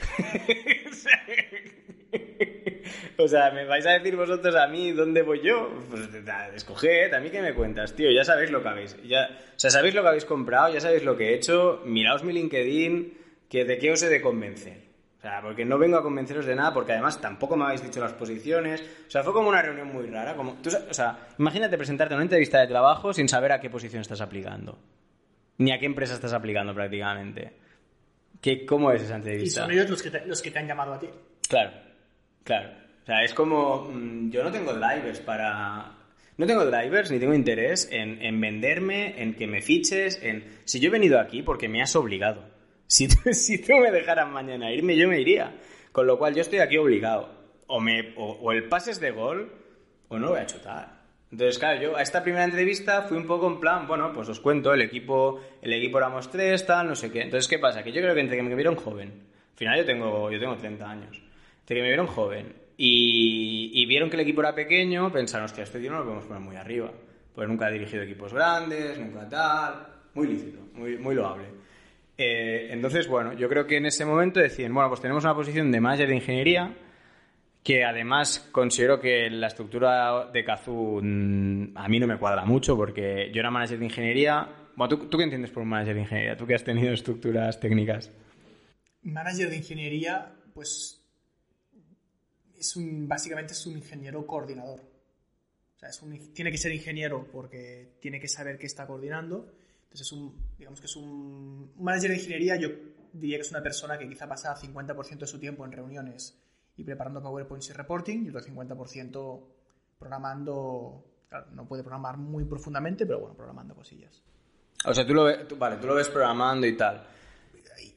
[3.16, 5.70] o sea, ¿me vais a decir vosotros a mí dónde voy yo?
[5.88, 6.10] Pues
[6.56, 9.02] escoged, a mí qué me cuentas, tío, ya sabéis lo que habéis.
[9.02, 13.16] Ya, sabéis lo que habéis comprado, ya sabéis lo que he hecho, miraos mi LinkedIn,
[13.48, 14.90] que de qué os he de convencer.
[15.20, 18.01] O sea, porque no vengo a convenceros de nada, porque además tampoco me habéis dicho
[18.01, 18.82] las posiciones.
[19.06, 20.34] O sea, fue como una reunión muy rara.
[20.34, 24.01] Como, o sea, imagínate presentarte en una entrevista de trabajo sin saber a qué posición
[24.01, 24.78] estás aplicando.
[25.59, 27.52] Ni a qué empresa estás aplicando prácticamente.
[28.40, 29.60] ¿Qué, ¿Cómo es esa entrevista?
[29.60, 31.10] Y son ellos los que, te, los que te han llamado a ti.
[31.47, 31.72] Claro,
[32.42, 32.70] claro.
[33.02, 33.90] O sea, es como...
[33.92, 35.98] Mm, yo no tengo drivers para...
[36.38, 40.44] no tengo drivers ni tengo interés en, en, venderme, en que me fiches, en...
[40.64, 42.49] Si yo he venido aquí porque me has obligado.
[43.33, 45.55] Si tú, me dejaras mañana irme, yo me iría.
[45.93, 47.31] Con lo cual yo estoy aquí obligado.
[47.67, 49.53] O, me, o, el pase es de gol
[50.09, 51.01] o no lo voy a chutar.
[51.31, 54.41] Entonces, claro, yo a esta primera entrevista fui un poco en plan, bueno, pues os
[54.41, 57.23] cuento, el equipo, el equipo éramos tres, tal, no sé qué.
[57.23, 57.85] Entonces, ¿qué pasa?
[57.85, 59.09] Que yo creo que entre que me vieron joven,
[59.53, 61.23] al final yo tengo, yo tengo 30 años,
[61.61, 65.62] entre que me vieron joven y, y vieron que el equipo era pequeño, pensaron, hostia,
[65.62, 66.91] este tío no lo podemos poner muy arriba.
[67.33, 71.60] Pues nunca ha dirigido equipos grandes, nunca tal, muy lícito, muy, muy loable.
[72.22, 75.72] Eh, entonces, bueno, yo creo que en ese momento decían, bueno, pues tenemos una posición
[75.72, 76.76] de manager de ingeniería,
[77.64, 82.76] que además considero que la estructura de Kazoo mm, a mí no me cuadra mucho
[82.76, 84.47] porque yo era manager de ingeniería.
[84.76, 86.36] Bueno, ¿tú, qué entiendes por un manager de ingeniería?
[86.36, 88.10] ¿Tú que has tenido estructuras técnicas?
[89.01, 91.02] Manager de ingeniería, pues
[92.55, 94.80] es un, básicamente es un ingeniero coordinador.
[94.80, 95.88] O sea,
[96.34, 99.51] tiene que ser ingeniero porque tiene que saber qué está coordinando.
[99.91, 102.69] Entonces, es un, digamos que es un, un manager de ingeniería, yo
[103.12, 106.39] diría que es una persona que quizá pasa 50% de su tiempo en reuniones
[106.77, 109.41] y preparando PowerPoints y reporting y otro 50%
[109.99, 114.23] programando, claro, no puede programar muy profundamente, pero bueno, programando cosillas.
[114.85, 117.05] O sea, tú lo, ves, vale, tú lo ves programando y tal.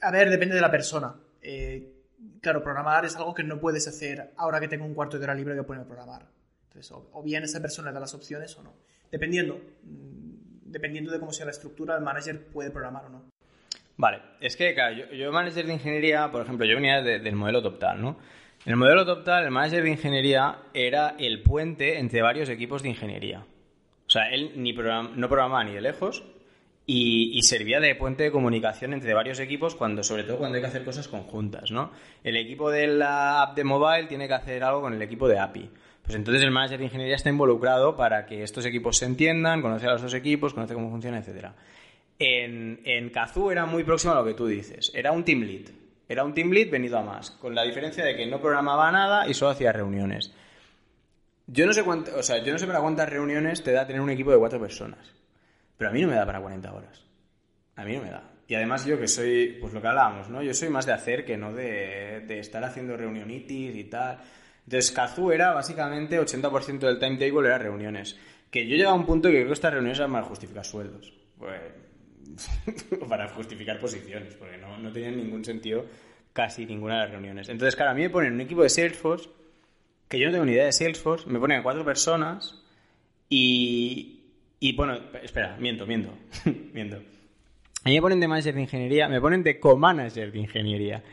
[0.01, 1.15] A ver, depende de la persona.
[1.41, 1.93] Eh,
[2.41, 5.35] claro, programar es algo que no puedes hacer ahora que tengo un cuarto de hora
[5.35, 6.27] libre que ponerme a programar.
[6.67, 8.73] Entonces, o, bien esa persona da las opciones o no.
[9.11, 10.22] Dependiendo, mm,
[10.73, 13.23] dependiendo de cómo sea la estructura, el manager puede programar o no.
[13.95, 18.01] Vale, es que, yo, yo manager de ingeniería, por ejemplo, yo venía del modelo top-down,
[18.01, 18.17] ¿no?
[18.65, 22.89] En el modelo TopTal, el manager de ingeniería era el puente entre varios equipos de
[22.89, 23.45] ingeniería.
[24.07, 26.23] O sea, él ni no programaba ni de lejos
[26.85, 30.67] y, servía de puente de comunicación entre varios equipos, cuando, sobre todo cuando hay que
[30.67, 31.91] hacer cosas conjuntas, ¿no?
[32.23, 35.39] El equipo de la app de mobile tiene que hacer algo con el equipo de
[35.39, 35.69] API.
[36.03, 39.89] Pues entonces el manager de ingeniería está involucrado para que estos equipos se entiendan, conocer
[39.89, 41.47] a los dos equipos, conocer cómo funciona, etc.
[42.19, 44.91] En, en Kazoo era muy próximo a lo que tú dices.
[44.93, 45.69] Era un team lead.
[46.07, 49.27] Era un team lead venido a más, con la diferencia de que no programaba nada
[49.27, 50.33] y solo hacía reuniones.
[51.47, 54.01] Yo no sé cuánto, o sea, yo no sé para cuántas reuniones te da tener
[54.01, 55.13] un equipo de cuatro personas.
[55.77, 57.05] Pero a mí no me da para 40 horas.
[57.75, 58.29] A mí no me da.
[58.47, 60.43] Y además yo que soy, pues lo que hablábamos, ¿no?
[60.43, 64.19] Yo soy más de hacer que no de, de estar haciendo reunionitis y tal.
[64.93, 68.17] Kazoo era básicamente 80% del timetable era reuniones.
[68.49, 71.13] Que yo llegaba a un punto que creo que estas reuniones eran para justificar sueldos.
[71.37, 71.59] Pues
[73.09, 75.85] para justificar posiciones, porque no, no tenían ningún sentido
[76.33, 77.49] casi ninguna de las reuniones.
[77.49, 79.29] Entonces, claro, a mí me ponen un equipo de Salesforce,
[80.07, 82.63] que yo no tengo ni idea de Salesforce, me ponen a cuatro personas
[83.29, 84.21] y,
[84.59, 86.11] y bueno, espera, miento, miento,
[86.73, 86.97] miento.
[87.83, 91.03] A mí me ponen de manager de ingeniería, me ponen de co-manager de ingeniería.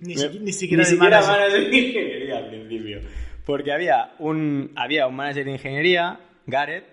[0.00, 1.52] Ni, siquiera, de manager.
[1.52, 3.00] de ingeniería al principio.
[3.44, 6.84] Porque había un, había un manager de ingeniería, Gareth,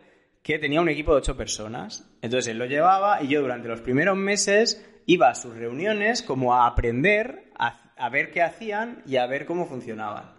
[0.44, 2.08] que tenía un equipo de ocho personas.
[2.22, 6.54] Entonces él lo llevaba y yo durante los primeros meses iba a sus reuniones como
[6.54, 10.32] a aprender, a, ver qué hacían y a ver cómo funcionaban.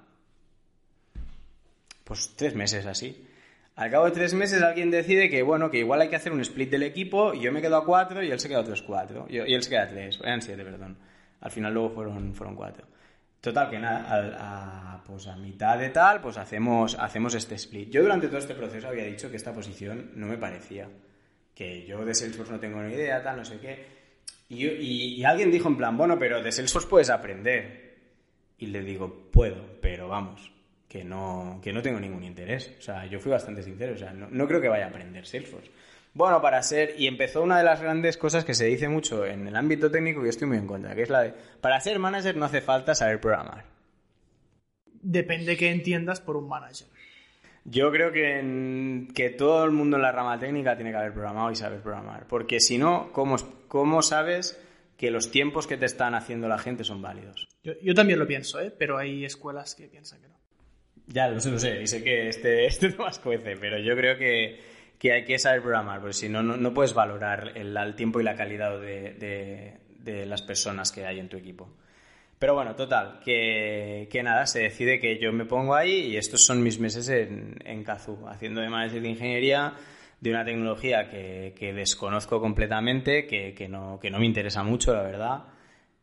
[2.04, 3.28] Pues tres meses así.
[3.76, 6.40] Al cabo de tres meses alguien decide que, bueno, que igual hay que hacer un
[6.40, 8.82] split del equipo y yo me quedo a cuatro y él se queda a otros
[8.82, 9.26] cuatro.
[9.30, 10.98] Y, él se queda a tres, eran siete, perdón.
[11.42, 12.86] Al final luego fueron, fueron cuatro.
[13.42, 17.90] Total, que nada, a, pues a mitad de tal, pues hacemos, hacemos este split.
[17.90, 20.88] Yo durante todo este proceso había dicho que esta posición no me parecía.
[21.52, 23.84] Que yo de Salesforce no tengo ni idea, tal, no sé qué.
[24.48, 27.98] Y, y, alguien dijo en plan, bueno, pero de Salesforce puedes aprender.
[28.58, 30.52] Y le digo, puedo, pero vamos,
[30.88, 32.76] que no, que no tengo ningún interés.
[32.78, 35.26] O sea, yo fui bastante sincero, o sea, no, no creo que vaya a aprender
[35.26, 35.70] Salesforce.
[36.14, 39.46] Bueno, para ser, y empezó una de las grandes cosas que se dice mucho en
[39.46, 42.36] el ámbito técnico y estoy muy en contra, que es la de, para ser manager
[42.36, 43.64] no hace falta saber programar.
[45.00, 46.88] Depende qué entiendas por un manager.
[47.64, 51.50] Yo creo que, que todo el mundo en la rama técnica tiene que haber programado
[51.50, 53.36] y saber programar, porque si no, ¿cómo,
[53.68, 54.60] cómo sabes
[54.98, 57.48] que los tiempos que te están haciendo la gente son válidos?
[57.62, 58.70] Yo, también lo pienso, ¿eh?
[58.76, 60.34] pero hay escuelas que piensan que no.
[61.06, 63.96] Ya, lo sé, lo sé, y sé que este, este no más cuece, pero yo
[63.96, 64.71] creo que
[65.02, 68.36] que hay que saber programar, porque si no, no, puedes valorar el, tiempo y la
[68.36, 71.68] calidad de, las personas que hay en tu equipo.
[72.38, 76.62] Pero bueno, total, que, nada, se decide que yo me pongo ahí y estos son
[76.62, 79.74] mis meses en, en Kazoo, haciendo de manager de ingeniería
[80.20, 85.46] de una tecnología que, desconozco completamente, que, no, que no me interesa mucho, la verdad,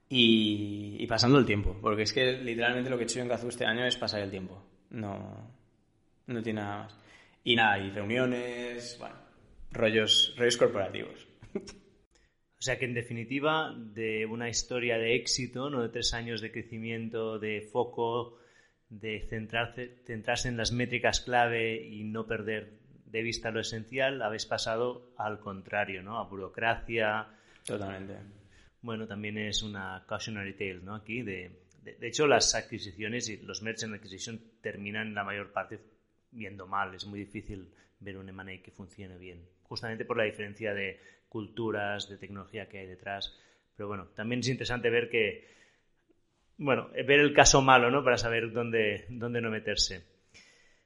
[0.09, 3.65] y, pasando el tiempo, porque es que literalmente lo que he hecho en Kazoo este
[3.65, 5.53] año es pasar el tiempo, no,
[6.27, 7.08] no tiene nada más.
[7.43, 9.15] Y nada, y reuniones, bueno,
[9.71, 11.27] rollos, rollos corporativos.
[11.55, 15.81] O sea que en definitiva, de una historia de éxito, ¿no?
[15.81, 18.37] de tres años de crecimiento, de foco,
[18.89, 24.45] de centrarse, centrarse en las métricas clave y no perder de vista lo esencial, habéis
[24.45, 26.19] pasado al contrario, ¿no?
[26.19, 27.27] A burocracia.
[27.65, 28.15] Totalmente.
[28.81, 30.95] Bueno, también es una cautionary tale, ¿no?
[30.95, 31.51] Aquí, de,
[31.83, 35.79] de, hecho, las adquisiciones y los merchant acquisition terminan la mayor parte
[36.31, 36.93] viendo mal.
[36.95, 42.09] Es muy difícil ver un M&A que funcione bien, justamente por la diferencia de culturas,
[42.09, 43.37] de tecnología que hay detrás.
[43.75, 45.47] Pero bueno, también es interesante ver que,
[46.57, 48.03] bueno, ver el caso malo, ¿no?
[48.03, 50.03] Para saber dónde, dónde no meterse.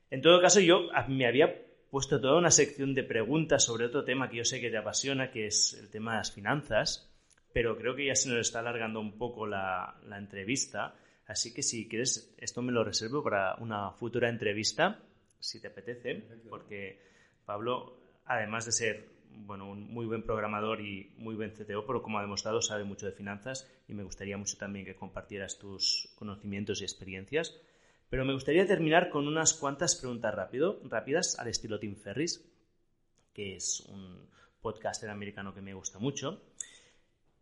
[0.10, 4.30] En todo caso, yo me había puesto toda una sección de preguntas sobre otro tema
[4.30, 7.12] que yo sé que te apasiona, que es el tema de las finanzas,
[7.54, 10.96] pero creo que ya se nos está alargando un poco la, la entrevista,
[11.28, 15.00] así que si quieres, esto me lo reservo para una futura entrevista,
[15.44, 17.00] si te apetece, porque
[17.46, 22.18] Pablo, además de ser bueno, un muy buen programador y muy buen CTO, pero como
[22.18, 26.82] ha demostrado, sabe mucho de finanzas y me gustaría mucho también que compartieras tus conocimientos
[26.82, 27.60] y experiencias.
[28.10, 32.46] Pero me gustaría terminar con unas cuantas preguntas rápido, rápidas al estilo Tim Ferris,
[33.34, 34.30] que es un
[34.62, 36.42] podcaster americano que me gusta mucho.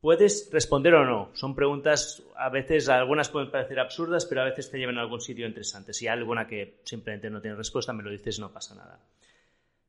[0.01, 1.29] Puedes responder o no.
[1.35, 5.21] Son preguntas, a veces algunas pueden parecer absurdas, pero a veces te llevan a algún
[5.21, 5.93] sitio interesante.
[5.93, 8.99] Si hay alguna que simplemente no tiene respuesta, me lo dices, no pasa nada.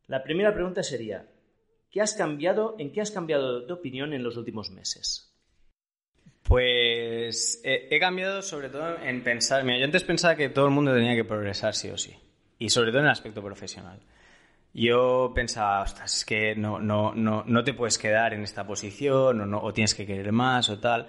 [0.09, 1.26] La primera pregunta sería,
[1.90, 5.32] ¿qué has cambiado, ¿en qué has cambiado de opinión en los últimos meses?
[6.43, 9.64] Pues he, cambiado sobre todo en pensar.
[9.64, 12.14] Yo antes pensaba que todo el mundo tenía que progresar sí o sí.
[12.59, 13.98] Y sobre todo en el aspecto profesional.
[14.74, 19.40] Yo pensaba, ostras, es que no, no, no, no te puedes quedar en esta posición
[19.40, 21.08] o, no, o tienes que querer más o tal.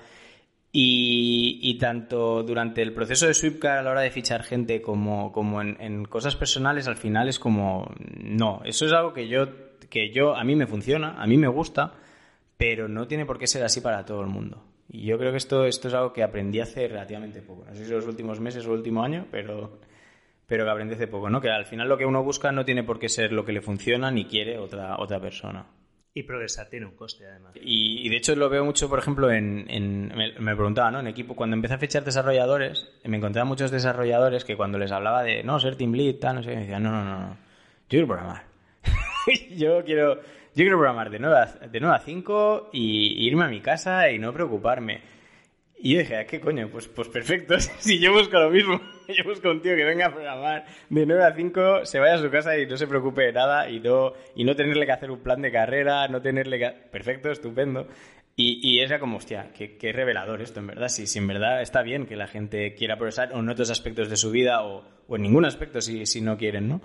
[0.72, 5.32] Y, y, tanto durante el proceso de Sweepcar a la hora de fichar gente como,
[5.32, 9.46] como en, en, cosas personales, al final es como, no, eso es algo que yo,
[9.90, 11.94] que yo, a mí me funciona, a mí me gusta,
[12.58, 14.64] pero no tiene por qué ser así para todo el mundo.
[14.90, 17.66] Y yo creo que esto, esto es algo que aprendí hace relativamente poco.
[17.66, 19.80] No sé si los últimos meses o el último año, pero,
[20.48, 21.42] pero que aprendí hace poco, ¿no?
[21.42, 23.62] Que al final lo que uno busca no tiene por qué ser lo que le
[23.62, 25.66] funciona ni quiere otra, otra persona.
[26.16, 27.54] Y progresar tiene un coste, además.
[27.56, 30.12] Y, de hecho lo veo mucho, por ejemplo, en...
[30.16, 31.00] me, preguntaba, ¿no?
[31.00, 35.24] En equipo, cuando empecé a fichar desarrolladores, me encontraba muchos desarrolladores que cuando les hablaba
[35.24, 37.88] de, no, ser team lead, tal, no sé, me decían, no, no, no, no, yo
[37.88, 38.44] quiero programar.
[39.58, 40.20] yo quiero
[40.56, 44.12] yo quiero programar de 9 a, de 9 a 5 y, irme a mi casa
[44.12, 45.02] y no preocuparme.
[45.80, 46.70] Y yo dije, ¿qué coño?
[46.70, 48.80] Pues, pues perfecto, si yo busco lo mismo.
[49.08, 52.18] Yo busco un tío que venga a programar de 9 a 5, se vaya a
[52.20, 55.12] su casa y no se preocupe de nada y no, y no tenerle que hacer
[55.12, 56.70] un plan de carrera, no tenerle que...
[56.92, 57.88] Perfecto, estupendo.
[58.36, 60.88] Y, y era como, hostia, qué, qué, revelador esto, en verdad.
[60.88, 64.10] Si, si en verdad está bien que la gente quiera progresar o en otros aspectos
[64.10, 66.82] de su vida o, o en ningún aspecto si, si no quieren, ¿no?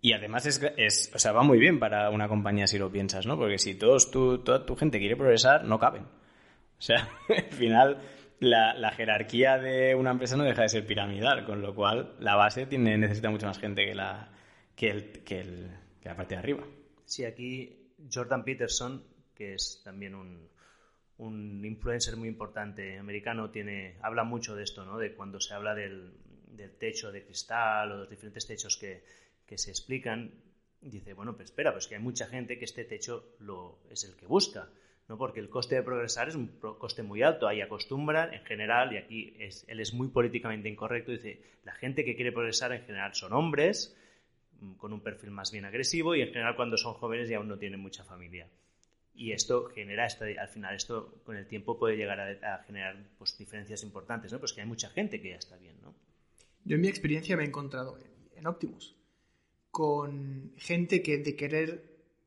[0.00, 3.26] Y además es, es, o sea, va muy bien para una compañía si lo piensas,
[3.26, 3.38] ¿no?
[3.38, 6.02] Porque si todos tu, toda tu gente quiere progresar, no caben.
[6.02, 7.98] O sea, al final
[8.44, 12.36] la, la, jerarquía de una empresa no deja de ser piramidal, con lo cual la
[12.36, 14.32] base tiene, necesita mucha más gente que la,
[14.76, 15.68] que, el, que,
[16.02, 16.64] la parte de arriba.
[17.04, 19.04] Sí, aquí Jordan Peterson,
[19.34, 20.48] que es también un,
[21.18, 24.98] un influencer muy importante americano, tiene, habla mucho de esto, ¿no?
[24.98, 26.12] De cuando se habla del,
[26.48, 29.02] del techo de cristal o los diferentes techos que
[29.46, 30.32] que se explican,
[30.80, 34.16] dice, bueno, pues espera, pues que hay mucha gente que este techo lo, es el
[34.16, 34.68] que busca,
[35.08, 35.18] ¿no?
[35.18, 36.48] Porque el coste de progresar es un
[36.78, 41.12] coste muy alto, ahí acostumbran en general, y aquí es, él es muy políticamente incorrecto,
[41.12, 43.96] dice, la gente que quiere progresar en general son hombres,
[44.60, 47.48] mm, con un perfil más bien agresivo, y en general cuando son jóvenes y aún
[47.48, 48.48] no tienen mucha familia.
[49.16, 53.84] Y esto genera, al final, esto con el tiempo puede llegar a, generar pues, diferencias
[53.84, 54.40] importantes, ¿no?
[54.40, 55.94] Pues que hay mucha gente que ya está bien, ¿no?
[56.64, 57.96] Yo en mi experiencia me he encontrado
[58.34, 58.96] en Optimus
[59.70, 61.82] con gente que de querer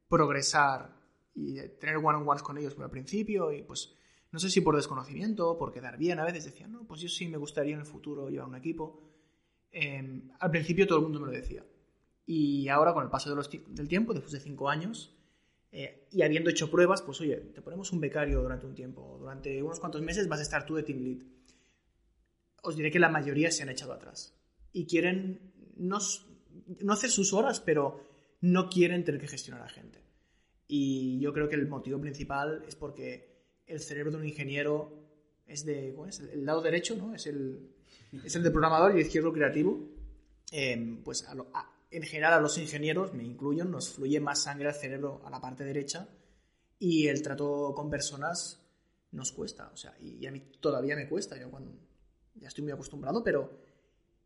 [0.10, 0.97] progresar
[1.38, 3.94] y tener one-on-ones con ellos al principio y pues
[4.32, 7.08] no sé si por desconocimiento o por quedar bien, a veces decían, no, pues yo
[7.08, 9.00] sí me gustaría en el futuro llevar un equipo.
[9.72, 11.64] Em, al principio todo el mundo me lo decía.
[12.26, 15.16] Y ahora con el paso del tiempo, después de cinco años,
[15.72, 19.62] eh, y habiendo hecho pruebas, pues oye, te ponemos un becario durante un tiempo, durante
[19.62, 21.20] unos cuantos meses vas a estar tú de team lead.
[22.64, 24.36] Os diré que la mayoría se han echado atrás
[24.74, 26.00] y quieren no,
[26.82, 28.04] no hacer sus horas, pero
[28.42, 30.07] no quieren tener que gestionar a gente.
[30.68, 35.08] Y yo creo que el motivo principal es porque el cerebro de un ingeniero
[35.46, 35.96] es de,
[36.34, 37.16] El lado derecho, ¿no?
[37.16, 37.72] Es el,
[38.24, 39.80] es el de programador y el izquierdo creativo.
[40.52, 41.26] Em, pues
[41.92, 45.40] en general a los ingenieros, me incluyo, nos fluye más sangre al cerebro a la
[45.40, 46.10] parte derecha
[46.80, 48.62] y el trato con personas
[49.12, 49.70] nos cuesta.
[49.74, 51.40] O sea, y, y a mí todavía me cuesta.
[51.40, 51.72] Yo cuando,
[52.36, 53.58] ya estoy muy acostumbrado, pero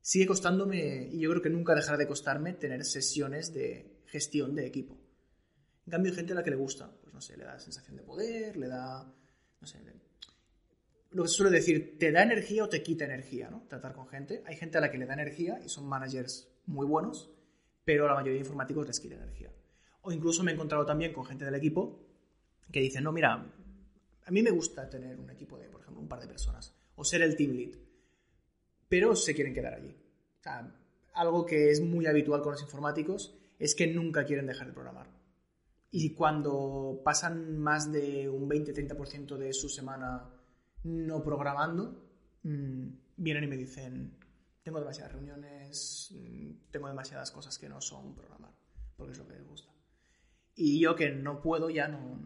[0.01, 4.65] sigue costándome, y yo creo que nunca dejará de costarme, tener sesiones de gestión de
[4.65, 4.97] equipo.
[5.85, 7.97] En cambio, hay gente a la que le gusta, pues no sé, le da sensación
[7.97, 9.03] de poder, le da,
[9.59, 9.79] no sé,
[11.11, 13.65] lo que se suele decir, te da energía o te quita energía, ¿no?
[13.67, 14.43] Tratar con gente.
[14.45, 17.29] Hay gente a la que le da energía y son managers muy buenos,
[17.83, 19.51] pero a la mayoría de informáticos les quita energía.
[20.03, 21.99] O incluso me he encontrado también con gente del equipo
[22.71, 23.45] que dice, no, mira,
[24.25, 27.03] a mí me gusta tener un equipo de, por ejemplo, un par de personas o
[27.03, 27.75] ser el team lead,
[28.87, 29.93] pero se quieren quedar allí.
[30.39, 30.73] O sea,
[31.13, 35.07] algo que es muy habitual con los informáticos es que nunca quieren dejar de programar.
[35.91, 40.29] Y cuando pasan más de un 20-30% de su semana
[40.83, 42.09] no programando,
[42.43, 42.87] mm,
[43.17, 44.17] vienen y me dicen,
[44.63, 48.53] tengo demasiadas reuniones, mm, tengo demasiadas cosas que no son programar,
[48.95, 49.69] porque es lo que les gusta.
[50.55, 52.19] Y yo que no puedo ya no,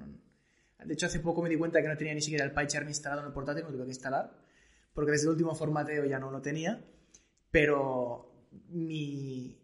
[0.86, 3.22] De hecho, hace poco me di cuenta que no tenía ni siquiera el PyCharm instalado
[3.22, 4.38] en el portátil, lo tuve que instalar,
[4.94, 6.86] porque desde el último formateo ya no lo tenía,
[7.50, 8.32] pero
[8.70, 9.60] mi...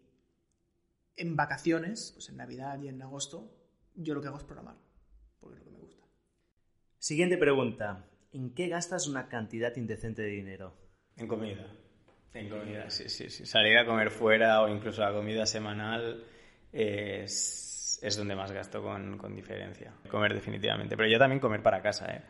[1.14, 3.61] En vacaciones, pues en Navidad y en agosto,
[3.94, 4.76] yo lo que hago es programar,
[5.40, 6.06] porque es lo que me gusta.
[6.98, 8.06] Siguiente pregunta.
[8.32, 10.74] ¿En qué gastas una cantidad indecente de dinero?
[11.16, 11.66] En comida.
[12.32, 13.44] En comida, sí, sí, sí.
[13.44, 16.24] Salir a comer fuera o incluso la comida semanal
[16.72, 19.92] es, es donde más gasto con, con, diferencia.
[20.10, 20.96] Comer definitivamente.
[20.96, 22.22] Pero yo también comer para casa, ¿eh?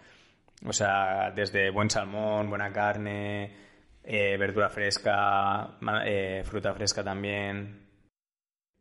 [0.66, 3.54] O sea, desde buen salmón, buena carne,
[4.02, 7.88] eh, verdura fresca, eh, fruta fresca también.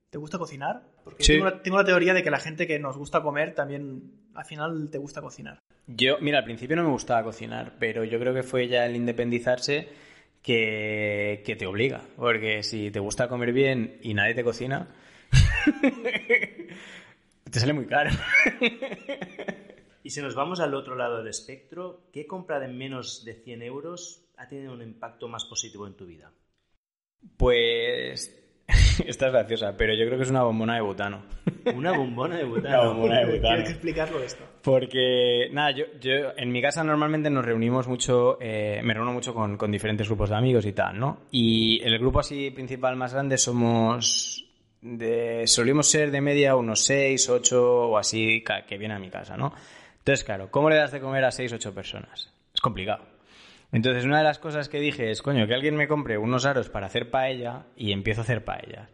[0.10, 0.91] ¿Te gusta cocinar?
[1.04, 4.12] Porque tengo, la, tengo, la, teoría de que la gente que nos gusta comer también
[4.34, 5.60] al final te gusta cocinar.
[5.88, 8.96] Yo, mira, al principio no me gustaba cocinar, pero yo creo que fue ya el
[8.96, 9.90] independizarse
[10.42, 12.02] que, que te obliga.
[12.16, 14.88] Porque si te gusta comer bien y nadie te cocina,
[17.52, 18.12] te sale muy caro.
[20.04, 23.62] y si nos vamos al otro lado del espectro, ¿qué compra de menos de 100
[23.64, 26.32] euros ha tenido un impacto más positivo en tu vida?
[27.38, 28.41] Pues
[29.06, 31.22] esta es graciosa, pero yo creo que es una bombona de butano.
[31.76, 32.82] ¿Una bombona de butano?
[32.82, 33.48] Una bombona de butano.
[33.48, 34.44] Tienes que explicarlo esto.
[34.62, 39.34] Porque, nada, yo, yo en mi casa normalmente nos reunimos mucho, eh, me reúno mucho
[39.34, 41.22] con, con, diferentes grupos de amigos y tal, ¿no?
[41.32, 44.46] Y el grupo así principal más grande somos,
[44.82, 49.38] de, solíamos ser de media unos 6, 8 o así que vienen a mi casa,
[49.38, 49.54] ¿no?
[50.00, 52.32] Entonces, claro, ¿cómo le das de comer a 6, 8 personas?
[52.54, 53.11] Es complicado.
[53.72, 56.70] Entonces, una de las cosas que dije es, coño, que alguien me compre unos aros
[56.70, 58.90] para hacer paella y empiezo a hacer paella.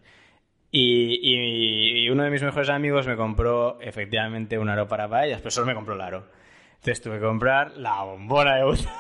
[0.70, 5.52] Y, y, uno de mis mejores amigos me compró efectivamente un aro para paellas, pero
[5.52, 6.28] solo me compró el aro.
[6.76, 8.92] Entonces tuve que comprar la bombona de butano.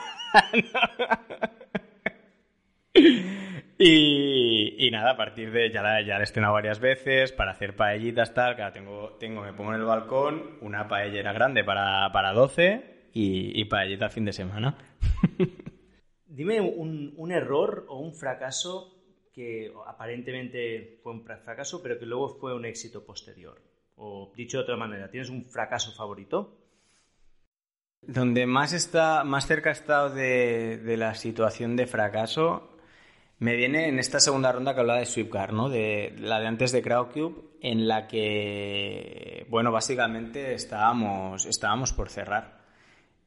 [3.77, 7.51] y, y, nada, a partir de ya la, ya la he estrenado varias veces para
[7.51, 8.55] hacer paellitas, tal.
[8.55, 13.59] Que tengo, tengo, me pongo en el balcón una paellera grande para, para 12 y,
[13.59, 14.77] y paellita al fin de semana.
[16.27, 18.93] Dime un, un, error o un fracaso
[19.33, 23.59] que aparentemente fue un fracaso, pero que luego fue un éxito posterior.
[23.95, 26.59] O dicho de otra manera, ¿tienes un fracaso favorito?
[28.01, 32.77] Donde más, está, más cerca he estado de, de la situación de fracaso
[33.39, 35.69] me viene en esta segunda ronda que hablaba de Swiftcard, ¿no?
[35.69, 42.56] De la de antes de Crowdcube, en la que, bueno, básicamente estábamos, estábamos por cerrar.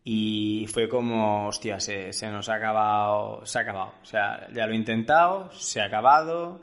[0.03, 3.93] Y fue como, hostia, se, se, nos ha acabado, se ha acabado.
[4.03, 6.63] O sea, ya lo he intentado, se ha acabado.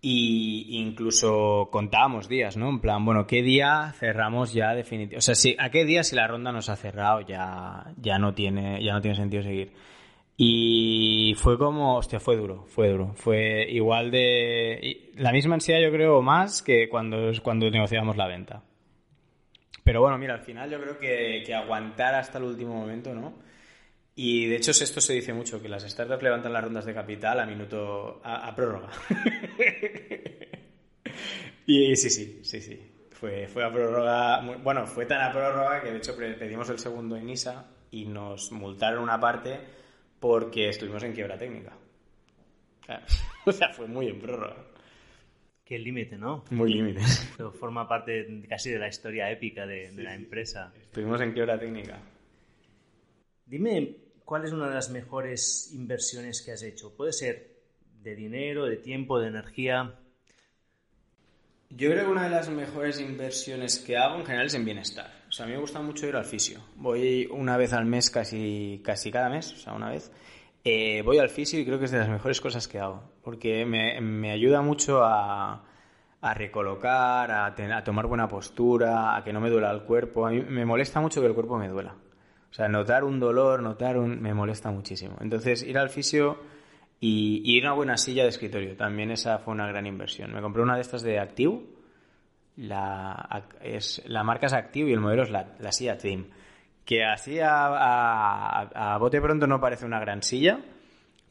[0.00, 2.68] Y incluso contábamos días, ¿no?
[2.68, 5.16] En plan, bueno, ¿qué día cerramos ya definitivamente?
[5.16, 8.32] O sea, si, ¿a qué día si la ronda nos ha cerrado ya, ya, no,
[8.32, 9.72] tiene, ya no tiene sentido seguir?
[10.36, 13.12] Y fue como, hostia, fue duro, fue duro.
[13.16, 15.10] Fue igual de...
[15.16, 18.62] La misma ansiedad yo creo más que cuando, cuando negociábamos la venta.
[19.88, 23.38] Pero bueno, mira, al final yo creo que, que aguantar hasta el último momento, ¿no?
[24.14, 27.40] Y de hecho esto se dice mucho, que las startups levantan las rondas de capital
[27.40, 28.90] a minuto, a, a prórroga.
[31.66, 33.06] y sí, sí, sí, sí.
[33.12, 37.16] Fue, fue a prórroga, bueno, fue tan a prórroga que de hecho pedimos el segundo
[37.16, 39.58] en ISA y nos multaron una parte
[40.20, 41.72] porque estuvimos en quiebra técnica.
[43.46, 44.67] O sea, fue muy en prórroga.
[45.68, 46.44] Qué límite, ¿no?
[46.50, 47.02] Muy límite.
[47.60, 50.72] Forma parte casi de la historia épica de, de la empresa.
[50.80, 52.00] Estuvimos en quiebra técnica.
[53.44, 56.96] Dime, ¿cuál es una de las mejores inversiones que has hecho?
[56.96, 57.58] Puede ser
[58.02, 59.94] de dinero, de tiempo, de energía.
[61.68, 65.24] Yo creo que una de las mejores inversiones que hago en general es en bienestar.
[65.28, 66.60] O sea, a mí me gusta mucho ir al fisio.
[66.76, 70.10] Voy una vez al mes, casi, casi cada mes, o sea, una vez.
[70.64, 73.64] Eh, voy al fisio y creo que es de las mejores cosas que hago, porque
[73.64, 75.62] me, me ayuda mucho a,
[76.20, 80.26] a recolocar, a, a, tomar buena postura, a que no me duela el cuerpo.
[80.26, 81.94] A mí me molesta mucho que el cuerpo me duela.
[82.50, 84.20] O sea, notar un dolor, notar un...
[84.20, 85.16] me molesta muchísimo.
[85.20, 86.38] Entonces, ir al fisio
[86.98, 90.32] y, ir a una buena silla de escritorio, también esa fue una gran inversión.
[90.32, 91.60] Me compré una de estas de Active,
[92.56, 96.26] la, es, la marca es Active y el modelo es la, la silla Trim
[96.88, 100.58] que así a, a, bote pronto no parece una gran silla,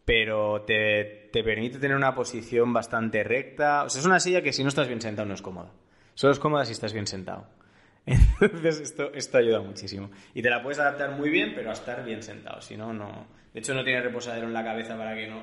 [0.05, 3.83] pero te, te, permite tener una posición bastante recta.
[3.83, 5.71] O sea, es una silla que si no estás bien sentado no es cómoda.
[6.13, 7.47] Solo es cómoda si estás bien sentado.
[8.05, 10.11] Entonces esto, esto ayuda muchísimo.
[10.35, 12.61] Y te la puedes adaptar muy bien, pero a estar bien sentado.
[12.61, 13.25] Si no, no.
[13.51, 15.41] De hecho, no tiene reposadero en la cabeza para que no,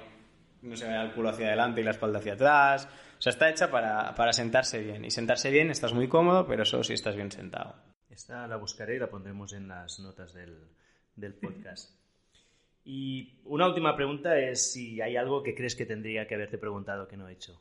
[0.62, 2.88] no se vaya el culo hacia adelante y la espalda hacia atrás.
[3.18, 5.04] O sea, está hecha para, para sentarse bien.
[5.04, 7.74] Y sentarse bien estás muy cómodo, pero solo si estás bien sentado.
[8.14, 10.56] Esta la buscaré y la pondremos en las notas del,
[11.16, 11.90] del podcast.
[12.84, 17.08] Y una última pregunta es si hay algo que crees que tendría que haberte preguntado
[17.08, 17.60] que no he hecho.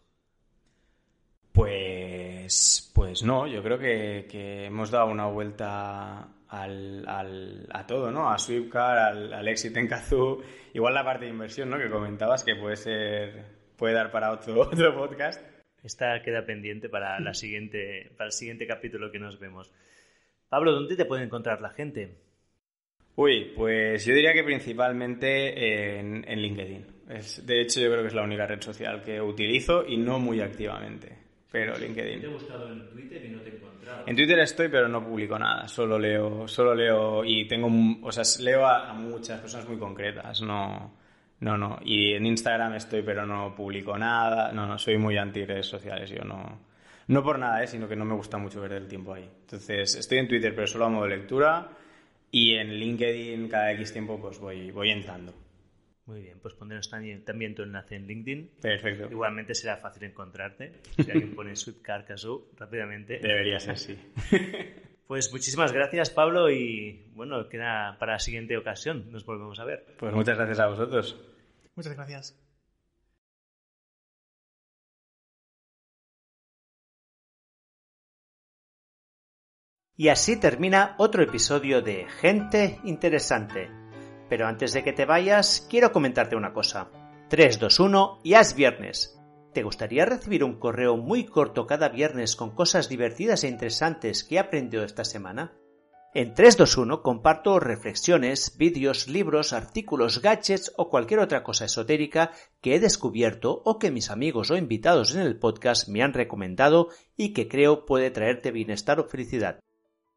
[1.53, 8.11] Pues, pues no, yo creo que, que hemos dado una vuelta al, al- a todo,
[8.11, 8.29] ¿no?
[8.29, 10.41] A Swiftcar, al, al éxito en Kazoo,
[10.73, 11.77] igual la parte de inversión, ¿no?
[11.77, 13.45] Que comentabas que puede ser,
[13.77, 15.41] puede dar para otro, otro podcast.
[15.83, 19.71] Esta queda pendiente para, la siguiente, para el siguiente capítulo que nos vemos.
[20.53, 22.15] Pablo, ¿dónde te puede encontrar la gente?
[23.15, 26.85] Uy, pues yo diría que principalmente en, en LinkedIn.
[27.09, 30.19] Es, de hecho, yo creo que es la única red social que utilizo y no
[30.19, 31.17] muy activamente,
[31.51, 32.23] pero LinkedIn.
[32.23, 34.03] he buscado en Twitter y no te he encontrado.
[34.05, 35.67] En Twitter estoy, pero no publico nada.
[35.67, 37.67] Solo leo, solo leo y tengo,
[38.03, 40.39] o sea, leo a, a muchas personas muy concretas.
[40.43, 40.93] No,
[41.39, 41.79] no, no.
[41.83, 44.51] Y en Instagram estoy, pero no publico nada.
[44.51, 46.11] No, no, soy muy anti redes sociales.
[46.11, 46.59] Yo no,
[47.07, 47.67] no por nada, ¿eh?
[47.67, 49.29] sino que no me gusta mucho perder el tiempo ahí.
[49.41, 51.69] Entonces, estoy en Twitter, pero solo a modo de lectura.
[52.31, 55.33] Y en LinkedIn cada X tiempo pues voy, voy entrando.
[56.05, 58.51] Muy bien, pues pondremos también, también tu enlace en LinkedIn.
[58.61, 59.07] Perfecto.
[59.09, 60.73] Igualmente será fácil encontrarte.
[61.03, 63.19] Si alguien pone Sweetcar Kazoo rápidamente.
[63.19, 63.97] Debería ser, sí.
[65.07, 69.11] Pues muchísimas gracias, Pablo, y bueno, queda para la siguiente ocasión.
[69.11, 69.85] Nos volvemos a ver.
[69.99, 71.19] Pues muchas gracias a vosotros.
[71.75, 72.42] Muchas gracias.
[79.95, 83.69] Y así termina otro episodio de Gente Interesante.
[84.27, 86.89] Pero antes de que te vayas, quiero comentarte una cosa.
[87.29, 89.21] 3, 2, 1 y es viernes.
[89.53, 94.35] ¿Te gustaría recibir un correo muy corto cada viernes con cosas divertidas e interesantes que
[94.35, 95.53] he aprendido esta semana?
[96.15, 102.79] En 321 comparto reflexiones, vídeos, libros, artículos, gadgets o cualquier otra cosa esotérica que he
[102.79, 107.47] descubierto o que mis amigos o invitados en el podcast me han recomendado y que
[107.47, 109.59] creo puede traerte bienestar o felicidad.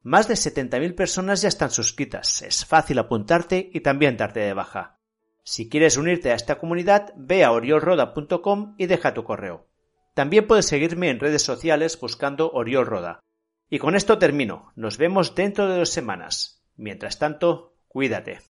[0.07, 5.01] Más de 70.000 personas ya están suscritas, es fácil apuntarte y también darte de baja.
[5.43, 9.67] Si quieres unirte a esta comunidad, ve a oriolroda.com y deja tu correo.
[10.15, 13.19] También puedes seguirme en redes sociales buscando Oriol Roda.
[13.69, 14.71] Y con esto termino.
[14.77, 16.63] Nos vemos dentro de dos semanas.
[16.77, 18.47] Mientras tanto, cuídate.